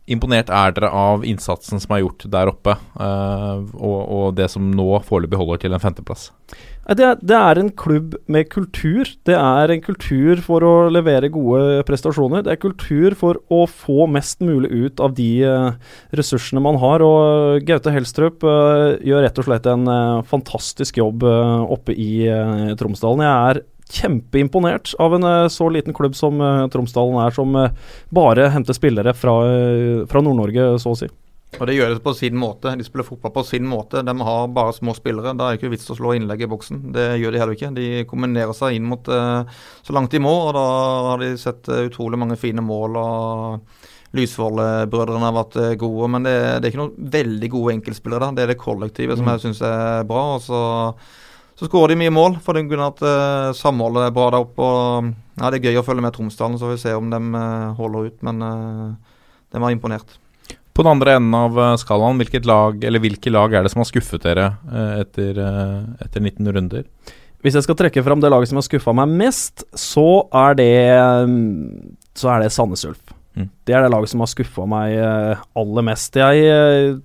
imponert 0.09 0.49
er 0.49 0.71
dere 0.73 0.89
av 0.89 1.21
innsatsen 1.25 1.77
som 1.81 1.91
er 1.93 2.01
gjort 2.03 2.23
der 2.33 2.49
oppe, 2.49 2.73
eh, 2.97 3.59
og, 3.77 3.99
og 4.09 4.27
det 4.37 4.47
som 4.53 4.71
nå 4.73 4.87
foreløpig 5.05 5.37
holder 5.37 5.59
til 5.63 5.73
en 5.77 5.81
femteplass? 5.83 6.29
Det, 6.89 7.05
er- 7.05 7.19
det 7.21 7.35
er 7.37 7.59
en 7.61 7.69
klubb 7.77 8.15
med 8.25 8.47
kultur. 8.49 9.05
Det 9.29 9.35
er 9.37 9.69
en 9.75 9.81
kultur 9.85 10.41
for 10.41 10.65
å 10.65 10.71
levere 10.93 11.29
gode 11.33 11.83
prestasjoner. 11.85 12.41
Det 12.45 12.55
er 12.55 12.61
kultur 12.63 13.13
for 13.17 13.37
å 13.53 13.63
få 13.69 14.07
mest 14.09 14.41
mulig 14.45 14.71
ut 14.87 15.01
av 15.05 15.13
de 15.17 15.27
eh, 15.45 15.71
ressursene 16.17 16.61
man 16.65 16.77
har. 16.81 17.05
Og 17.05 17.65
Gaute 17.69 17.93
Helstrup 17.93 18.45
eh, 18.45 18.95
gjør 19.09 19.25
rett 19.27 19.41
og 19.41 19.49
slett 19.49 19.69
en 19.69 19.85
eh, 19.93 20.21
fantastisk 20.29 20.97
jobb 21.01 21.25
oppe 21.29 21.93
i 21.97 22.11
Tromsdalen. 22.81 23.25
Jeg 23.25 23.53
er 23.53 23.61
kjempeimponert 23.89 24.93
av 24.99 25.15
en 25.15 25.23
eh, 25.23 25.47
så 25.47 25.69
liten 25.69 25.93
klubb 25.93 26.15
som 26.15 26.41
eh, 26.41 26.67
Tromsdalen 26.67 27.17
er, 27.25 27.33
som 27.33 27.55
eh, 27.55 27.73
bare 28.13 28.49
henter 28.53 28.77
spillere 28.77 29.15
fra, 29.17 29.33
fra 30.09 30.21
Nord-Norge, 30.25 30.75
så 30.81 30.93
å 30.93 30.99
si. 30.99 31.09
Og 31.57 31.65
det 31.65 31.79
gjør 31.79 31.95
det 31.95 32.03
på 32.05 32.13
sin 32.13 32.35
måte. 32.37 32.75
De 32.77 32.85
spiller 32.85 33.07
fotball 33.07 33.33
på 33.33 33.43
sin 33.47 33.65
måte. 33.65 34.03
De 34.05 34.13
har 34.13 34.51
bare 34.53 34.75
små 34.75 34.93
spillere. 34.93 35.33
Da 35.33 35.47
er 35.47 35.55
det 35.55 35.63
ikke 35.63 35.71
vits 35.73 35.89
å 35.89 35.95
slå 35.97 36.13
innlegg 36.13 36.43
i 36.45 36.49
boksen. 36.51 36.83
Det 36.93 37.05
gjør 37.17 37.33
de 37.33 37.39
heller 37.41 37.57
ikke. 37.57 37.71
De 37.73 37.87
kombinerer 38.09 38.53
seg 38.53 38.77
inn 38.77 38.85
mot 38.85 39.09
så 39.09 39.95
langt 39.97 40.13
de 40.13 40.21
må, 40.21 40.29
og 40.29 40.51
da 40.53 40.65
har 41.07 41.23
de 41.23 41.31
sett 41.41 41.65
utrolig 41.73 42.19
mange 42.21 42.37
fine 42.37 42.61
mål. 42.61 42.99
og 43.01 43.89
Lysvoll-brødrene 44.19 45.25
har 45.25 45.35
vært 45.39 45.57
gode, 45.81 46.11
men 46.13 46.29
det, 46.29 46.35
det 46.37 46.69
er 46.69 46.69
ikke 46.69 46.83
noen 46.83 47.09
veldig 47.17 47.49
gode 47.55 47.73
enkeltspillere. 47.79 48.27
da. 48.27 48.37
Det 48.37 48.45
er 48.45 48.53
det 48.53 48.59
kollektivet 48.61 49.17
som 49.17 49.33
jeg 49.33 49.43
syns 49.47 49.63
er 49.65 50.05
bra. 50.09 50.27
og 50.35 50.45
så 50.45 50.61
så 51.59 51.67
skårer 51.67 51.91
de 51.91 51.99
mye 51.99 52.13
mål, 52.15 52.37
for 52.43 52.55
den 52.55 52.69
grunn 52.69 52.85
at 52.85 53.01
uh, 53.03 53.51
samholdet 53.57 54.07
er 54.07 54.15
bra 54.15 54.29
der 54.31 54.45
oppe. 54.45 54.63
og 54.63 55.09
ja, 55.35 55.49
Det 55.51 55.59
er 55.59 55.69
gøy 55.69 55.81
å 55.81 55.83
følge 55.83 56.05
med 56.05 56.15
Tromsdalen, 56.15 56.55
så 56.55 56.69
får 56.69 56.77
vi 56.77 56.81
se 56.85 56.95
om 56.95 57.11
de 57.11 57.19
uh, 57.35 57.75
holder 57.75 58.07
ut. 58.07 58.17
Men 58.23 58.41
uh, 58.45 59.19
de 59.51 59.61
var 59.61 59.75
imponert. 59.75 60.17
På 60.79 60.85
den 60.85 60.93
andre 60.93 61.17
enden 61.17 61.35
av 61.35 61.57
eh, 61.59 61.77
skalaen, 61.81 62.19
hvilket 62.21 62.45
lag, 62.47 62.83
eller 62.87 63.01
hvilke 63.03 63.31
lag 63.33 63.51
er 63.51 63.65
det 63.65 63.71
som 63.73 63.81
har 63.81 63.89
skuffet 63.89 64.23
dere 64.23 64.45
eh, 64.71 65.01
etter, 65.01 65.39
eh, 65.43 66.05
etter 66.05 66.23
19 66.23 66.47
runder? 66.55 66.85
Hvis 67.43 67.57
jeg 67.57 67.65
skal 67.65 67.75
trekke 67.81 68.03
fram 68.05 68.21
det 68.23 68.31
laget 68.31 68.51
som 68.51 68.61
har 68.61 68.63
skuffa 68.63 68.93
meg 68.95 69.11
mest, 69.19 69.65
så 69.75 70.23
er 70.31 70.55
det 70.59 70.71
Så 72.15 72.31
er 72.31 72.43
det 72.43 72.51
Sandnes 72.51 72.85
Ulf. 72.87 73.11
Mm. 73.35 73.49
Det 73.67 73.75
er 73.75 73.83
det 73.83 73.91
laget 73.91 74.11
som 74.11 74.23
har 74.23 74.31
skuffa 74.31 74.65
meg 74.71 74.95
eh, 74.99 75.43
aller 75.59 75.87
mest. 75.87 76.15
Jeg 76.15 76.47
uh, 76.47 76.99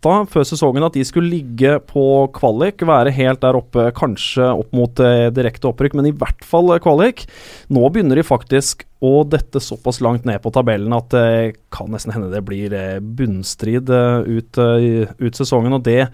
forventa 0.00 0.30
før 0.30 0.44
sesongen 0.44 0.84
at 0.84 0.94
de 0.94 1.04
skulle 1.04 1.30
ligge 1.30 1.78
på 1.86 2.30
kvalik, 2.32 2.82
være 2.82 3.12
helt 3.12 3.40
der 3.40 3.56
oppe, 3.56 3.90
kanskje 3.92 4.42
opp 4.42 4.72
mot 4.72 4.98
eh, 5.00 5.30
direkte 5.30 5.68
opprykk, 5.68 5.94
men 5.94 6.06
i 6.06 6.12
hvert 6.12 6.44
fall 6.44 6.72
eh, 6.72 6.80
kvalik. 6.80 7.26
Nå 7.68 7.88
begynner 7.90 8.16
de 8.16 8.22
faktisk 8.22 8.86
å 9.00 9.24
dette 9.24 9.60
såpass 9.60 10.00
langt 10.00 10.24
ned 10.24 10.40
på 10.42 10.52
tabellen 10.52 10.92
at 10.92 11.10
det 11.10 11.56
kan 11.70 11.90
nesten 11.90 12.12
hende 12.12 12.30
det 12.32 12.42
blir 12.44 12.72
eh, 12.72 13.00
bunnstrid 13.00 13.90
eh, 13.90 14.20
ut, 14.26 14.58
eh, 14.58 15.08
ut 15.18 15.34
sesongen. 15.34 15.72
og 15.72 15.84
det 15.84 16.08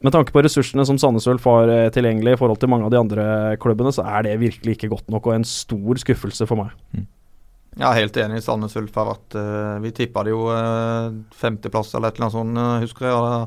med 0.00 0.14
tanke 0.14 0.32
på 0.32 0.40
ressursene 0.40 0.86
som 0.88 0.96
Sandnes 0.96 1.26
Ulf 1.28 1.44
har 1.44 1.68
eh, 1.68 1.90
tilgjengelig 1.92 2.34
i 2.34 2.40
forhold 2.40 2.60
til 2.60 2.70
mange 2.72 2.86
av 2.86 2.92
de 2.94 3.00
andre 3.00 3.56
klubbene, 3.60 3.92
så 3.92 4.06
er 4.08 4.24
det 4.24 4.40
virkelig 4.40 4.78
ikke 4.78 4.88
godt 4.94 5.10
nok, 5.12 5.26
og 5.26 5.34
en 5.34 5.44
stor 5.44 6.00
skuffelse 6.00 6.48
for 6.48 6.62
meg. 6.62 6.72
Ja, 7.78 7.92
helt 7.94 8.16
enig. 8.18 8.42
Sandnes 8.42 8.74
Ulf 8.76 8.96
har 8.98 9.12
vært 9.12 9.36
eh, 9.38 9.76
Vi 9.84 9.92
tippa 9.94 10.24
det 10.26 10.32
jo 10.34 10.48
uh, 10.50 11.12
femteplass 11.38 11.94
eller 11.94 12.10
et 12.10 12.18
eller 12.18 12.26
annet 12.26 12.38
sånt, 12.38 12.58
eh, 12.58 12.80
husker 12.86 13.06
jeg. 13.06 13.46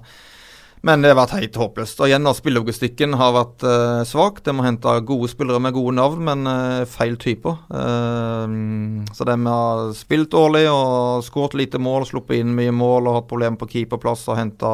Men 0.84 1.03
det 1.03 1.13
har 1.13 1.19
vært 1.19 1.36
helt 1.38 1.57
håpløst. 1.59 1.99
Og 2.03 2.09
igjen, 2.09 2.28
spillelogistikken 2.36 3.15
har 3.15 3.32
vært 3.38 3.63
svak. 4.03 4.41
De 4.43 4.51
må 4.51 4.65
hente 4.65 4.95
gode 5.07 5.30
spillere 5.32 5.61
med 5.63 5.71
gode 5.78 5.95
navn, 5.95 6.26
men 6.28 6.49
eh, 6.49 6.84
feil 6.91 7.15
typer. 7.19 7.61
Eh, 7.71 8.57
så 9.15 9.28
de 9.30 9.38
har 9.47 9.93
spilt 9.95 10.34
dårlig 10.36 10.65
og 10.71 11.24
skåret 11.24 11.55
lite 11.59 11.80
mål, 11.80 12.07
sluppet 12.09 12.41
inn 12.41 12.51
mye 12.57 12.76
mål 12.76 13.07
og 13.07 13.19
hatt 13.19 13.30
problemer 13.32 13.59
på 13.61 13.71
keeperplass 13.78 14.28
og 14.28 14.39
henta 14.41 14.74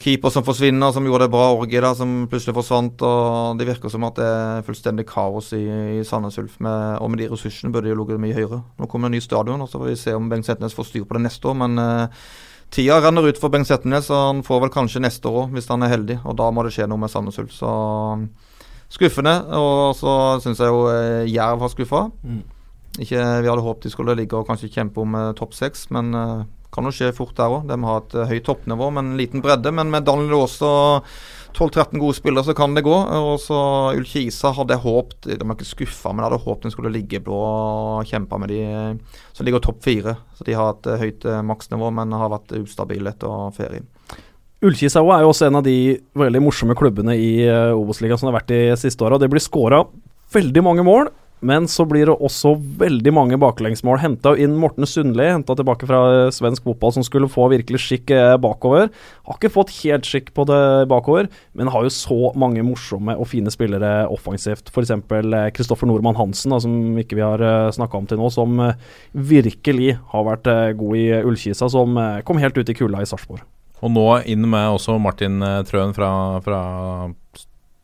keeper 0.00 0.32
som 0.32 0.44
forsvinner, 0.44 0.92
som 0.92 1.06
gjorde 1.06 1.26
det 1.26 1.32
bra. 1.32 1.46
Orgi 1.56 1.80
da, 1.80 1.92
som 1.96 2.26
plutselig 2.30 2.54
forsvant. 2.56 3.02
og 3.02 3.58
Det 3.58 3.68
virker 3.68 3.92
som 3.92 4.04
at 4.08 4.18
det 4.20 4.26
er 4.26 4.66
fullstendig 4.66 5.06
kaos 5.08 5.52
i, 5.56 5.62
i 6.00 6.02
Sandnes 6.04 6.38
Ulf. 6.42 6.58
Med, 6.60 6.98
og 7.00 7.10
med 7.12 7.22
de 7.22 7.30
ressursene 7.32 7.72
burde 7.72 7.88
de 7.88 7.94
jo 7.94 8.00
ligget 8.02 8.20
mye 8.22 8.36
høyere. 8.36 8.62
Nå 8.78 8.88
kommer 8.90 9.08
det 9.08 9.14
en 9.14 9.18
ny 9.20 9.24
stadion, 9.24 9.62
og 9.62 9.70
så 9.70 9.80
får 9.80 9.90
vi 9.90 10.00
se 10.00 10.16
om 10.16 10.28
Bengt 10.32 10.48
Setnes 10.48 10.76
får 10.76 10.90
styr 10.90 11.06
på 11.08 11.16
det 11.16 11.24
neste 11.28 11.48
år. 11.48 11.56
Men 11.62 11.80
eh, 11.80 12.26
tida 12.74 12.98
renner 13.00 13.30
ut 13.30 13.40
for 13.40 13.54
Bengt 13.54 13.70
Setnes, 13.70 14.10
og 14.12 14.26
han 14.26 14.44
får 14.46 14.66
vel 14.66 14.74
kanskje 14.74 15.04
neste 15.04 15.32
år 15.32 15.48
hvis 15.54 15.70
han 15.72 15.86
er 15.86 15.94
heldig. 15.94 16.20
Og 16.24 16.36
da 16.38 16.50
må 16.52 16.66
det 16.66 16.74
skje 16.76 16.90
noe 16.90 17.00
med 17.00 17.12
Sandnes 17.12 17.40
Ulf. 17.40 17.56
Så 17.56 17.72
skuffende. 18.92 19.38
Og 19.56 19.96
så 19.98 20.12
syns 20.44 20.60
jeg 20.60 20.72
jo 20.72 20.84
eh, 20.92 21.24
Jerv 21.32 21.64
har 21.64 21.72
skuffa. 21.72 22.04
Ikke, 22.96 23.20
vi 23.44 23.48
hadde 23.50 23.64
håpet 23.64 23.88
de 23.88 23.92
skulle 23.92 24.14
ligge 24.16 24.38
og 24.38 24.46
kanskje 24.48 24.72
kjempe 24.72 25.02
om 25.02 25.16
eh, 25.18 25.32
topp 25.36 25.56
seks, 25.56 25.88
men 25.92 26.14
eh, 26.16 26.44
kan 26.76 26.86
jo 26.86 26.92
skje 26.94 27.14
fort 27.16 27.34
der 27.38 27.52
òg. 27.52 27.64
De 27.70 27.78
har 27.88 28.02
et 28.02 28.14
eh, 28.14 28.28
høyt 28.34 28.46
toppnivå, 28.48 28.90
men 28.94 29.12
en 29.12 29.18
liten 29.18 29.42
bredde. 29.44 29.72
Men 29.74 29.90
med 29.92 30.06
Daniel 30.06 30.42
Aas 30.42 30.58
og 30.64 31.08
12-13 31.56 31.96
gode 32.02 32.18
spillere, 32.18 32.44
så 32.44 32.54
kan 32.56 32.76
det 32.76 32.84
gå. 32.86 32.94
Og 32.94 33.40
så 33.42 33.58
Ullkisa 33.96 34.52
hadde 34.56 34.76
jeg 34.76 34.84
håpet 34.84 35.30
De 35.32 35.40
var 35.40 35.56
ikke 35.56 35.70
skuffa, 35.70 36.12
men 36.12 36.26
hadde 36.26 36.42
håpet 36.44 36.68
de 36.68 36.74
skulle 36.74 36.92
ligge 36.92 37.22
blå 37.24 37.40
og 37.40 38.06
kjempe 38.10 38.38
med 38.42 38.52
de 38.52 38.62
eh, 38.68 39.18
som 39.36 39.48
ligger 39.48 39.64
topp 39.64 39.82
fire. 39.86 40.18
Så 40.36 40.46
de 40.48 40.56
har 40.58 40.74
et 40.74 40.90
eh, 40.92 41.02
høyt 41.06 41.28
maksnivå, 41.48 41.90
men 41.96 42.16
har 42.16 42.32
vært 42.36 42.56
ustabile 42.60 43.14
etter 43.14 43.52
ferien. 43.56 43.88
Ullkisa 44.64 45.02
er 45.02 45.22
jo 45.24 45.30
også 45.30 45.50
en 45.50 45.58
av 45.58 45.66
de 45.66 45.78
veldig 46.16 46.40
morsomme 46.40 46.74
klubbene 46.78 47.12
i 47.20 47.44
Obos-ligaen 47.76 48.18
som 48.18 48.30
har 48.30 48.38
vært 48.38 48.48
de 48.54 48.60
siste 48.80 49.04
åra. 49.04 49.18
Det 49.20 49.28
blir 49.30 49.44
skåra 49.44 49.82
veldig 50.32 50.62
mange 50.64 50.84
mål. 50.86 51.10
Men 51.44 51.66
så 51.68 51.84
blir 51.84 52.08
det 52.08 52.14
også 52.16 52.54
veldig 52.80 53.12
mange 53.12 53.36
baklengsmål. 53.40 53.98
Henta 54.00 54.32
inn 54.40 54.54
Morten 54.56 54.86
Sundli, 54.88 55.26
henta 55.28 55.56
tilbake 55.56 55.88
fra 55.88 55.98
eh, 56.14 56.30
svensk 56.32 56.64
fotball, 56.64 56.94
som 56.96 57.04
skulle 57.04 57.28
få 57.28 57.50
virkelig 57.52 57.82
skikk 57.84 58.12
eh, 58.16 58.36
bakover. 58.40 58.88
Har 59.28 59.36
ikke 59.36 59.52
fått 59.52 59.74
helt 59.82 60.08
skikk 60.08 60.32
på 60.36 60.46
det 60.48 60.86
bakover, 60.88 61.28
men 61.52 61.68
har 61.72 61.84
jo 61.84 61.92
så 61.92 62.32
mange 62.40 62.64
morsomme 62.64 63.18
og 63.20 63.28
fine 63.28 63.52
spillere 63.52 64.06
offensivt. 64.12 64.72
F.eks. 64.72 64.94
Kristoffer 65.56 65.90
Nordmann 65.90 66.16
Hansen, 66.16 66.54
da, 66.54 66.60
som 66.62 66.96
ikke 67.00 67.18
vi 67.18 67.26
har 67.26 67.44
snakka 67.76 68.00
om 68.00 68.08
til 68.08 68.20
nå, 68.20 68.30
som 68.32 68.56
virkelig 69.12 69.98
har 70.12 70.24
vært 70.26 70.48
god 70.78 70.96
i 70.96 71.06
Ullkisa, 71.20 71.68
som 71.72 71.98
kom 72.24 72.40
helt 72.40 72.56
ut 72.56 72.72
i 72.72 72.76
kulda 72.76 73.02
i 73.04 73.08
Sarpsborg. 73.08 73.44
Og 73.84 73.92
nå 73.92 74.06
inn 74.24 74.46
med 74.48 74.78
også 74.78 74.96
Martin 75.02 75.42
Trøen 75.68 75.92
fra, 75.96 76.10
fra 76.44 76.62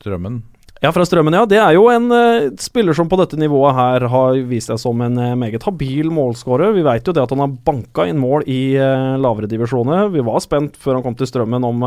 Strømmen. 0.01 0.43
Ja, 0.83 0.91
fra 0.91 1.05
Strømmen, 1.07 1.37
ja. 1.37 1.45
Det 1.47 1.61
er 1.63 1.77
jo 1.77 1.85
en 1.93 2.09
uh, 2.11 2.49
spiller 2.59 2.97
som 2.99 3.07
på 3.07 3.15
dette 3.21 3.37
nivået 3.39 3.77
her 3.77 4.03
har 4.11 4.39
vist 4.51 4.67
seg 4.67 4.81
som 4.83 4.99
en 5.05 5.15
uh, 5.15 5.37
meget 5.39 5.63
habil 5.63 6.09
målskårer. 6.11 6.73
Vi 6.75 6.83
vet 6.83 7.07
jo 7.07 7.13
det 7.15 7.23
at 7.23 7.31
han 7.31 7.43
har 7.45 7.53
banka 7.69 8.09
inn 8.11 8.19
mål 8.19 8.43
i 8.51 8.75
uh, 8.83 9.15
lavere 9.15 9.47
divisjoner. 9.47 10.09
Vi 10.11 10.25
var 10.27 10.41
spent 10.43 10.75
før 10.75 10.99
han 10.99 11.05
kom 11.05 11.15
til 11.15 11.31
Strømmen 11.31 11.63
om 11.69 11.85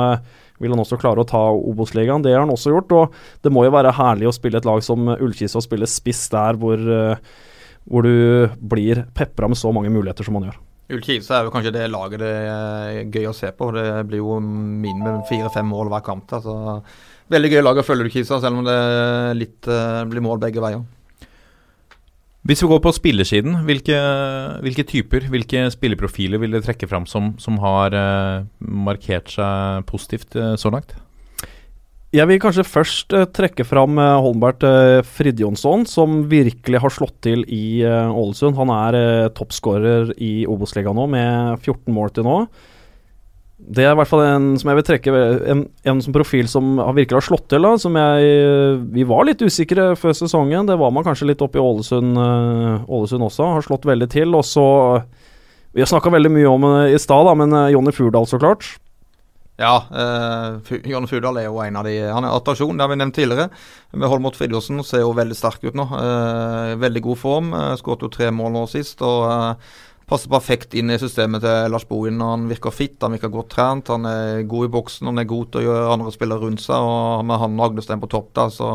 vil 0.63 0.71
han 0.71 0.79
også 0.79 0.95
klare 1.01 1.25
å 1.25 1.27
ta 1.27 1.41
Obos-ligaen. 1.51 2.23
Det 2.23 2.31
har 2.31 2.45
han 2.45 2.53
også 2.53 2.71
gjort. 2.71 2.95
Og 2.95 3.17
det 3.43 3.51
må 3.51 3.65
jo 3.65 3.73
være 3.75 3.91
herlig 3.97 4.29
å 4.29 4.33
spille 4.37 4.61
et 4.63 4.69
lag 4.69 4.79
som 4.87 5.11
Ullkisa 5.17 5.59
og 5.59 5.65
spille 5.65 5.89
spiss 5.91 6.29
der 6.31 6.55
hvor, 6.61 6.79
hvor 7.83 8.07
du 8.07 8.47
blir 8.63 9.03
pepra 9.11 9.49
med 9.51 9.59
så 9.59 9.73
mange 9.75 9.91
muligheter 9.91 10.23
som 10.23 10.39
han 10.39 10.47
gjør. 10.47 10.61
Ullkisa 10.95 11.41
er 11.41 11.49
jo 11.49 11.51
kanskje 11.51 11.75
det 11.75 11.89
laget 11.91 12.23
det 12.23 12.31
er 12.47 13.11
gøy 13.11 13.27
å 13.27 13.35
se 13.35 13.51
på. 13.51 13.73
Det 13.75 14.05
blir 14.07 14.23
jo 14.23 14.39
minimum 14.39 15.25
fire-fem 15.27 15.67
mål 15.67 15.91
hver 15.91 16.07
kamp. 16.07 16.31
Altså 16.39 16.55
veldig 17.33 17.53
gøy 17.53 17.63
lag 17.63 17.79
å 17.79 17.85
følge, 17.85 18.11
Kisa, 18.13 18.41
selv 18.43 18.61
om 18.61 18.67
det 18.67 18.77
litt, 19.39 19.61
uh, 19.69 20.03
blir 20.09 20.23
mål 20.25 20.41
begge 20.43 20.63
veier. 20.63 20.83
Hvis 22.45 22.61
vi 22.61 22.69
går 22.69 22.81
på 22.83 22.91
spillersiden, 22.93 23.55
hvilke, 23.65 23.95
hvilke 24.61 24.83
typer, 24.85 25.23
hvilke 25.33 25.63
spilleprofiler 25.73 26.37
vil 26.41 26.53
dere 26.53 26.65
trekke 26.67 26.89
fram 26.91 27.07
som, 27.09 27.31
som 27.41 27.57
har 27.63 27.95
uh, 27.97 28.45
markert 28.61 29.33
seg 29.33 29.87
positivt 29.89 30.37
uh, 30.37 30.53
så 30.53 30.69
langt? 30.73 30.93
Jeg 32.15 32.29
vil 32.29 32.37
kanskje 32.39 32.63
først 32.67 33.15
uh, 33.17 33.25
trekke 33.33 33.65
fram 33.67 33.97
uh, 33.97 34.21
Holmbert 34.21 34.61
uh, 34.63 35.01
Fridjonsson, 35.17 35.87
som 35.89 36.21
virkelig 36.31 36.79
har 36.83 36.93
slått 36.93 37.17
til 37.25 37.41
i 37.49 37.81
Ålesund. 37.83 38.55
Han 38.61 38.71
er 38.71 38.99
uh, 38.99 39.33
toppskårer 39.35 40.13
i 40.21 40.45
Obos-ligaen 40.45 40.95
nå, 40.95 41.09
med 41.11 41.65
14 41.65 41.89
mål 41.97 42.13
til 42.13 42.29
nå. 42.29 42.37
Det 43.65 43.81
er 43.81 43.95
i 43.95 43.97
hvert 43.97 44.09
fall 44.09 44.21
en 44.21 44.47
som 44.61 44.69
jeg 44.69 44.77
vil 44.77 44.85
trekke 44.85 45.11
En, 45.49 45.63
en 45.89 46.01
som 46.03 46.13
profil 46.13 46.45
som 46.51 46.75
virkelig 46.93 47.17
har 47.17 47.25
slått 47.25 47.47
til. 47.49 47.65
da 47.65 47.75
Som 47.81 47.97
jeg 47.97 48.77
Vi 48.93 49.05
var 49.09 49.25
litt 49.25 49.41
usikre 49.41 49.93
før 49.97 50.13
sesongen. 50.13 50.69
Det 50.69 50.77
var 50.77 50.93
man 50.93 51.05
kanskje 51.07 51.31
litt 51.31 51.41
oppe 51.41 51.57
i 51.57 51.63
Ålesund, 51.63 52.13
uh, 52.19 52.85
Ålesund 52.85 53.25
også. 53.25 53.51
Har 53.57 53.65
slått 53.65 53.87
veldig 53.89 54.09
til. 54.13 54.35
Og 54.37 54.45
så 54.45 54.65
Vi 55.73 55.81
har 55.81 55.89
snakka 55.89 56.13
veldig 56.13 56.31
mye 56.31 56.47
om 56.51 56.67
det 56.69 56.95
i 56.95 57.01
stad, 57.01 57.31
men 57.37 57.53
uh, 57.53 57.71
Jonny 57.73 57.91
Furdal, 57.91 58.29
så 58.29 58.39
klart. 58.39 58.75
Ja, 59.55 59.75
eh, 59.87 60.79
Jonny 60.83 61.07
Furdal 61.07 61.37
er 61.39 61.47
jo 61.47 61.61
en 61.63 61.77
av 61.79 61.85
de 61.87 61.95
Han 62.03 62.25
er 62.27 62.33
attraksjon, 62.35 62.75
det 62.75 62.83
har 62.83 62.91
vi 62.91 62.99
nevnt 62.99 63.15
tidligere. 63.15 63.47
Med 63.95 64.09
Holmot 64.11 64.35
Fridtjofsen 64.35 64.83
ser 64.83 65.05
jo 65.05 65.13
veldig 65.15 65.37
sterk 65.37 65.63
ut 65.63 65.77
nå. 65.79 65.85
Eh, 65.95 66.75
veldig 66.81 67.03
god 67.05 67.19
form. 67.21 67.53
Uh, 67.55 67.71
Skåret 67.79 68.03
jo 68.03 68.11
tre 68.11 68.31
mål 68.35 68.51
nå 68.51 68.65
sist. 68.67 69.01
og 69.01 69.29
uh, 69.31 69.75
passer 70.09 70.29
perfekt 70.29 70.75
inn 70.77 70.91
i 70.93 70.99
systemet 71.01 71.41
til 71.41 71.71
Lars 71.73 71.85
Bohin. 71.89 72.21
Han 72.21 72.45
virker 72.49 72.73
fit, 72.73 72.97
han 73.01 73.15
virker 73.15 73.31
godt 73.33 73.51
trent, 73.55 73.89
han 73.89 74.05
er 74.09 74.43
god 74.49 74.67
i 74.67 74.71
boksen, 74.75 75.09
han 75.09 75.21
er 75.21 75.29
god 75.29 75.47
til 75.51 75.63
å 75.63 75.65
gjøre 75.65 75.93
andre 75.95 76.13
spillere 76.13 76.45
rundt 76.45 76.61
seg. 76.61 76.77
og 76.77 77.25
Med 77.25 77.41
han 77.41 77.57
og 77.57 77.65
Agdestein 77.69 78.03
på 78.03 78.11
topp 78.11 78.33
der, 78.37 78.53
så 78.53 78.71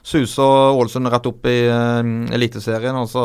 suser 0.00 0.76
Ålesund 0.78 1.12
rett 1.12 1.28
opp 1.28 1.48
i 1.50 1.58
uh, 1.68 2.00
Eliteserien. 2.32 2.96
altså 2.96 3.24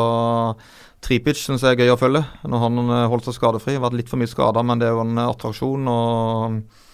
Tripic 1.00 1.38
syns 1.38 1.62
jeg 1.64 1.76
er 1.76 1.86
gøy 1.86 1.94
å 1.94 2.00
følge, 2.00 2.24
når 2.44 2.64
han 2.66 2.82
uh, 2.90 2.96
holdt 3.12 3.28
seg 3.28 3.38
skadefri. 3.38 3.78
Vært 3.80 3.96
litt 3.96 4.12
for 4.12 4.20
mye 4.20 4.32
skada, 4.32 4.64
men 4.66 4.80
det 4.80 4.90
er 4.90 4.96
jo 4.96 5.04
en 5.06 5.24
attraksjon. 5.24 5.88
og 5.92 6.84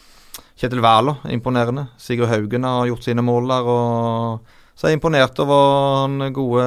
Kjetil 0.63 0.83
Wæler, 0.85 1.25
imponerende. 1.35 1.89
Sigurd 1.99 2.31
Haugen 2.31 2.69
har 2.69 2.87
gjort 2.87 3.07
sine 3.09 3.25
mål 3.27 3.51
der. 3.51 3.73
og 3.73 4.59
så 4.73 4.89
jeg 4.89 4.97
er 4.97 4.99
imponert 4.99 5.41
over 5.43 6.07
den 6.09 6.33
gode 6.33 6.63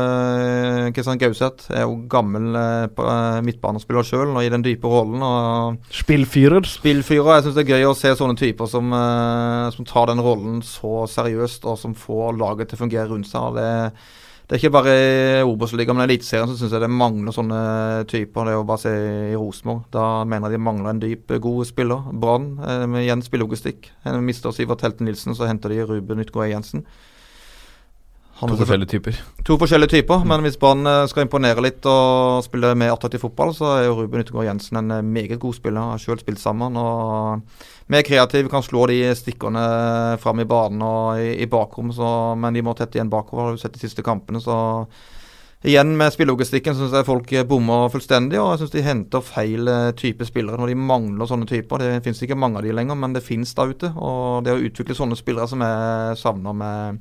Kristian 0.94 1.20
Gauseth. 1.20 1.72
Er 1.74 1.88
jo 1.88 1.96
gammel 2.10 2.54
eh, 2.56 2.86
eh 2.86 3.40
midtbanespiller 3.44 4.06
sjøl 4.06 4.36
og 4.36 4.44
i 4.46 4.52
den 4.54 4.64
dype 4.64 4.88
rollen. 4.88 5.24
Og 5.26 5.80
Spillfyrer. 5.90 6.68
Spillfyrer. 6.70 7.32
Jeg 7.34 7.48
syns 7.48 7.56
det 7.58 7.64
er 7.66 7.74
gøy 7.74 7.88
å 7.90 7.96
se 7.98 8.14
sånne 8.16 8.38
typer 8.38 8.70
som, 8.70 8.94
eh, 8.94 9.72
som, 9.74 9.88
tar 9.90 10.12
den 10.12 10.22
rollen 10.22 10.62
så 10.64 11.08
seriøst, 11.10 11.66
og 11.66 11.80
som 11.82 11.98
får 11.98 12.38
laget 12.38 12.70
til 12.70 12.78
å 12.78 12.84
fungere 12.84 13.10
rundt 13.10 13.28
seg. 13.28 13.58
Det, 13.58 13.72
det 14.46 14.54
er 14.56 14.62
ikke 14.62 14.76
bare 14.78 14.94
i 14.94 15.42
Obos-ligaen, 15.42 15.98
men 15.98 16.06
i 16.06 16.14
Eliteserien 16.14 16.54
syns 16.54 16.78
jeg 16.78 16.86
det 16.86 16.92
mangler 16.94 17.34
sånne 17.34 17.64
typer. 18.12 18.46
Det 18.46 18.54
er 18.54 18.60
jo 18.60 18.68
bare 18.70 18.80
å 18.80 18.84
se 18.86 18.94
i 19.32 19.34
Rosenborg. 19.34 19.90
Da 19.98 20.06
mener 20.30 20.54
jeg 20.54 20.60
de 20.60 20.68
mangler 20.68 20.94
en 20.94 21.02
dyp, 21.02 21.36
god 21.42 21.66
spiller. 21.66 22.06
Brann, 22.14 22.54
eh, 22.62 22.86
med 22.86 23.10
igjen 23.10 23.26
spillelogistikk. 23.26 23.90
Mister 24.22 24.54
Sivert 24.54 24.86
Helten 24.86 25.10
Nilsen, 25.10 25.34
så 25.34 25.50
henter 25.50 25.74
de 25.74 25.82
Ruben 25.90 26.22
Ytgård 26.22 26.54
Jensen. 26.54 26.86
To 28.40 28.58
forskjellige 28.60 28.92
typer. 28.92 29.20
To 29.48 29.56
forskjellige 29.62 29.94
typer, 29.94 30.26
men 30.28 30.44
hvis 30.44 30.58
Brann 30.60 30.88
eh, 30.90 31.06
skal 31.08 31.24
imponere 31.24 31.64
litt 31.64 31.86
og 31.88 32.44
spille 32.44 32.74
mer 32.76 32.92
attraktiv 32.92 33.24
fotball, 33.24 33.54
så 33.56 33.70
er 33.78 33.86
jo 33.86 33.96
Ruben 34.02 34.24
Yttergård 34.24 34.48
Jensen 34.50 34.82
en 34.82 34.92
eh, 34.98 35.02
meget 35.02 35.40
god 35.40 35.56
spiller. 35.56 35.94
Har 35.94 36.02
selv 36.04 36.20
spilt 36.24 36.42
sammen. 36.44 36.76
og 36.76 37.42
Mer 37.88 38.04
kreativ, 38.04 38.50
kan 38.50 38.66
slå 38.66 38.88
de 38.92 39.00
stikkerne 39.16 39.66
fram 40.20 40.42
i 40.42 40.48
banen 40.50 40.82
og 40.84 41.22
i, 41.22 41.36
i 41.44 41.48
bakrom, 41.48 41.94
så, 41.96 42.10
men 42.36 42.54
de 42.54 42.64
må 42.66 42.74
tette 42.76 43.00
igjen 43.00 43.14
bakover. 43.14 43.46
Har 43.46 43.56
du 43.56 43.62
sett 43.62 43.78
de 43.78 43.86
siste 43.88 44.04
kampene, 44.04 44.42
så 44.44 44.58
Igjen 45.66 45.96
med 45.98 46.14
spillelogistikken 46.14 46.76
syns 46.78 46.94
jeg 46.94 47.08
folk 47.08 47.32
bommer 47.50 47.88
fullstendig, 47.90 48.38
og 48.38 48.52
jeg 48.52 48.60
syns 48.62 48.74
de 48.76 48.84
henter 48.86 49.24
feil 49.26 49.70
eh, 49.72 49.94
type 49.98 50.28
spillere 50.28 50.60
når 50.62 50.70
de 50.70 50.76
mangler 50.78 51.26
sånne 51.26 51.48
typer. 51.50 51.82
Det 51.82 52.04
finnes 52.06 52.22
ikke 52.22 52.38
mange 52.38 52.60
av 52.60 52.68
de 52.68 52.76
lenger, 52.76 53.00
men 53.02 53.16
det 53.16 53.24
finnes 53.26 53.56
der 53.58 53.72
ute. 53.74 53.90
Og 53.96 54.46
det 54.46 54.54
å 54.54 54.62
utvikle 54.62 54.98
sånne 54.98 55.18
spillere 55.18 55.50
som 55.50 55.64
jeg 55.66 56.20
savner 56.22 56.54
med, 56.60 57.00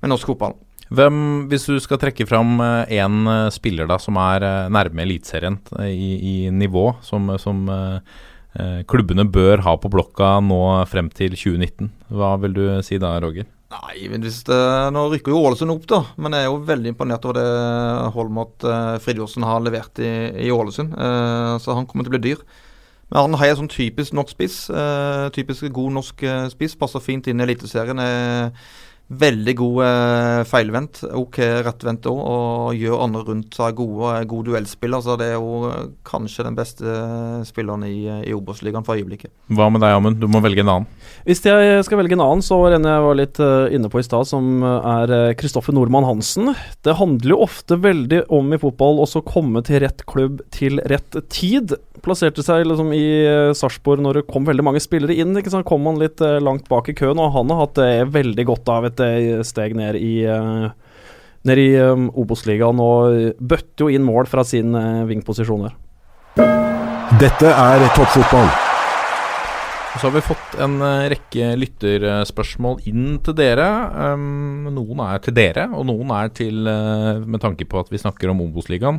med 0.00 0.14
norsk 0.14 0.32
fotball. 0.32 0.56
Hvem, 0.94 1.16
hvis 1.50 1.66
du 1.66 1.80
skal 1.82 1.98
trekke 1.98 2.28
fram 2.28 2.60
én 2.62 3.16
eh, 3.26 3.46
eh, 3.48 3.50
spiller 3.54 3.88
da 3.90 3.98
som 3.98 4.18
er 4.22 4.44
eh, 4.46 4.70
nærme 4.70 5.02
Eliteserien 5.02 5.58
i, 5.82 6.12
i, 6.14 6.34
nivå, 6.54 6.92
som, 7.02 7.32
som 7.42 7.64
eh, 7.72 8.84
klubbene 8.86 9.26
bør 9.26 9.64
ha 9.66 9.74
på 9.82 9.90
blokka 9.90 10.36
nå 10.46 10.60
frem 10.86 11.10
til 11.10 11.34
2019, 11.34 11.90
hva 12.14 12.36
vil 12.44 12.54
du 12.54 12.64
si 12.86 13.00
da, 13.02 13.16
Roger? 13.22 13.48
Nei, 13.66 14.06
hvis 14.06 14.44
det, 14.46 14.58
Nå 14.94 15.08
rykker 15.10 15.34
jo 15.34 15.42
Ålesund 15.42 15.74
opp, 15.74 15.88
da. 15.90 15.98
Men 16.22 16.36
jeg 16.36 16.46
er 16.46 16.52
jo 16.52 16.62
veldig 16.68 16.92
imponert 16.92 17.24
over 17.26 17.40
det 17.40 18.12
Holmot 18.14 18.62
eh, 18.62 18.94
Fridtjofsen 19.02 19.46
har 19.46 19.64
levert 19.64 19.98
i, 19.98 20.12
i 20.46 20.52
Ålesund. 20.54 20.94
Eh, 20.94 21.56
så 21.64 21.74
han 21.74 21.88
kommer 21.90 22.06
til 22.06 22.14
å 22.14 22.16
bli 22.16 22.28
dyr. 22.28 22.44
Men 23.10 23.24
han 23.24 23.38
har 23.40 23.50
en 23.50 23.60
sånn 23.64 23.72
typisk 23.74 24.14
norsk 24.14 24.36
spiss. 24.36 24.60
Eh, 24.70 25.26
typisk 25.34 25.66
god 25.74 25.98
norsk 25.98 26.22
spiss. 26.54 26.78
Passer 26.78 27.02
fint 27.02 27.26
inn 27.26 27.42
i 27.42 27.46
Eliteserien. 27.48 28.02
Eh, 28.06 28.70
Veldig 29.06 29.52
god 29.54 29.76
eh, 29.86 30.40
feilvendt, 30.50 31.04
ok 31.14 31.36
rettvendt 31.62 32.08
òg, 32.10 32.16
og 32.18 32.72
gjør 32.74 33.04
andre 33.04 33.20
rundt 33.28 33.54
seg 33.54 33.76
gode. 33.78 34.08
Eh, 34.16 34.24
god 34.26 34.48
duellspiller. 34.48 35.04
Så 35.04 35.14
det 35.20 35.28
er 35.30 35.36
jo 35.36 35.68
eh, 35.70 35.84
kanskje 36.06 36.46
den 36.48 36.56
beste 36.58 36.90
eh, 36.90 37.44
spilleren 37.46 37.84
i, 37.86 38.00
i 38.26 38.34
Obos-ligaen 38.34 38.86
for 38.86 38.98
øyeblikket. 38.98 39.30
Hva 39.54 39.68
med 39.70 39.84
deg, 39.84 39.94
Amund? 39.94 40.18
Du 40.18 40.26
må 40.26 40.42
velge 40.42 40.64
en 40.64 40.72
annen. 40.72 40.88
Hvis 41.26 41.44
jeg 41.46 41.84
skal 41.86 42.02
velge 42.02 42.18
en 42.18 42.24
annen, 42.24 42.42
så 42.42 42.58
var 42.58 42.74
en 42.74 42.90
jeg 42.90 43.04
var 43.06 43.18
litt 43.18 43.38
uh, 43.42 43.70
inne 43.74 43.90
på 43.90 44.02
i 44.02 44.06
stad, 44.06 44.26
som 44.26 44.62
er 44.66 45.12
Kristoffer 45.38 45.74
Nordmann 45.74 46.06
Hansen. 46.06 46.52
Det 46.86 46.96
handler 46.98 47.34
jo 47.34 47.40
ofte 47.46 47.78
veldig 47.82 48.24
om 48.34 48.54
i 48.54 48.60
fotball 48.62 49.02
å 49.02 49.22
komme 49.26 49.62
til 49.66 49.82
rett 49.86 50.02
klubb 50.10 50.42
til 50.54 50.82
rett 50.90 51.18
tid. 51.30 51.74
Plasserte 52.06 52.42
seg 52.46 52.62
liksom 52.68 52.92
i 52.94 53.04
uh, 53.26 53.52
Sarpsborg 53.56 54.02
når 54.04 54.20
det 54.20 54.28
kom 54.30 54.44
veldig 54.46 54.62
mange 54.68 54.82
spillere 54.82 55.16
inn. 55.18 55.34
Ikke 55.38 55.50
sant? 55.50 55.66
Kom 55.66 55.86
han 55.90 55.98
litt 55.98 56.22
uh, 56.22 56.38
langt 56.38 56.68
bak 56.70 56.86
i 56.92 56.94
køen, 56.94 57.18
og 57.18 57.32
han 57.34 57.50
har 57.50 57.64
hatt 57.64 57.80
det 57.80 58.06
veldig 58.14 58.44
godt 58.46 58.70
av 58.70 58.86
et 58.86 59.02
eh, 59.02 59.42
steg 59.46 59.74
ned 59.78 59.98
i 59.98 60.12
ned 61.46 61.60
i 61.62 61.66
Obos-ligaen 62.18 62.80
og 62.82 63.36
bøtte 63.38 63.84
jo 63.84 63.90
inn 63.94 64.02
mål 64.02 64.26
fra 64.26 64.42
sin 64.46 64.74
vingposisjon 65.06 65.68
der. 65.68 65.76
Dette 67.20 67.52
er 67.52 67.84
toppfotball. 67.94 68.48
Så 69.96 70.08
har 70.08 70.16
vi 70.16 70.24
fått 70.26 70.56
en 70.60 70.74
rekke 71.12 71.52
lytterspørsmål 71.60 72.82
inn 72.90 73.20
til 73.24 73.38
dere. 73.38 73.68
Um, 74.16 74.66
noen 74.74 75.00
er 75.06 75.22
til 75.22 75.36
dere, 75.38 75.68
og 75.70 75.86
noen 75.88 76.10
er 76.18 76.34
til 76.34 76.66
uh, 76.66 77.22
med 77.22 77.40
tanke 77.46 77.64
på 77.70 77.78
at 77.80 77.94
vi 77.94 78.02
snakker 78.02 78.34
om 78.34 78.42
Obos-ligaen. 78.48 78.98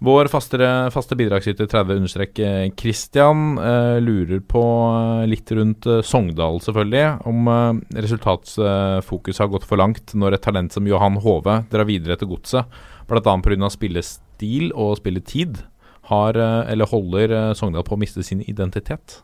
Vår 0.00 0.30
faste, 0.32 0.64
faste 0.94 1.16
bidragsyter 1.16 1.66
30 1.68 2.72
Christian 2.80 3.58
eh, 3.58 3.98
lurer 4.00 4.40
på 4.40 4.62
eh, 4.96 5.26
litt 5.28 5.50
rundt 5.52 5.84
eh, 5.84 6.00
Sogndal, 6.00 6.56
selvfølgelig. 6.64 7.02
Om 7.28 7.50
eh, 7.52 7.98
resultatsfokus 8.06 9.42
har 9.42 9.50
gått 9.52 9.66
for 9.68 9.76
langt 9.76 10.14
når 10.16 10.38
et 10.38 10.44
talent 10.46 10.72
som 10.72 10.88
Johan 10.88 11.20
Hove 11.20 11.58
drar 11.68 11.84
videre 11.84 12.16
til 12.16 12.32
godset, 12.32 12.80
bl.a. 13.12 13.36
pga. 13.44 13.68
spillestil 13.76 14.72
og 14.72 14.96
spilletid, 15.02 15.60
har, 16.08 16.40
eh, 16.40 16.72
eller 16.72 16.88
holder 16.88 17.36
eh, 17.36 17.52
Sogndal 17.60 17.84
på 17.84 17.98
å 17.98 18.00
miste 18.00 18.24
sin 18.24 18.40
identitet? 18.48 19.20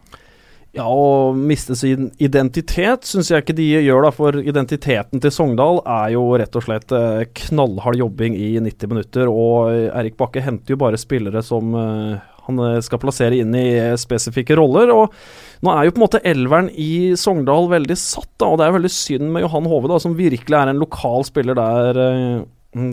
Ja, 0.76 0.84
å 0.92 1.32
miste 1.32 1.72
sin 1.78 2.10
identitet 2.20 3.06
syns 3.08 3.30
jeg 3.32 3.40
ikke 3.40 3.56
de 3.56 3.64
gjør, 3.80 4.04
da. 4.04 4.12
For 4.12 4.36
identiteten 4.42 5.22
til 5.24 5.32
Sogndal 5.32 5.80
er 5.80 6.10
jo 6.12 6.26
rett 6.36 6.58
og 6.58 6.66
slett 6.66 6.92
eh, 6.92 7.22
knallhard 7.46 7.96
jobbing 7.96 8.36
i 8.36 8.50
90 8.60 8.92
minutter. 8.92 9.30
Og 9.32 9.72
Erik 9.72 10.18
Bakke 10.20 10.42
henter 10.44 10.74
jo 10.74 10.80
bare 10.82 11.00
spillere 11.00 11.40
som 11.46 11.72
eh, 11.80 12.18
han 12.44 12.60
eh, 12.66 12.76
skal 12.84 13.00
plassere 13.00 13.38
inn 13.40 13.56
i 13.56 13.70
spesifikke 13.96 14.58
roller. 14.60 14.92
Og 14.92 15.64
nå 15.64 15.72
er 15.72 15.88
jo 15.88 15.96
på 15.96 16.02
en 16.02 16.04
måte 16.04 16.24
elveren 16.28 16.68
i 16.72 17.16
Sogndal 17.16 17.70
veldig 17.72 17.96
satt, 17.96 18.34
da. 18.36 18.50
Og 18.50 18.60
det 18.60 18.68
er 18.68 18.76
veldig 18.76 18.92
synd 18.92 19.32
med 19.32 19.46
Johan 19.46 19.70
Hove, 19.72 19.88
da, 19.94 20.00
som 20.02 20.18
virkelig 20.20 20.60
er 20.60 20.74
en 20.74 20.82
lokal 20.84 21.24
spiller 21.24 21.56
der, 21.56 22.02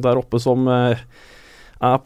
der 0.07 0.23
oppe 0.23 0.39
som 0.39 0.71
er 0.71 1.03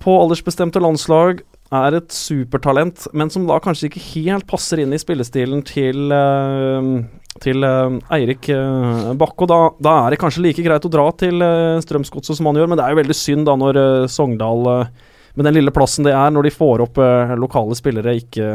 på 0.02 0.14
aldersbestemte 0.24 0.82
landslag 0.82 1.44
er 1.74 1.98
et 1.98 2.14
supertalent, 2.16 3.08
men 3.18 3.32
som 3.34 3.48
da 3.48 3.60
kanskje 3.64 3.90
ikke 3.90 4.04
helt 4.14 4.48
passer 4.48 4.82
inn 4.84 4.94
i 4.96 5.00
spillestilen 5.02 5.64
til 5.68 6.14
uh, 6.14 7.02
til 7.44 7.66
uh, 7.66 7.98
Eirik 8.16 8.50
uh, 8.54 9.14
Bakke. 9.18 9.46
Og 9.46 9.52
da, 9.52 9.60
da, 9.84 9.96
er 10.04 10.14
det 10.14 10.22
kanskje 10.22 10.46
like 10.46 10.64
greit 10.66 10.86
å 10.88 10.92
dra 10.92 11.08
til 11.20 11.44
uh, 11.44 11.78
Strømsgodset 11.84 12.40
som 12.40 12.50
han 12.50 12.60
gjør, 12.60 12.72
men 12.72 12.80
det 12.80 12.86
er 12.86 12.96
jo 12.96 13.02
veldig 13.02 13.18
synd 13.18 13.48
da 13.50 13.58
når 13.60 13.82
Sogndal, 14.12 14.70
med 15.38 15.46
den 15.46 15.58
lille 15.60 15.74
plassen 15.76 16.08
det 16.08 16.16
er, 16.18 16.32
når 16.34 16.48
de 16.48 16.56
får 16.56 16.88
opp 16.88 17.02
lokale 17.38 17.76
spillere, 17.78 18.16
ikke, 18.24 18.48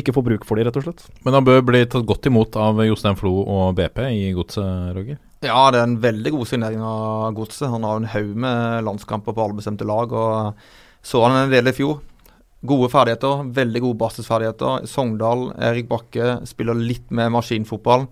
ikke 0.00 0.14
får 0.16 0.24
bruk 0.30 0.46
for 0.48 0.56
dem, 0.56 0.68
rett 0.68 0.78
og 0.80 0.86
slett. 0.86 1.02
Men 1.26 1.36
han 1.36 1.44
bør 1.44 1.60
bli 1.66 1.82
tatt 1.84 2.06
godt 2.08 2.30
imot 2.30 2.56
av 2.56 2.80
Jostein 2.86 3.18
Flo 3.20 3.42
og 3.42 3.74
BP 3.76 4.06
i 4.08 4.30
Godset, 4.36 4.94
Roger? 4.96 5.18
Ja, 5.44 5.60
det 5.72 5.80
er 5.80 5.88
en 5.88 6.00
veldig 6.00 6.32
god 6.36 6.48
signering 6.48 6.80
av 6.84 7.34
Godset. 7.36 7.68
Han 7.72 7.84
har 7.84 8.00
en 8.00 8.08
haug 8.12 8.32
med 8.44 8.86
landskamper 8.88 9.36
på 9.36 9.44
alle 9.44 9.60
bestemte 9.60 9.88
lag. 9.88 10.12
og 10.12 10.56
så 11.02 11.22
han 11.24 11.36
en 11.36 11.52
del 11.52 11.68
i 11.70 11.76
fjor. 11.76 12.00
Gode 12.60 12.90
ferdigheter, 12.92 13.44
veldig 13.56 13.80
gode 13.80 13.96
basisferdigheter. 14.02 14.86
Sogndal, 14.90 15.46
Erik 15.64 15.86
Bakke 15.88 16.42
spiller 16.48 16.76
litt 16.76 17.06
med 17.08 17.32
maskinfotball. 17.32 18.04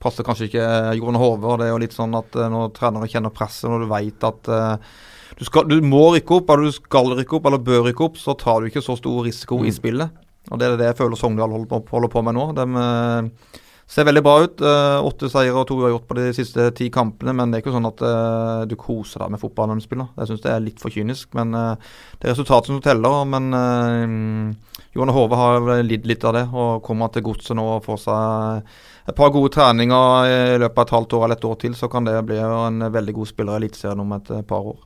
Passer 0.00 0.24
kanskje 0.24 0.46
ikke 0.46 0.66
Jon 1.00 1.18
Hove. 1.18 1.56
Det 1.58 1.66
er 1.66 1.72
jo 1.72 1.80
litt 1.82 1.96
sånn 1.96 2.14
at 2.16 2.38
uh, 2.38 2.46
når 2.52 2.70
trenere 2.76 3.08
kjenner 3.10 3.34
presset, 3.34 3.66
når 3.68 3.82
du 3.82 3.88
vet 3.90 4.26
at 4.28 4.50
uh, 4.54 4.92
du, 5.36 5.42
skal, 5.48 5.66
du, 5.66 5.80
må 5.82 6.04
rykke 6.14 6.38
opp, 6.38 6.52
eller 6.54 6.70
du 6.70 6.76
skal 6.78 7.10
rykke 7.18 7.36
opp, 7.40 7.50
eller 7.50 7.64
bør 7.66 7.88
rykke 7.88 8.06
opp, 8.06 8.20
så 8.20 8.36
tar 8.38 8.62
du 8.62 8.70
ikke 8.70 8.84
så 8.84 8.94
stor 9.00 9.26
risiko 9.26 9.58
mm. 9.58 9.66
i 9.66 9.74
spillet. 9.74 10.22
Og 10.50 10.62
Det 10.62 10.68
er 10.68 10.78
det 10.78 10.92
jeg 10.92 11.00
føler 11.02 11.18
Sogndal 11.18 11.52
holder 11.52 11.68
på, 11.74 11.82
holder 11.90 12.14
på 12.14 12.22
med 12.28 12.38
nå. 12.38 12.46
De, 12.56 12.68
uh, 12.78 13.60
Ser 13.90 14.06
veldig 14.06 14.22
bra 14.22 14.36
ut. 14.44 14.60
Uh, 14.62 15.02
åtte 15.02 15.26
seire 15.32 15.56
og 15.58 15.66
to 15.66 15.74
uavgjort 15.80 16.06
på 16.06 16.16
de 16.20 16.28
siste 16.36 16.68
ti 16.78 16.86
kampene. 16.94 17.34
Men 17.34 17.50
det 17.50 17.58
er 17.58 17.64
ikke 17.64 17.74
sånn 17.74 17.88
at 17.88 18.02
uh, 18.06 18.62
du 18.70 18.76
koser 18.78 19.24
deg 19.24 19.32
med 19.34 19.42
fotballen 19.42 19.80
du 19.80 19.82
spiller. 19.82 20.12
Jeg 20.20 20.30
syns 20.30 20.44
det 20.44 20.52
er 20.52 20.62
litt 20.62 20.82
for 20.82 20.94
kynisk. 20.94 21.32
Men 21.34 21.56
uh, 21.56 21.96
det 22.20 22.28
er 22.28 22.36
resultatet 22.36 22.70
som 22.70 22.78
teller. 22.84 23.24
Men 23.26 23.50
uh, 23.50 24.84
Johan 24.94 25.14
Hove 25.16 25.40
har 25.40 25.82
lidd 25.82 26.06
litt 26.06 26.22
av 26.26 26.38
det, 26.38 26.44
og 26.54 26.84
kommer 26.86 27.10
til 27.10 27.26
godset 27.26 27.58
nå 27.58 27.66
og 27.76 27.82
får 27.86 28.00
seg 28.04 28.70
et 29.10 29.18
par 29.18 29.32
gode 29.34 29.50
treninger 29.56 30.30
i 30.30 30.58
løpet 30.62 30.78
av 30.78 30.86
et 30.86 30.94
halvt 30.94 31.14
år 31.18 31.26
eller 31.26 31.38
et 31.38 31.46
år 31.48 31.56
til, 31.62 31.74
så 31.78 31.88
kan 31.90 32.06
det 32.06 32.14
bli 32.26 32.38
en 32.42 32.84
veldig 32.94 33.14
god 33.16 33.30
spiller 33.30 33.56
i 33.56 33.62
Eliteserien 33.64 34.02
om 34.02 34.12
et 34.14 34.32
par 34.46 34.66
år. 34.70 34.76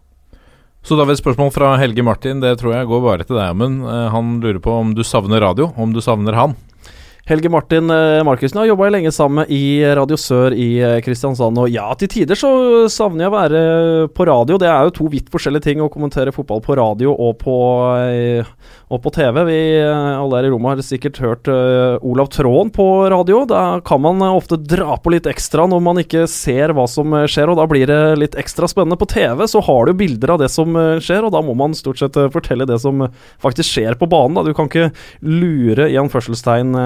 Så 0.85 0.97
da 0.97 1.05
vil 1.05 1.17
et 1.17 1.21
spørsmål 1.21 1.51
fra 1.53 1.73
Helge 1.81 2.05
Martin, 2.05 2.41
det 2.41 2.55
tror 2.61 2.77
jeg 2.77 2.89
går 2.89 3.03
bare 3.05 3.27
til 3.29 3.41
deg, 3.41 3.57
men 3.61 3.81
han 4.13 4.39
lurer 4.45 4.61
på 4.65 4.77
om 4.77 4.93
du 4.97 5.03
savner 5.05 5.45
radio, 5.45 5.73
om 5.81 5.93
du 5.93 6.01
savner 6.05 6.37
han? 6.37 6.57
Helge 7.25 7.49
Martin 7.49 7.89
eh, 7.91 8.21
Markussen 8.21 8.59
har 8.61 8.67
jobba 8.69 8.91
lenge 8.93 9.09
sammen 9.09 9.49
i 9.49 9.81
Radio 9.97 10.17
Sør 10.21 10.53
i 10.53 10.77
eh, 10.77 10.99
Kristiansand. 11.01 11.57
Og 11.57 11.71
ja, 11.73 11.87
til 11.97 12.11
tider 12.13 12.37
så 12.37 12.51
savner 12.93 13.25
jeg 13.25 13.31
å 13.31 13.33
være 13.33 13.63
på 14.13 14.27
radio. 14.29 14.59
Det 14.61 14.69
er 14.69 14.85
jo 14.85 14.93
to 14.99 15.09
vidt 15.09 15.31
forskjellige 15.33 15.65
ting 15.71 15.81
å 15.81 15.89
kommentere 15.89 16.35
fotball 16.37 16.61
på 16.61 16.77
radio 16.77 17.15
og 17.15 17.39
på, 17.41 17.55
eh, 17.97 18.51
og 18.93 19.01
på 19.07 19.13
TV. 19.17 19.41
Vi 19.49 19.57
alle 19.89 20.37
her 20.37 20.49
i 20.51 20.51
rommet 20.53 20.75
har 20.75 20.85
sikkert 20.85 21.23
hørt 21.25 21.49
Olav 22.05 22.29
Tråen 22.35 22.69
på 22.75 22.87
radio. 23.09 23.47
Da 23.49 23.63
kan 23.89 24.05
man 24.05 24.21
ofte 24.27 24.61
dra 24.61 24.99
på 25.01 25.15
litt 25.17 25.25
ekstra 25.31 25.65
når 25.71 25.81
man 25.87 26.03
ikke 26.05 26.27
ser 26.29 26.77
hva 26.77 26.85
som 26.91 27.17
skjer, 27.25 27.49
og 27.49 27.57
da 27.57 27.67
blir 27.71 27.89
det 27.89 28.01
litt 28.21 28.37
ekstra 28.37 28.69
spennende. 28.69 29.01
På 29.01 29.09
TV 29.09 29.47
så 29.49 29.65
har 29.65 29.89
du 29.89 29.97
bilder 29.97 30.35
av 30.37 30.45
det 30.45 30.51
som 30.53 30.77
skjer, 31.01 31.25
og 31.25 31.33
da 31.33 31.41
må 31.41 31.57
man 31.57 31.73
stort 31.79 32.05
sett 32.05 32.21
fortelle 32.37 32.69
det 32.69 32.83
som 32.85 33.07
faktisk 33.41 33.79
skjer 33.79 33.97
på 33.97 34.13
banen. 34.13 34.37
Da. 34.37 34.45
Du 34.45 34.53
kan 34.53 34.69
ikke 34.69 34.93
lure 35.25 35.89
i 35.89 35.97
anførselstegn 36.05 36.77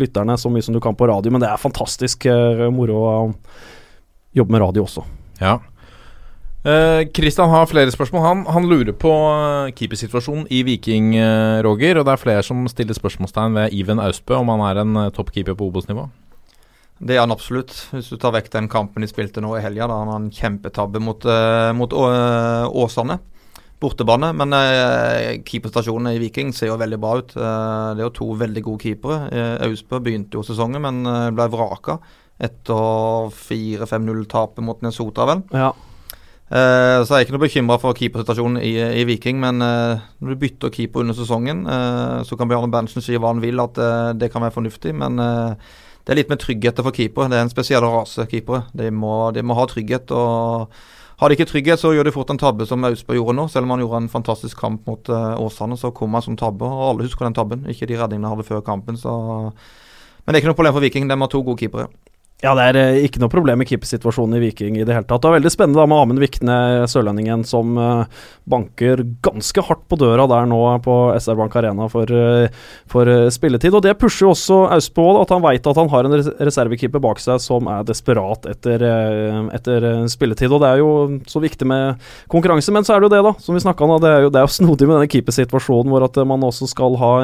lytterne 0.00 0.36
så 0.40 0.50
mye 0.52 0.64
som 0.64 0.74
du 0.74 0.80
kan 0.82 0.96
på 0.98 1.08
radio, 1.10 1.32
men 1.32 1.42
det 1.42 1.48
er 1.50 1.62
fantastisk 1.62 2.26
uh, 2.28 2.66
moro 2.74 2.98
å 2.98 3.16
jobbe 4.36 4.52
med 4.52 4.62
radio 4.64 4.84
også. 4.84 5.06
Ja. 5.40 5.58
Kristian 7.14 7.46
eh, 7.46 7.54
har 7.54 7.68
flere 7.70 7.90
spørsmål. 7.94 8.22
Han, 8.24 8.40
han 8.50 8.66
lurer 8.66 8.92
på 8.92 9.10
uh, 9.12 9.70
keepersituasjonen 9.70 10.48
i 10.50 10.64
Viking, 10.66 11.12
uh, 11.14 11.62
Roger. 11.62 12.00
Og 12.00 12.06
det 12.06 12.16
er 12.16 12.22
flere 12.22 12.42
som 12.46 12.64
stiller 12.70 12.96
spørsmålstegn 12.96 13.54
ved 13.54 13.76
Iven 13.76 14.02
Austbø, 14.02 14.40
om 14.40 14.50
han 14.50 14.64
er 14.66 14.82
en 14.82 14.98
uh, 14.98 15.10
toppkeeper 15.14 15.54
på 15.54 15.68
Obos-nivå. 15.70 16.08
Det 16.98 17.14
er 17.14 17.22
han 17.22 17.34
absolutt. 17.34 17.70
Hvis 17.92 18.10
du 18.10 18.18
tar 18.18 18.34
vekk 18.34 18.50
den 18.54 18.70
kampen 18.72 19.04
de 19.04 19.10
spilte 19.10 19.44
nå 19.44 19.52
i 19.54 19.62
helga, 19.62 19.86
da 19.86 20.00
han 20.00 20.10
har 20.10 20.20
en 20.24 20.30
kjempetabbe 20.32 21.02
mot, 21.04 21.26
mot 21.76 21.92
Åsane 21.92 23.18
bortebane. 23.82 24.32
Men 24.36 24.54
eh, 24.56 25.40
keeperstasjonene 25.46 26.14
i 26.16 26.20
Viking 26.22 26.52
ser 26.56 26.72
jo 26.72 26.78
veldig 26.80 27.00
bra 27.02 27.16
ut. 27.20 27.34
Eh, 27.36 27.88
det 27.96 28.04
er 28.04 28.06
jo 28.08 28.14
to 28.20 28.30
veldig 28.44 28.62
gode 28.66 28.84
keepere. 28.84 29.18
Eh, 29.32 29.56
Austbø 29.68 30.00
begynte 30.04 30.38
jo 30.38 30.46
sesongen, 30.46 30.82
men 30.84 31.02
eh, 31.10 31.34
ble 31.36 31.50
vraka 31.52 31.98
etter 32.36 33.30
4-5-0-tapet 33.32 34.64
mot 34.64 34.82
Nesota, 34.84 35.24
vel. 35.28 35.44
Ja. 35.56 35.70
Eh, 36.46 37.00
så 37.02 37.16
jeg 37.16 37.16
er 37.16 37.24
ikke 37.24 37.34
noe 37.34 37.42
bekymra 37.42 37.78
for 37.82 37.96
keepersituasjonen 37.98 38.60
i, 38.62 38.76
i, 39.00 39.06
Viking, 39.08 39.40
men 39.42 39.64
eh, 39.64 40.04
når 40.20 40.34
du 40.34 40.42
bytter 40.44 40.70
keeper 40.74 41.02
under 41.02 41.16
sesongen, 41.18 41.64
eh, 41.66 42.20
så 42.28 42.38
kan 42.38 42.50
Bjarne 42.50 42.70
Berntsen 42.70 43.02
si 43.02 43.16
hva 43.18 43.32
han 43.32 43.42
vil, 43.42 43.58
at 43.62 43.80
det 44.20 44.30
kan 44.32 44.44
være 44.44 44.54
fornuftig. 44.54 44.94
Men 44.94 45.18
det 45.18 46.12
er 46.12 46.20
litt 46.20 46.30
med 46.30 46.42
trygghet 46.42 46.84
for 46.84 46.94
keepere. 46.94 47.32
Det 47.32 47.40
er 47.40 47.48
en 47.48 47.52
spesiell 47.52 47.82
rase 47.82 48.28
keepere. 48.30 48.68
De 48.78 48.92
må, 48.94 49.32
de 49.34 49.42
må 49.42 49.58
ha 49.58 49.66
trygghet. 49.70 50.12
og 50.14 50.70
har 51.16 51.28
de 51.28 51.36
ikke 51.36 51.48
trygghet, 51.48 51.80
så 51.80 51.94
gjør 51.96 52.08
de 52.08 52.12
fort 52.12 52.30
en 52.32 52.40
tabbe 52.40 52.66
som 52.68 52.84
Austberg 52.84 53.16
gjorde 53.16 53.36
nå. 53.38 53.46
Selv 53.48 53.64
om 53.64 53.72
han 53.72 53.80
gjorde 53.80 54.02
en 54.02 54.12
fantastisk 54.12 54.58
kamp 54.60 54.88
mot 54.88 55.08
uh, 55.08 55.38
Åsane, 55.40 55.78
så 55.80 55.88
kom 55.96 56.12
han 56.12 56.24
som 56.24 56.36
tabbe. 56.36 56.68
Og 56.68 56.90
alle 56.90 57.06
husker 57.06 57.24
den 57.24 57.36
tabben, 57.36 57.64
ikke 57.72 57.88
de 57.88 57.96
redningene 57.96 58.28
han 58.28 58.36
hadde 58.36 58.48
før 58.48 58.60
kampen. 58.66 58.98
Så. 59.00 59.14
Men 60.26 60.34
det 60.34 60.36
er 60.36 60.44
ikke 60.44 60.52
noe 60.52 60.58
problem 60.58 60.76
for 60.76 60.84
Viking, 60.84 61.08
de 61.08 61.16
har 61.16 61.32
to 61.32 61.40
gode 61.46 61.62
keepere. 61.62 61.88
Ja, 62.44 62.50
det 62.52 62.64
er 62.68 62.76
eh, 62.76 62.98
ikke 63.06 63.20
noe 63.22 63.32
problem 63.32 63.62
med 63.62 63.68
keepersituasjonen 63.70 64.36
i 64.36 64.42
Viking 64.42 64.74
i 64.76 64.82
det 64.84 64.92
hele 64.92 65.06
tatt. 65.08 65.22
Det 65.24 65.28
er 65.30 65.38
veldig 65.38 65.50
spennende 65.54 65.80
da 65.80 65.86
med 65.88 66.02
Amund 66.02 66.20
Vikne, 66.20 66.56
sørlendingen, 66.84 67.46
som 67.48 67.78
uh, 67.80 68.02
banker 68.44 69.00
ganske 69.24 69.62
hardt 69.64 69.86
på 69.88 69.96
døra 69.96 70.26
der 70.28 70.44
nå 70.50 70.58
på 70.84 70.96
SR 71.16 71.38
Bank 71.38 71.56
Arena 71.56 71.86
for, 71.88 72.12
uh, 72.12 72.52
for 72.92 73.08
spilletid. 73.32 73.72
Og 73.72 73.80
det 73.86 73.94
pusher 73.96 74.28
også 74.28 74.58
Austbå, 74.74 75.06
at 75.22 75.32
han 75.32 75.40
veit 75.46 75.64
at 75.64 75.80
han 75.80 75.88
har 75.88 76.04
en 76.04 76.16
reservekeeper 76.18 77.00
bak 77.06 77.22
seg 77.24 77.40
som 77.40 77.70
er 77.72 77.88
desperat 77.88 78.44
etter, 78.52 78.84
etter, 79.56 79.88
spilletid. 80.12 80.52
Og 80.52 80.60
det 80.60 80.74
er 80.74 80.84
jo 80.84 80.92
så 81.32 81.40
viktig 81.40 81.70
med 81.72 82.04
konkurranse, 82.28 82.74
men 82.76 82.84
så 82.84 82.98
er 82.98 83.00
det 83.00 83.08
jo 83.08 83.14
det, 83.16 83.22
da, 83.30 83.34
som 83.40 83.56
vi 83.56 83.64
snakka 83.64 83.88
om. 83.88 83.96
Det 84.04 84.12
er 84.12 84.26
jo, 84.26 84.34
det 84.34 84.42
er 84.42 84.44
jo 84.44 84.52
snodig 84.58 84.90
med 84.90 84.98
denne 84.98 85.12
keepersituasjonen 85.16 85.94
hvor 85.94 86.04
at 86.04 86.20
man 86.28 86.44
også 86.44 86.68
skal 86.68 87.00
ha 87.00 87.14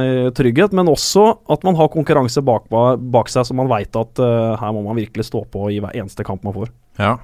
trygghet, 0.41 0.73
men 0.73 0.89
også 0.89 1.29
at 1.53 1.69
man 1.69 1.77
har 1.77 1.93
konkurranse 1.93 2.41
bak, 2.49 2.73
bak 2.73 3.29
seg, 3.29 3.45
så 3.45 3.61
man 3.61 3.69
veit 3.69 3.93
at 3.93 4.25
her 4.25 4.73
må 4.73 4.81
man 4.81 4.97
virkelig 4.97 5.01
virkelig 5.03 5.28
stå 5.28 5.44
på 5.53 5.68
i 5.72 5.80
hver 5.82 5.96
eneste 5.98 6.26
kamp 6.26 6.44
man 6.46 6.57
får. 6.57 6.70
Ja. 7.00 7.16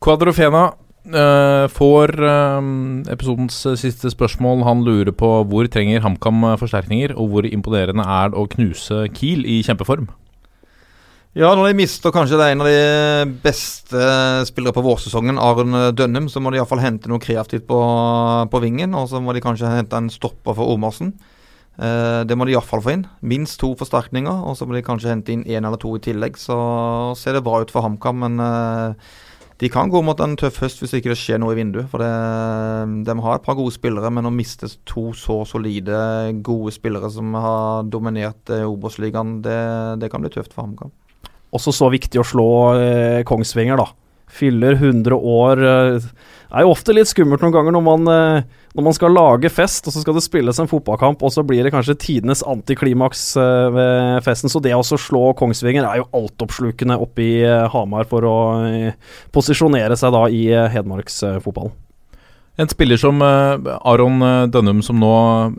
Quadrofena 0.00 0.70
uh, 0.72 1.66
får 1.68 2.14
uh, 2.22 2.70
episodens 3.12 3.58
siste 3.80 4.12
spørsmål. 4.14 4.64
Han 4.68 4.86
lurer 4.86 5.12
på 5.12 5.34
hvor 5.50 5.68
trenger 5.72 6.02
HamKam 6.06 6.46
forsterkninger, 6.60 7.16
og 7.18 7.34
hvor 7.34 7.50
imponerende 7.50 8.06
er 8.06 8.32
det 8.32 8.40
å 8.40 8.48
knuse 8.56 9.04
Kiel 9.16 9.44
i 9.44 9.60
kjempeform? 9.66 10.08
Ja, 11.38 11.52
når 11.54 11.68
de 11.68 11.78
mister 11.78 12.10
kanskje 12.10 12.40
det 12.40 12.46
er 12.48 12.56
en 12.56 12.62
av 12.64 12.66
de 12.66 13.34
beste 13.44 14.06
spillere 14.48 14.74
på 14.74 14.82
vårsesongen, 14.82 15.38
Aron 15.38 15.76
Dønnum, 15.94 16.26
så 16.26 16.42
må 16.42 16.50
de 16.50 16.58
iallfall 16.58 16.82
hente 16.82 17.06
noe 17.06 17.22
kreativt 17.22 17.68
på, 17.68 17.78
på 18.50 18.62
vingen. 18.64 18.96
Og 18.98 19.06
så 19.12 19.20
må 19.22 19.36
de 19.36 19.42
kanskje 19.44 19.70
hente 19.70 19.94
en 19.94 20.10
stopper 20.10 20.56
for 20.58 20.74
Omarsen. 20.74 21.12
Uh, 21.80 22.20
det 22.28 22.36
må 22.36 22.44
de 22.44 22.52
iallfall 22.52 22.82
få 22.84 22.92
inn. 22.92 23.06
Minst 23.24 23.60
to 23.62 23.72
forsterkninger, 23.80 24.44
og 24.44 24.58
så 24.58 24.68
må 24.68 24.76
de 24.76 24.84
kanskje 24.84 25.14
hente 25.14 25.32
inn 25.32 25.46
én 25.48 25.64
eller 25.64 25.80
to 25.80 25.94
i 25.96 26.04
tillegg. 26.04 26.36
Så 26.36 26.56
ser 27.16 27.38
det 27.38 27.44
bra 27.46 27.62
ut 27.62 27.72
for 27.72 27.86
HamKam, 27.86 28.20
men 28.20 28.36
uh, 28.44 28.92
de 29.60 29.68
kan 29.72 29.90
gå 29.92 30.00
mot 30.04 30.20
en 30.24 30.38
tøff 30.40 30.60
høst 30.62 30.80
hvis 30.80 30.94
ikke 30.96 31.12
det 31.12 31.18
skjer 31.20 31.40
noe 31.40 31.56
i 31.56 31.58
vinduet. 31.58 31.88
For 31.92 32.04
det, 32.04 32.12
de 33.08 33.16
har 33.24 33.38
et 33.38 33.46
par 33.46 33.56
gode 33.58 33.72
spillere, 33.74 34.12
men 34.12 34.28
å 34.28 34.32
miste 34.34 34.68
to 34.88 35.10
så 35.16 35.40
solide, 35.48 35.98
gode 36.44 36.72
spillere 36.76 37.10
som 37.12 37.32
har 37.36 37.88
dominert 37.88 38.52
uh, 38.52 38.68
Obos-ligaen, 38.68 39.38
det, 39.44 39.60
det, 40.04 40.12
kan 40.12 40.24
bli 40.24 40.32
tøft 40.32 40.52
for 40.52 40.66
HamKam. 40.66 40.92
Også 41.56 41.74
så 41.74 41.88
viktig 41.90 42.20
å 42.20 42.26
slå 42.26 42.50
eh, 42.78 43.22
Kongsvinger, 43.26 43.80
da. 43.80 43.88
Fyller 44.30 44.76
100 44.76 45.16
år. 45.16 45.62
Eh, 45.66 46.10
er 46.50 46.66
jo 46.66 46.72
ofte 46.72 46.94
litt 46.94 47.10
skummelt 47.10 47.42
noen 47.42 47.54
ganger 47.56 47.74
når 47.74 47.84
man, 47.86 48.10
eh, 48.14 48.59
når 48.76 48.86
man, 48.86 48.94
skal 48.94 49.14
lage 49.16 49.50
fest, 49.50 49.86
og 49.88 49.94
så 49.94 50.02
skal 50.04 50.14
det 50.16 50.22
spilles 50.22 50.60
en 50.62 50.70
fotballkamp, 50.70 51.22
og 51.26 51.34
så 51.34 51.42
blir 51.46 51.66
det 51.66 51.72
kanskje 51.74 51.98
tidenes 51.98 52.44
antiklimaks 52.46 53.24
eh, 53.40 53.66
ved 53.74 54.24
festen. 54.26 54.52
Så 54.52 54.62
det 54.62 54.76
å 54.76 54.84
slå 54.86 55.32
Kongsvinger 55.38 55.88
er 55.88 56.02
jo 56.02 56.08
altoppslukende 56.20 56.98
oppe 57.02 57.26
i 57.26 57.36
eh, 57.42 57.66
Hamar 57.74 58.06
for 58.10 58.26
å 58.30 58.38
posisjonere 59.34 59.98
seg 59.98 60.14
da 60.14 60.26
i 60.30 60.44
hedmarksfotballen. 60.76 61.74
En 62.60 62.68
spiller 62.68 62.98
som 63.00 63.22
eh, 63.24 63.68
Aron 63.88 64.20
eh, 64.22 64.46
Dønnum, 64.52 64.82
som 64.84 64.98
nå, 65.00 65.12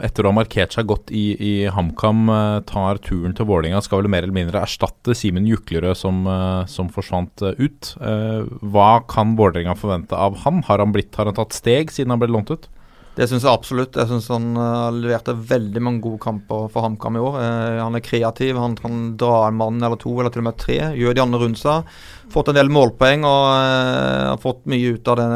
etter 0.06 0.26
å 0.26 0.30
ha 0.30 0.38
markert 0.38 0.76
seg 0.76 0.90
godt 0.90 1.10
i, 1.16 1.32
i 1.34 1.54
HamKam, 1.74 2.28
eh, 2.30 2.58
tar 2.70 3.00
turen 3.02 3.34
til 3.38 3.48
Vålinga, 3.50 3.80
skal 3.82 4.04
vel 4.04 4.12
mer 4.14 4.28
eller 4.28 4.36
mindre 4.36 4.62
erstatte 4.62 5.16
Simen 5.18 5.48
Juklerød, 5.50 5.98
som, 5.98 6.20
eh, 6.30 6.60
som 6.70 6.92
forsvant 6.94 7.42
eh, 7.48 7.58
ut. 7.58 7.94
Eh, 7.98 8.44
hva 8.76 8.92
kan 9.10 9.34
Vålerenga 9.40 9.74
forvente 9.80 10.14
av 10.18 10.44
han? 10.44 10.62
Har 10.68 10.84
han, 10.84 10.94
blitt, 10.94 11.16
har 11.18 11.32
han 11.32 11.40
tatt 11.40 11.58
steg 11.58 11.94
siden 11.96 12.14
han 12.14 12.22
ble 12.22 12.30
lånt 12.36 12.54
ut? 12.54 12.70
Det 13.12 13.26
syns 13.28 13.44
jeg 13.44 13.52
absolutt. 13.52 13.98
Jeg 14.00 14.08
syns 14.08 14.30
han 14.32 14.54
uh, 14.56 14.88
leverte 14.96 15.34
veldig 15.36 15.82
mange 15.84 16.00
gode 16.06 16.22
kamper 16.24 16.70
for 16.72 16.86
HamKam 16.86 17.18
i 17.20 17.24
år. 17.24 17.34
Uh, 17.44 17.80
han 17.82 17.98
er 17.98 18.04
kreativ, 18.06 18.56
han 18.56 18.78
kan 18.80 19.02
dra 19.20 19.50
en 19.50 19.58
mann 19.60 19.84
eller 19.84 20.00
to, 20.00 20.14
eller 20.16 20.32
til 20.32 20.46
og 20.46 20.48
med 20.48 20.60
tre. 20.62 20.78
Gjør 20.96 21.18
de 21.18 21.24
andre 21.26 21.42
rundt 21.42 21.60
seg. 21.60 21.92
Fått 22.32 22.54
en 22.54 22.56
del 22.56 22.72
målpoeng 22.72 23.28
og 23.28 23.44
uh, 23.52 24.30
har 24.30 24.40
fått 24.40 24.64
mye 24.72 24.96
ut 24.96 25.12
av 25.12 25.20
det 25.20 25.28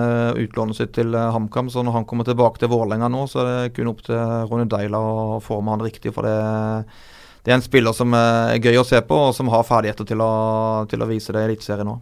utlånet 0.46 0.80
sitt 0.80 0.96
til 0.96 1.12
eh, 1.12 1.34
HamKam. 1.36 1.68
Så 1.74 1.84
når 1.84 2.00
han 2.00 2.08
kommer 2.08 2.28
tilbake 2.28 2.64
til 2.64 2.72
Vålerenga 2.72 3.12
nå, 3.12 3.28
så 3.28 3.44
er 3.44 3.52
det 3.52 3.76
kun 3.76 3.92
opp 3.92 4.06
til 4.08 4.24
Ronny 4.24 4.70
Deila 4.72 5.04
å 5.04 5.44
forme 5.44 5.76
han 5.76 5.84
riktig. 5.84 6.16
For 6.16 6.24
det, 6.24 6.40
det 7.44 7.52
er 7.52 7.60
en 7.60 7.68
spiller 7.68 7.98
som 7.98 8.16
er 8.16 8.56
gøy 8.64 8.80
å 8.80 8.88
se 8.88 9.04
på, 9.04 9.20
og 9.28 9.36
som 9.36 9.52
har 9.52 9.68
ferdigheter 9.68 10.08
til 10.08 10.24
å, 10.24 10.34
til 10.88 11.04
å 11.04 11.12
vise 11.12 11.36
det 11.36 11.44
i 11.44 11.52
Eliteserien 11.52 11.92
nå. 11.92 12.00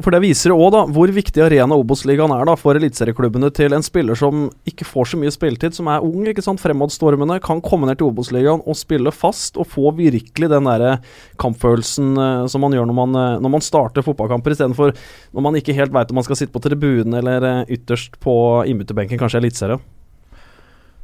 For 0.00 0.14
det 0.14 0.22
viser 0.22 0.54
òg 0.54 0.76
hvor 0.94 1.10
viktig 1.12 1.42
arena 1.42 1.76
Obos-ligaen 1.78 2.32
er 2.34 2.46
da 2.46 2.54
for 2.58 2.78
eliteserieklubbene 2.78 3.50
til 3.54 3.74
en 3.74 3.84
spiller 3.84 4.18
som 4.18 4.48
ikke 4.68 4.86
får 4.86 5.12
så 5.12 5.20
mye 5.20 5.32
spilletid, 5.34 5.74
som 5.76 5.90
er 5.90 6.04
ung, 6.06 6.28
ikke 6.30 6.44
sant, 6.44 6.62
fremadstormende, 6.62 7.40
kan 7.44 7.62
komme 7.64 7.88
ned 7.88 8.00
til 8.00 8.10
Obos-ligaen 8.10 8.62
og 8.64 8.78
spille 8.78 9.12
fast 9.14 9.58
og 9.60 9.68
få 9.72 9.90
virkelig 9.98 10.50
den 10.52 10.68
der 10.70 11.00
kampfølelsen 11.40 12.12
uh, 12.18 12.48
som 12.50 12.64
man 12.64 12.76
gjør 12.76 12.88
når 12.90 12.98
man, 13.02 13.16
uh, 13.18 13.38
når 13.42 13.56
man 13.56 13.64
starter 13.64 14.06
fotballkamper, 14.06 14.54
istedenfor 14.54 14.94
når 15.34 15.46
man 15.48 15.58
ikke 15.58 15.76
helt 15.76 15.94
veit 15.94 16.12
om 16.12 16.20
man 16.20 16.28
skal 16.28 16.38
sitte 16.38 16.54
på 16.54 16.62
tribunen 16.64 17.18
eller 17.20 17.46
uh, 17.46 17.64
ytterst 17.70 18.20
på 18.22 18.34
innbytterbenken, 18.70 19.20
kanskje 19.20 19.42
Eliteserien. 19.42 19.82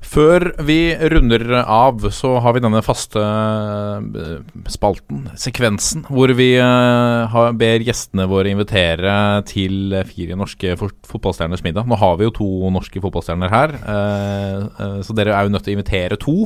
Før 0.06 0.52
vi 0.64 0.94
runder 1.10 1.42
av, 1.62 2.04
så 2.14 2.36
har 2.42 2.54
vi 2.54 2.62
denne 2.62 2.82
faste 2.84 3.20
eh, 3.20 4.36
spalten, 4.70 5.24
sekvensen, 5.38 6.04
hvor 6.06 6.30
vi 6.38 6.52
eh, 6.62 7.36
ber 7.58 7.84
gjestene 7.84 8.28
våre 8.30 8.52
invitere 8.54 9.16
til 9.50 9.96
fire 10.08 10.38
norske 10.38 10.76
fot 10.78 10.96
fotballstjerners 11.10 11.64
middag. 11.66 11.88
Nå 11.90 11.98
har 12.00 12.18
vi 12.20 12.28
jo 12.28 12.34
to 12.38 12.50
norske 12.74 13.02
fotballstjerner 13.02 13.52
her, 13.52 13.76
eh, 13.82 15.00
så 15.06 15.16
dere 15.16 15.34
er 15.34 15.48
jo 15.48 15.54
nødt 15.56 15.66
til 15.66 15.74
å 15.74 15.78
invitere 15.78 16.20
to. 16.22 16.36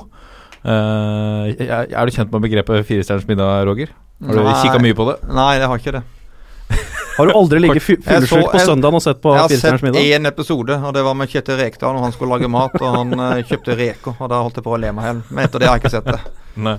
Er 0.61 2.05
du 2.05 2.17
kjent 2.17 2.33
med 2.33 2.45
begrepet 2.45 2.89
firestjerners 2.89 3.29
middag, 3.29 3.65
Roger? 3.69 3.93
Har 4.25 4.41
du 4.41 4.51
kikka 4.61 4.81
mye 4.83 4.97
på 4.97 5.07
det? 5.09 5.21
Nei, 5.33 5.53
jeg 5.61 5.71
har 5.73 5.81
ikke 5.81 5.95
det. 6.01 6.03
Har 7.17 7.27
du 7.27 7.33
aldri 7.37 7.59
ligget 7.61 7.83
fy- 7.85 7.97
fyllesyk 8.05 8.47
på 8.53 8.61
søndagen 8.65 8.97
og 8.99 9.03
sett 9.05 9.21
på 9.23 9.33
Jeg 9.35 9.43
har 9.43 9.55
sett 9.63 9.83
middag? 9.85 10.01
én 10.17 10.29
episode, 10.31 10.77
og 10.79 10.95
det 10.97 11.03
var 11.05 11.15
med 11.19 11.29
Kjetil 11.33 11.59
Rekdal 11.61 11.97
når 11.97 12.07
han 12.09 12.13
skulle 12.17 12.37
lage 12.39 12.49
mat. 12.53 12.77
Og 12.81 12.95
han 12.97 13.13
uh, 13.19 13.41
kjøpte 13.43 13.77
reker, 13.79 14.15
og 14.19 14.31
da 14.33 14.41
holdt 14.45 14.61
jeg 14.61 14.67
på 14.67 14.75
å 14.77 14.81
le 14.81 14.93
meg 14.97 15.05
i 15.05 15.11
hjel. 15.11 15.23
Men 15.31 15.45
etter 15.45 15.59
det 15.63 15.69
har 15.69 15.77
jeg 15.79 15.85
ikke 15.85 15.95
sett 15.99 16.11
det. 16.11 16.21
Nei. 16.69 16.77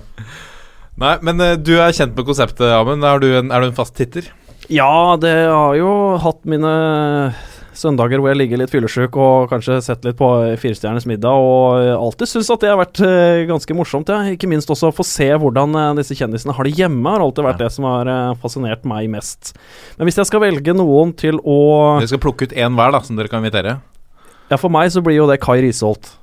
Nei, 1.02 1.14
men 1.24 1.40
uh, 1.40 1.54
du 1.56 1.74
er 1.80 1.94
kjent 1.96 2.16
med 2.18 2.26
konseptet, 2.28 2.68
Amund. 2.76 3.04
Er, 3.04 3.22
er 3.22 3.66
du 3.66 3.68
en 3.70 3.76
fast 3.76 3.94
titter? 3.98 4.28
Ja, 4.72 5.16
det 5.20 5.34
har 5.50 5.74
jo 5.76 5.92
hatt 6.22 6.42
mine 6.48 6.72
søndager 7.82 8.20
hvor 8.22 8.30
jeg 8.32 8.38
ligger 8.40 8.60
litt 8.60 8.72
fyllesyk 8.72 9.16
og 9.20 9.50
kanskje 9.50 9.80
sett 9.84 10.06
litt 10.06 10.16
på 10.18 10.28
Firestjerners 10.62 11.06
middag, 11.10 11.34
og 11.34 11.82
alltid 11.92 12.30
syns 12.30 12.50
at 12.54 12.62
det 12.62 12.70
har 12.70 12.78
vært 12.80 13.02
eh, 13.04 13.42
ganske 13.50 13.76
morsomt. 13.76 14.12
Ja. 14.12 14.22
Ikke 14.32 14.50
minst 14.50 14.70
også 14.72 14.90
å 14.90 14.94
få 14.96 15.06
se 15.06 15.28
hvordan 15.28 15.76
eh, 15.78 15.88
disse 16.00 16.16
kjendisene 16.18 16.54
har 16.56 16.68
det 16.68 16.74
hjemme, 16.78 17.04
har 17.10 17.24
alltid 17.24 17.48
vært 17.48 17.62
det 17.62 17.70
som 17.74 17.88
har 17.90 18.10
eh, 18.10 18.34
fascinert 18.42 18.86
meg 18.88 19.10
mest. 19.12 19.52
Men 19.98 20.08
hvis 20.08 20.20
jeg 20.22 20.30
skal 20.30 20.44
velge 20.44 20.76
noen 20.76 21.14
til 21.18 21.40
å 21.42 21.58
Dere 22.00 22.12
skal 22.14 22.22
plukke 22.24 22.48
ut 22.48 22.56
én 22.56 22.78
hver, 22.78 22.94
da, 22.94 23.02
som 23.04 23.18
dere 23.18 23.32
kan 23.32 23.42
invitere. 23.42 23.78
Ja, 24.52 24.58
for 24.60 24.72
meg 24.72 24.90
så 24.94 25.02
blir 25.04 25.16
jo 25.18 25.28
det 25.30 25.40
Kai 25.42 25.58
Risholt. 25.64 26.14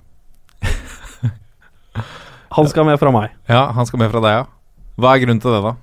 Han 2.55 2.69
skal 2.69 2.87
med 2.87 2.97
fra 3.01 3.11
meg. 3.13 3.35
Ja, 3.49 3.67
han 3.77 3.85
skal 3.85 4.01
med 4.01 4.09
fra 4.09 4.21
deg, 4.23 4.39
ja. 4.39 4.45
Hva 4.99 5.13
er 5.13 5.21
grunnen 5.21 5.41
til 5.41 5.53
det, 5.53 5.61
da? 5.63 5.75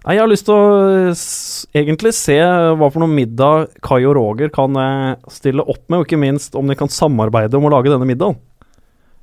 Nei, 0.00 0.14
Jeg 0.16 0.22
har 0.22 0.30
lyst 0.30 0.46
til 0.48 0.56
å 0.56 0.68
eh, 1.10 1.24
egentlig 1.76 2.14
se 2.16 2.38
hva 2.40 2.88
for 2.88 3.02
noe 3.02 3.12
middag 3.12 3.74
Kai 3.84 4.00
og 4.00 4.14
Roger 4.16 4.52
kan 4.54 4.76
eh, 4.80 5.18
stille 5.32 5.66
opp 5.66 5.82
med, 5.88 6.00
og 6.00 6.06
ikke 6.06 6.20
minst 6.20 6.56
om 6.56 6.70
de 6.70 6.78
kan 6.78 6.88
samarbeide 6.88 7.58
om 7.58 7.68
å 7.68 7.74
lage 7.74 7.92
denne 7.92 8.08
middagen. 8.08 8.38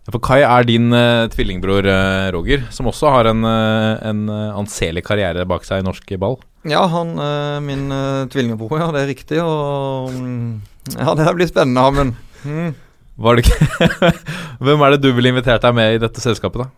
For 0.07 0.23
Kai 0.23 0.39
er 0.39 0.63
din 0.63 0.87
uh, 0.95 1.27
tvillingbror 1.33 1.83
uh, 1.83 2.29
Roger, 2.31 2.63
som 2.71 2.87
også 2.87 3.09
har 3.11 3.27
en, 3.27 3.43
uh, 3.43 3.97
en 4.07 4.21
eh, 4.31 4.53
anselig 4.55 5.03
karriere 5.03 5.43
bak 5.49 5.67
seg 5.67 5.81
i 5.81 5.87
norsk 5.87 6.13
ball. 6.21 6.37
Ja, 6.67 6.85
han 6.87 7.11
uh, 7.19 7.59
min 7.63 7.89
uh, 7.91 8.23
tvillingbror, 8.31 8.77
ja, 8.79 8.87
det 8.95 9.01
er 9.03 9.11
riktig. 9.11 9.41
Og 9.43 10.13
um, 10.15 10.61
ja, 10.93 11.11
det 11.11 11.27
her 11.27 11.35
blir 11.35 11.51
spennende, 11.51 11.83
Amund. 11.83 12.15
Mm. 12.47 12.71
Var 13.17 13.35
det 13.35 13.43
ikke 13.43 14.11
Hvem 14.63 14.85
er 14.85 14.93
det 14.93 15.01
du 15.03 15.09
ville 15.11 15.33
invitert 15.33 15.65
deg 15.65 15.75
med 15.75 15.97
i 15.97 15.99
dette 15.99 16.23
selskapet, 16.23 16.63
da? 16.63 16.71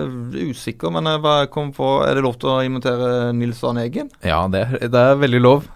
Er 0.00 0.48
usikker, 0.50 0.92
men 0.94 1.08
jeg 1.10 1.50
kom 1.54 1.70
på 1.76 1.90
Er 2.06 2.14
det 2.18 2.24
lov 2.26 2.38
til 2.40 2.50
å 2.52 2.60
invitere 2.66 3.10
Nils 3.36 3.60
Arne 3.66 3.84
Eggen? 3.88 4.10
Ja, 4.26 4.42
det, 4.52 4.64
er- 4.66 4.88
det 4.90 5.04
er 5.10 5.20
veldig 5.20 5.40
lov. 5.44 5.68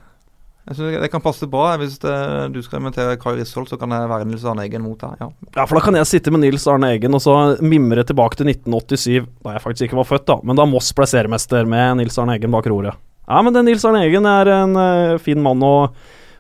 Jeg 0.65 0.79
synes 0.79 1.01
det 1.03 1.11
kan 1.13 1.21
passe 1.21 1.45
bra. 1.51 1.75
Hvis 1.77 1.99
det, 2.01 2.13
du 2.55 2.61
skal 2.65 2.81
invitere 2.81 3.19
Kai 3.21 3.35
Risholt, 3.37 3.69
så 3.69 3.77
kan 3.77 3.93
jeg 3.93 4.09
være 4.09 4.25
Nils 4.31 4.47
Arne 4.49 4.65
Eggen 4.65 4.81
mot 4.87 4.97
deg. 5.03 5.19
Ja. 5.21 5.29
Ja, 5.59 5.67
for 5.69 5.77
da 5.77 5.83
kan 5.85 5.99
jeg 5.99 6.09
sitte 6.09 6.33
med 6.33 6.41
Nils 6.41 6.65
Arne 6.73 6.95
Eggen 6.97 7.13
og 7.13 7.21
så 7.21 7.35
mimre 7.61 8.01
tilbake 8.09 8.39
til 8.41 8.49
1987, 8.49 9.27
da 9.45 9.59
jeg 9.59 9.65
faktisk 9.67 9.91
ikke 9.91 9.99
var 10.01 10.09
født, 10.09 10.25
da. 10.31 10.39
Men 10.43 10.57
da 10.57 10.65
Moss 10.65 10.89
ble 10.97 11.05
seriemester 11.11 11.69
med 11.69 11.99
Nils 12.01 12.17
Arne 12.23 12.39
Eggen 12.39 12.55
bak 12.57 12.65
roret. 12.73 12.97
Ja, 13.29 13.43
men 13.45 13.53
den 13.57 13.69
Nils 13.69 13.85
Arne 13.89 14.07
Eggen 14.09 14.25
er 14.29 14.51
en 14.55 14.73
uh, 14.77 15.19
fin 15.21 15.41
mann 15.45 15.61
å 15.65 15.75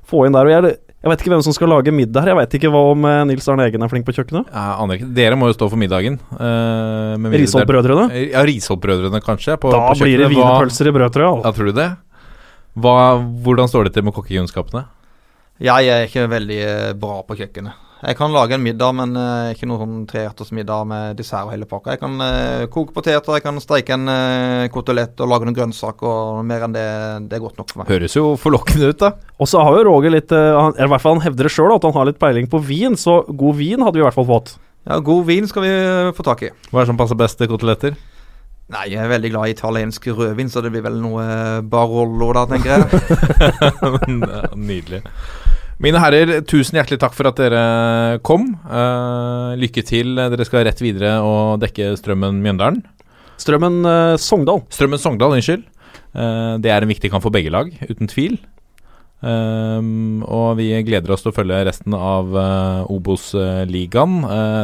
få 0.09 0.24
inn 0.24 0.35
der. 0.37 0.49
Og 0.49 0.57
jeg, 0.57 0.72
jeg 1.05 1.11
vet 1.13 1.21
ikke 1.21 1.33
hvem 1.35 1.43
som 1.45 1.53
skal 1.53 1.69
lage 1.69 1.93
middag 1.93 2.25
her. 2.25 2.31
Jeg 2.33 2.39
vet 2.39 2.55
ikke 2.57 2.71
hva 2.73 2.81
om 2.95 3.03
eh, 3.05 3.19
Nils 3.29 3.45
Arne 3.53 3.67
Eggen 3.69 3.83
er 3.85 3.91
flink 3.93 4.07
på 4.07 4.15
kjøkkenet. 4.17 4.49
Jeg 4.49 4.77
aner 4.81 4.97
ikke. 4.97 5.09
Dere 5.19 5.37
må 5.37 5.51
jo 5.51 5.57
stå 5.59 5.69
for 5.69 5.81
middagen. 5.81 6.17
Uh, 6.33 7.21
Risholt-brødrene? 7.35 8.07
Ja, 8.33 8.41
Risholt-brødrene, 8.49 9.21
kanskje. 9.21 9.59
På, 9.61 9.75
Da 9.75 9.83
på 9.91 9.99
blir 10.01 10.23
det. 10.23 10.31
Wienerpølser 10.33 10.89
i 10.89 10.95
brød. 10.97 11.21
Ja, 11.21 11.53
tror 11.53 11.69
du 11.69 11.77
det? 11.77 11.91
Hva, 12.81 12.97
hvordan 13.45 13.69
står 13.69 13.91
det 13.91 13.99
til 13.99 14.09
med 14.09 14.17
kokkekunnskapene? 14.17 14.87
Jeg 15.63 15.93
er 15.93 16.09
ikke 16.09 16.25
veldig 16.33 16.61
eh, 16.65 16.93
bra 16.99 17.21
på 17.29 17.37
kjøkkenet. 17.39 17.84
Jeg 18.05 18.19
kan 18.19 18.33
lage 18.35 18.57
en 18.57 18.65
middag, 18.65 18.93
men 18.99 19.15
uh, 19.17 19.53
ikke 19.55 19.69
noen 19.69 19.81
sånn 19.81 20.09
treretters 20.11 20.53
middag 20.53 20.85
med 20.91 21.17
dessert 21.19 21.49
og 21.49 21.55
hele 21.55 21.69
pakka. 21.69 21.95
Jeg 21.95 22.03
kan 22.03 22.19
uh, 22.21 22.67
koke 22.73 22.93
poteter, 22.97 23.39
jeg 23.39 23.45
kan 23.47 23.61
steike 23.63 23.97
en 23.97 24.11
uh, 24.11 24.67
kotelett 24.73 25.21
og 25.25 25.31
lage 25.31 25.49
noen 25.49 25.57
grønnsaker, 25.57 26.05
og 26.05 26.45
mer 26.47 26.67
enn 26.67 26.77
det, 26.77 26.85
det 27.31 27.39
er 27.39 27.45
godt 27.45 27.61
nok 27.61 27.73
for 27.73 27.81
meg. 27.81 27.93
Høres 27.95 28.17
jo 28.19 28.35
forlokkende 28.41 28.93
ut, 28.93 29.01
da. 29.01 29.15
Og 29.41 29.51
så 29.51 29.63
har 29.65 29.77
jo 29.79 29.87
Roger 29.89 30.15
litt 30.15 30.33
eh, 30.33 30.53
han, 30.55 30.75
eller 30.77 30.89
i 30.89 30.93
hvert 30.95 31.03
fall 31.03 31.17
Han 31.17 31.25
hevder 31.25 31.49
det 31.49 31.53
sjøl 31.55 31.75
at 31.75 31.85
han 31.87 31.95
har 31.97 32.09
litt 32.09 32.21
peiling 32.23 32.49
på 32.51 32.61
vin, 32.63 32.99
så 32.99 33.23
god 33.29 33.59
vin 33.59 33.83
hadde 33.83 33.99
vi 33.99 34.05
i 34.05 34.07
hvert 34.07 34.17
fall 34.17 34.29
fått. 34.29 34.57
Ja, 34.85 35.01
God 35.05 35.25
vin 35.29 35.49
skal 35.51 35.65
vi 35.65 35.71
eh, 35.73 36.11
få 36.17 36.27
tak 36.27 36.45
i. 36.47 36.53
Hva 36.71 36.83
er 36.83 36.85
det 36.85 36.93
som 36.93 37.01
passer 37.01 37.19
best 37.19 37.41
til 37.41 37.51
koteletter? 37.51 37.97
Nei, 38.73 38.87
jeg 38.95 39.03
er 39.03 39.11
veldig 39.11 39.31
glad 39.35 39.51
i 39.51 39.57
italiensk 39.57 40.07
rødvin, 40.17 40.49
så 40.49 40.63
det 40.65 40.71
blir 40.73 40.85
vel 40.87 40.97
noe 41.03 41.25
Barolo 41.69 42.31
Barollo 42.31 42.31
da, 42.33 42.47
tenker 42.49 42.79
jeg. 42.79 44.55
Nydelig. 44.71 45.03
Mine 45.83 45.99
herrer, 45.99 46.39
tusen 46.47 46.79
hjertelig 46.79 47.01
takk 47.03 47.14
for 47.16 47.27
at 47.27 47.39
dere 47.41 48.18
kom. 48.27 48.53
Uh, 48.62 49.59
lykke 49.59 49.83
til. 49.87 50.14
Dere 50.14 50.47
skal 50.47 50.66
rett 50.68 50.83
videre 50.83 51.16
og 51.27 51.59
dekke 51.64 51.97
Strømmen 51.99 52.39
Mjøndalen. 52.45 52.85
Strømmen 53.43 53.81
uh, 53.83 54.14
Sogndal. 54.20 54.62
Strømmen 54.70 55.03
Sogndal, 55.03 55.35
unnskyld. 55.35 55.64
Uh, 56.14 56.62
det 56.62 56.70
er 56.70 56.85
en 56.85 56.93
viktig 56.93 57.11
kamp 57.11 57.27
for 57.27 57.35
begge 57.35 57.51
lag, 57.51 57.72
uten 57.91 58.11
tvil. 58.11 58.39
Og 59.25 60.49
vi 60.59 60.66
gleder 60.85 61.14
oss 61.14 61.22
til 61.25 61.31
å 61.31 61.33
følge 61.33 61.62
resten 61.64 61.95
av 61.97 62.35
Obos-ligaen. 62.93 64.18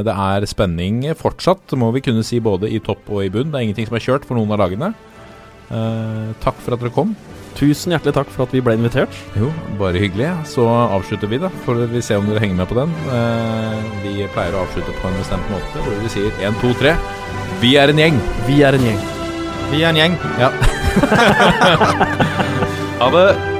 Det 0.05 0.13
er 0.13 0.45
spenning 0.51 0.99
fortsatt, 1.17 1.73
må 1.81 1.89
vi 1.97 2.03
kunne 2.05 2.21
si, 2.29 2.43
både 2.45 2.69
i 2.69 2.77
topp 2.85 3.09
og 3.09 3.23
i 3.25 3.31
bunn. 3.33 3.49
Det 3.49 3.57
er 3.57 3.65
ingenting 3.65 3.89
som 3.89 3.97
er 3.97 4.05
kjørt 4.05 4.29
for 4.29 4.37
noen 4.37 4.53
av 4.53 4.61
lagene. 4.61 4.91
Takk 6.45 6.61
for 6.61 6.77
at 6.77 6.85
dere 6.85 6.93
kom. 6.93 7.17
Tusen 7.59 7.93
hjertelig 7.95 8.15
takk 8.17 8.31
for 8.33 8.47
at 8.47 8.55
vi 8.55 8.63
ble 8.65 8.77
invitert. 8.79 9.15
Jo, 9.39 9.51
bare 9.81 10.01
hyggelig. 10.03 10.31
Så 10.49 10.65
avslutter 10.67 11.31
vi, 11.31 11.41
da. 11.43 11.51
Får 11.67 11.85
vi 11.93 12.03
se 12.05 12.19
om 12.19 12.29
dere 12.31 12.43
henger 12.43 12.63
med 12.63 12.71
på 12.71 12.79
den. 12.79 12.95
Uh, 13.11 13.77
vi 14.05 14.17
pleier 14.35 14.57
å 14.57 14.65
avslutte 14.65 14.97
på 15.01 15.11
en 15.11 15.21
bestemt 15.21 15.53
måte, 15.53 15.85
hvor 15.85 16.03
vi 16.05 16.13
sier 16.13 16.31
1, 16.41 16.61
2, 16.63 16.75
3. 16.83 16.97
Vi 17.61 17.77
er 17.77 17.93
en 17.93 18.03
gjeng. 18.05 18.21
Vi 18.49 18.61
er 18.65 18.79
en 18.79 18.91
gjeng. 18.91 19.01
Vi 19.71 19.85
er 19.85 19.93
en 19.93 20.03
gjeng. 20.03 20.19
Ja. 20.41 20.53
ha 23.01 23.15
det. 23.17 23.60